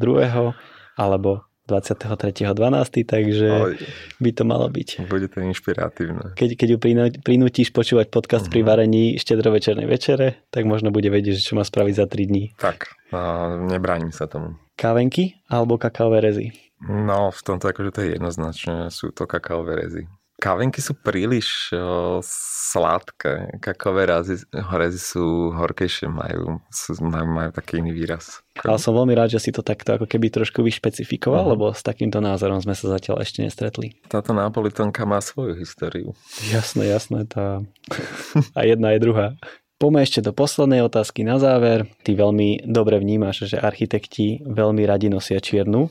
alebo 1.00 1.30
23.12., 1.72 3.08
takže 3.08 3.48
Oj. 3.48 3.74
by 4.20 4.30
to 4.36 4.42
malo 4.44 4.68
byť. 4.68 5.08
Bude 5.08 5.32
to 5.32 5.40
inšpiratívne. 5.40 6.36
Keď, 6.36 6.50
keď 6.60 6.68
ju 6.68 6.78
prinútiš 7.24 7.72
počúvať 7.72 8.12
podcast 8.12 8.46
uh-huh. 8.46 8.54
pri 8.54 8.60
mhm. 8.60 8.68
varení 8.68 9.04
štedrovečernej 9.16 9.88
večere, 9.88 10.44
tak 10.52 10.68
možno 10.68 10.92
bude 10.92 11.08
vedieť, 11.08 11.40
čo 11.40 11.56
má 11.56 11.64
spraviť 11.64 11.94
za 11.96 12.06
3 12.06 12.28
dní. 12.28 12.44
Tak, 12.60 12.92
a 13.16 13.56
nebránim 13.56 14.12
sa 14.12 14.28
tomu. 14.28 14.60
Kávenky 14.76 15.40
alebo 15.48 15.80
kakaové 15.80 16.20
rezy? 16.20 16.52
No, 16.82 17.30
v 17.30 17.40
tomto 17.46 17.70
akože 17.70 17.90
to 17.94 18.00
je 18.02 18.08
jednoznačne, 18.18 18.90
sú 18.90 19.14
to 19.14 19.24
kakaové 19.30 19.86
rezy. 19.86 20.02
Kávenky 20.42 20.82
sú 20.82 20.98
príliš 20.98 21.70
o, 21.70 22.18
sladké. 22.18 23.62
Kakové 23.62 24.10
razy, 24.10 24.42
rezy 24.50 24.98
sú 24.98 25.54
horkejšie, 25.54 26.10
majú, 26.10 26.58
sú, 26.66 26.98
majú, 26.98 27.30
majú 27.30 27.50
taký 27.54 27.78
iný 27.78 27.94
výraz. 27.94 28.42
Ale 28.58 28.74
som 28.82 28.90
veľmi 28.90 29.14
rád, 29.14 29.38
že 29.38 29.38
si 29.38 29.50
to 29.54 29.62
takto 29.62 29.94
ako 29.94 30.10
keby 30.10 30.34
trošku 30.34 30.66
vyšpecifikoval, 30.66 31.46
uh-huh. 31.46 31.54
lebo 31.54 31.64
s 31.70 31.86
takýmto 31.86 32.18
názorom 32.18 32.58
sme 32.58 32.74
sa 32.74 32.90
zatiaľ 32.90 33.22
ešte 33.22 33.46
nestretli. 33.46 33.94
Táto 34.10 34.34
Napolitonka 34.34 35.06
má 35.06 35.22
svoju 35.22 35.54
históriu. 35.54 36.10
Jasné, 36.50 36.90
jasné. 36.90 37.22
Tá... 37.30 37.62
A 38.58 38.66
jedna 38.66 38.98
je 38.98 38.98
druhá. 38.98 39.38
Poďme 39.78 40.02
ešte 40.02 40.26
do 40.26 40.34
poslednej 40.34 40.82
otázky 40.82 41.22
na 41.22 41.38
záver. 41.38 41.86
Ty 42.02 42.18
veľmi 42.18 42.66
dobre 42.66 42.98
vnímaš, 42.98 43.46
že 43.46 43.62
architekti 43.62 44.42
veľmi 44.42 44.82
radi 44.90 45.06
nosia 45.06 45.38
čiernu. 45.38 45.86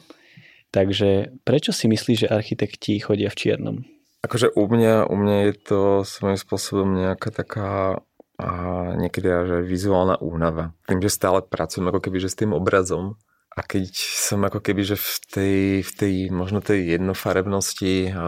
Takže 0.76 1.40
prečo 1.48 1.72
si 1.72 1.88
myslíš, 1.88 2.28
že 2.28 2.32
architekti 2.32 3.00
chodia 3.00 3.32
v 3.32 3.40
čiernom? 3.40 3.78
Akože 4.22 4.54
u 4.54 4.64
mňa, 4.70 5.10
u 5.10 5.16
mňa 5.18 5.36
je 5.50 5.54
to 5.58 5.80
svojím 6.06 6.38
spôsobom 6.38 6.90
nejaká 6.94 7.34
taká 7.34 8.02
a 8.42 8.50
niekedy 8.98 9.30
až 9.30 9.50
vizuálna 9.62 10.18
únava. 10.18 10.74
Tým, 10.90 10.98
že 10.98 11.14
stále 11.14 11.46
pracujem 11.46 11.94
ako 11.94 12.02
keby 12.02 12.18
že 12.18 12.34
s 12.34 12.40
tým 12.42 12.58
obrazom 12.58 13.22
a 13.52 13.68
keď 13.68 13.92
som 13.94 14.40
ako 14.48 14.64
keby, 14.64 14.82
že 14.88 14.96
v 14.96 15.16
tej, 15.28 15.58
v 15.84 15.92
tej 15.92 16.16
možno 16.32 16.64
tej 16.64 16.96
jednofarebnosti, 16.96 18.16
a, 18.16 18.28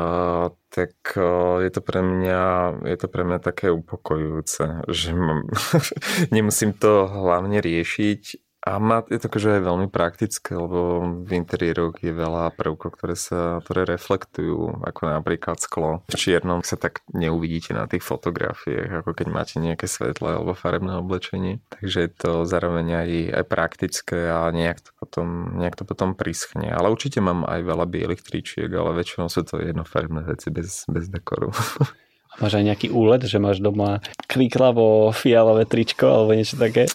tak 0.67 1.15
a, 1.15 1.63
je 1.63 1.71
to 1.71 1.79
pre 1.79 2.03
mňa, 2.03 2.41
je 2.83 2.97
to 2.99 3.07
pre 3.07 3.23
mňa 3.23 3.39
také 3.39 3.71
upokojujúce, 3.71 4.83
že 4.91 5.15
mám, 5.15 5.47
nemusím 6.35 6.75
to 6.75 7.07
hlavne 7.07 7.63
riešiť 7.63 8.21
A 8.63 8.79
má, 8.79 9.03
je 9.11 9.19
to 9.19 9.27
akože 9.27 9.59
aj 9.59 9.61
veľmi 9.67 9.87
praktické, 9.91 10.55
lebo 10.55 11.03
v 11.27 11.31
interiéroch 11.35 11.99
je 11.99 12.15
veľa 12.15 12.55
prvkov, 12.55 12.95
ktoré 12.95 13.19
sa 13.19 13.59
ktoré 13.59 13.83
reflektujú, 13.83 14.87
ako 14.87 15.01
napríklad 15.19 15.59
sklo. 15.59 16.07
V 16.07 16.15
čiernom 16.15 16.63
sa 16.63 16.79
tak 16.79 17.03
neuvidíte 17.11 17.75
na 17.75 17.91
tých 17.91 18.07
fotografiách, 18.07 19.03
ako 19.03 19.11
keď 19.19 19.27
máte 19.27 19.59
nejaké 19.59 19.83
svetlé 19.83 20.39
alebo 20.39 20.55
farebné 20.55 20.95
oblečenie. 20.95 21.59
Takže 21.75 21.97
je 22.07 22.11
to 22.15 22.31
zároveň 22.47 23.03
aj, 23.03 23.09
aj 23.43 23.45
praktické 23.51 24.31
a 24.31 24.47
nejak 24.47 24.79
to, 24.79 24.91
potom, 24.95 25.59
nejak 25.59 25.75
to 25.75 25.83
potom 25.83 26.15
prischne. 26.15 26.71
Ale 26.71 26.87
určite 26.87 27.19
mám 27.19 27.43
aj 27.43 27.67
veľa 27.67 27.83
bielých 27.83 28.23
tričiek, 28.23 28.71
ale 28.71 28.95
väčšinou 28.95 29.27
sú 29.27 29.43
to 29.43 29.59
jednofarebné 29.59 30.23
veci 30.23 30.47
bez, 30.47 30.87
bez 30.87 31.11
dekoru. 31.11 31.51
Máš 32.41 32.57
aj 32.57 32.65
nejaký 32.65 32.87
úlet, 32.89 33.21
že 33.29 33.37
máš 33.37 33.61
doma 33.61 34.01
kriklavo 34.25 35.13
fialové 35.13 35.69
tričko 35.69 36.09
alebo 36.09 36.33
niečo 36.33 36.57
také? 36.57 36.89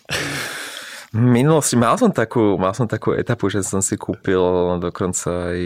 Minulosti 1.17 1.73
mal 1.81 1.97
som 1.97 2.13
takú, 2.13 2.61
mal 2.61 2.77
som 2.77 2.85
takú 2.85 3.17
etapu, 3.17 3.49
že 3.49 3.65
som 3.65 3.81
si 3.81 3.97
kúpil 3.97 4.41
dokonca 4.77 5.57
aj 5.57 5.61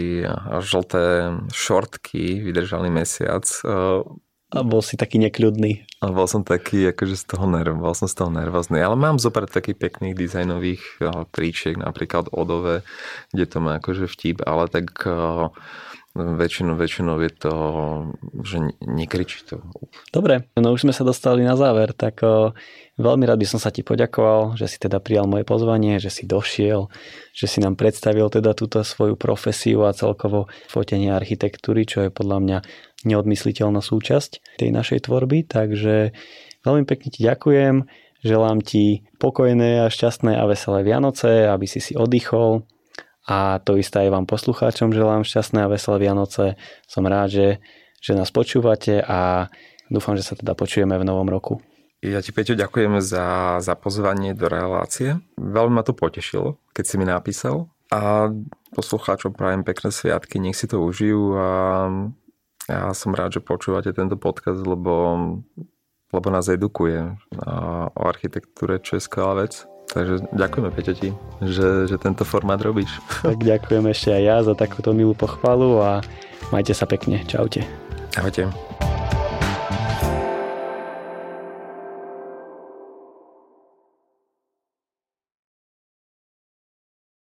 žlté 0.63 1.35
šortky, 1.51 2.39
vydržali 2.39 2.87
mesiac. 2.87 3.43
A 4.53 4.61
bol 4.61 4.85
si 4.85 4.95
taký 4.95 5.17
nekľudný. 5.19 5.83
A 5.99 6.13
bol 6.13 6.29
som 6.29 6.45
taký, 6.45 6.93
akože 6.93 7.17
z 7.19 7.25
toho 7.25 7.49
nerv, 7.49 7.75
bol 7.75 7.91
som 7.97 8.07
z 8.07 8.15
toho 8.21 8.31
nervózny. 8.31 8.79
Ale 8.79 8.95
mám 8.95 9.17
zopár 9.19 9.49
takých 9.49 9.81
pekných 9.81 10.15
dizajnových 10.15 11.03
tričiek, 11.33 11.75
napríklad 11.75 12.31
odové, 12.31 12.85
kde 13.33 13.45
to 13.49 13.57
má 13.59 13.81
akože 13.83 14.05
vtip, 14.07 14.45
ale 14.45 14.69
tak 14.71 14.95
väčšinou, 16.13 16.77
väčšinou 16.77 17.17
je 17.25 17.31
to, 17.33 17.53
že 18.45 18.57
nekričí 18.85 19.49
to. 19.49 19.65
Dobre, 20.13 20.45
no 20.53 20.69
už 20.69 20.85
sme 20.85 20.93
sa 20.93 21.01
dostali 21.01 21.41
na 21.41 21.57
záver, 21.57 21.89
tak 21.97 22.21
o, 22.21 22.53
veľmi 23.01 23.25
rád 23.25 23.41
by 23.41 23.47
som 23.49 23.57
sa 23.57 23.73
ti 23.73 23.81
poďakoval, 23.81 24.53
že 24.53 24.69
si 24.69 24.77
teda 24.77 25.01
prijal 25.01 25.25
moje 25.25 25.41
pozvanie, 25.41 25.97
že 25.97 26.13
si 26.13 26.29
došiel, 26.29 26.85
že 27.33 27.45
si 27.49 27.57
nám 27.65 27.73
predstavil 27.73 28.29
teda 28.29 28.53
túto 28.53 28.85
svoju 28.85 29.17
profesiu 29.17 29.89
a 29.89 29.97
celkovo 29.97 30.45
fotenie 30.69 31.09
architektúry, 31.09 31.89
čo 31.89 32.05
je 32.05 32.13
podľa 32.13 32.37
mňa 32.45 32.57
neodmysliteľná 33.09 33.81
súčasť 33.81 34.61
tej 34.61 34.69
našej 34.69 35.09
tvorby, 35.09 35.49
takže 35.49 36.13
veľmi 36.61 36.85
pekne 36.85 37.09
ti 37.09 37.25
ďakujem, 37.25 37.89
želám 38.21 38.61
ti 38.61 39.01
pokojné 39.17 39.83
a 39.83 39.91
šťastné 39.91 40.37
a 40.37 40.45
veselé 40.45 40.85
Vianoce, 40.85 41.49
aby 41.49 41.65
si 41.65 41.81
si 41.81 41.97
oddychol, 41.97 42.69
a 43.23 43.63
to 43.63 43.79
isté 43.79 44.07
aj 44.07 44.09
vám 44.11 44.25
poslucháčom 44.27 44.91
želám 44.91 45.23
šťastné 45.23 45.63
a 45.63 45.71
veselé 45.71 46.03
Vianoce. 46.03 46.59
Som 46.87 47.07
rád, 47.07 47.31
že, 47.31 47.47
že 48.03 48.11
nás 48.19 48.31
počúvate 48.35 48.99
a 48.99 49.47
dúfam, 49.87 50.19
že 50.19 50.27
sa 50.27 50.35
teda 50.35 50.51
počujeme 50.59 50.99
v 50.99 51.07
novom 51.07 51.31
roku. 51.31 51.63
Ja 52.03 52.19
ti, 52.19 52.35
Peťo, 52.35 52.59
ďakujem 52.59 52.99
za, 52.99 53.59
za 53.63 53.79
pozvanie 53.79 54.35
do 54.35 54.51
relácie. 54.51 55.23
Veľmi 55.39 55.79
ma 55.79 55.87
to 55.87 55.95
potešilo, 55.95 56.59
keď 56.75 56.83
si 56.83 56.95
mi 56.99 57.07
napísal. 57.07 57.71
A 57.95 58.27
poslucháčom 58.75 59.31
prajem 59.31 59.63
pekné 59.63 59.87
sviatky, 59.87 60.43
nech 60.43 60.59
si 60.59 60.67
to 60.67 60.83
užijú 60.83 61.39
a 61.39 61.49
ja 62.67 62.91
som 62.91 63.15
rád, 63.15 63.39
že 63.39 63.41
počúvate 63.43 63.91
tento 63.95 64.19
podcast, 64.19 64.59
lebo, 64.67 65.15
lebo 66.11 66.27
nás 66.27 66.51
edukuje 66.51 67.15
o 67.95 68.03
architektúre, 68.03 68.83
čo 68.83 68.99
vec. 69.39 69.63
Takže 69.93 70.25
ďakujeme 70.33 70.69
Peťo 70.73 70.93
ti, 70.97 71.09
že, 71.45 71.85
že 71.85 72.01
tento 72.01 72.25
formát 72.25 72.57
robíš. 72.57 72.89
Tak 73.21 73.37
ďakujem 73.39 73.85
ešte 73.93 74.09
aj 74.09 74.23
ja 74.25 74.37
za 74.41 74.53
takúto 74.57 74.89
milú 74.91 75.13
pochvalu 75.13 75.79
a 75.79 76.01
majte 76.49 76.73
sa 76.73 76.89
pekne. 76.89 77.21
Čaute. 77.29 77.61
Ahojte. 78.17 78.49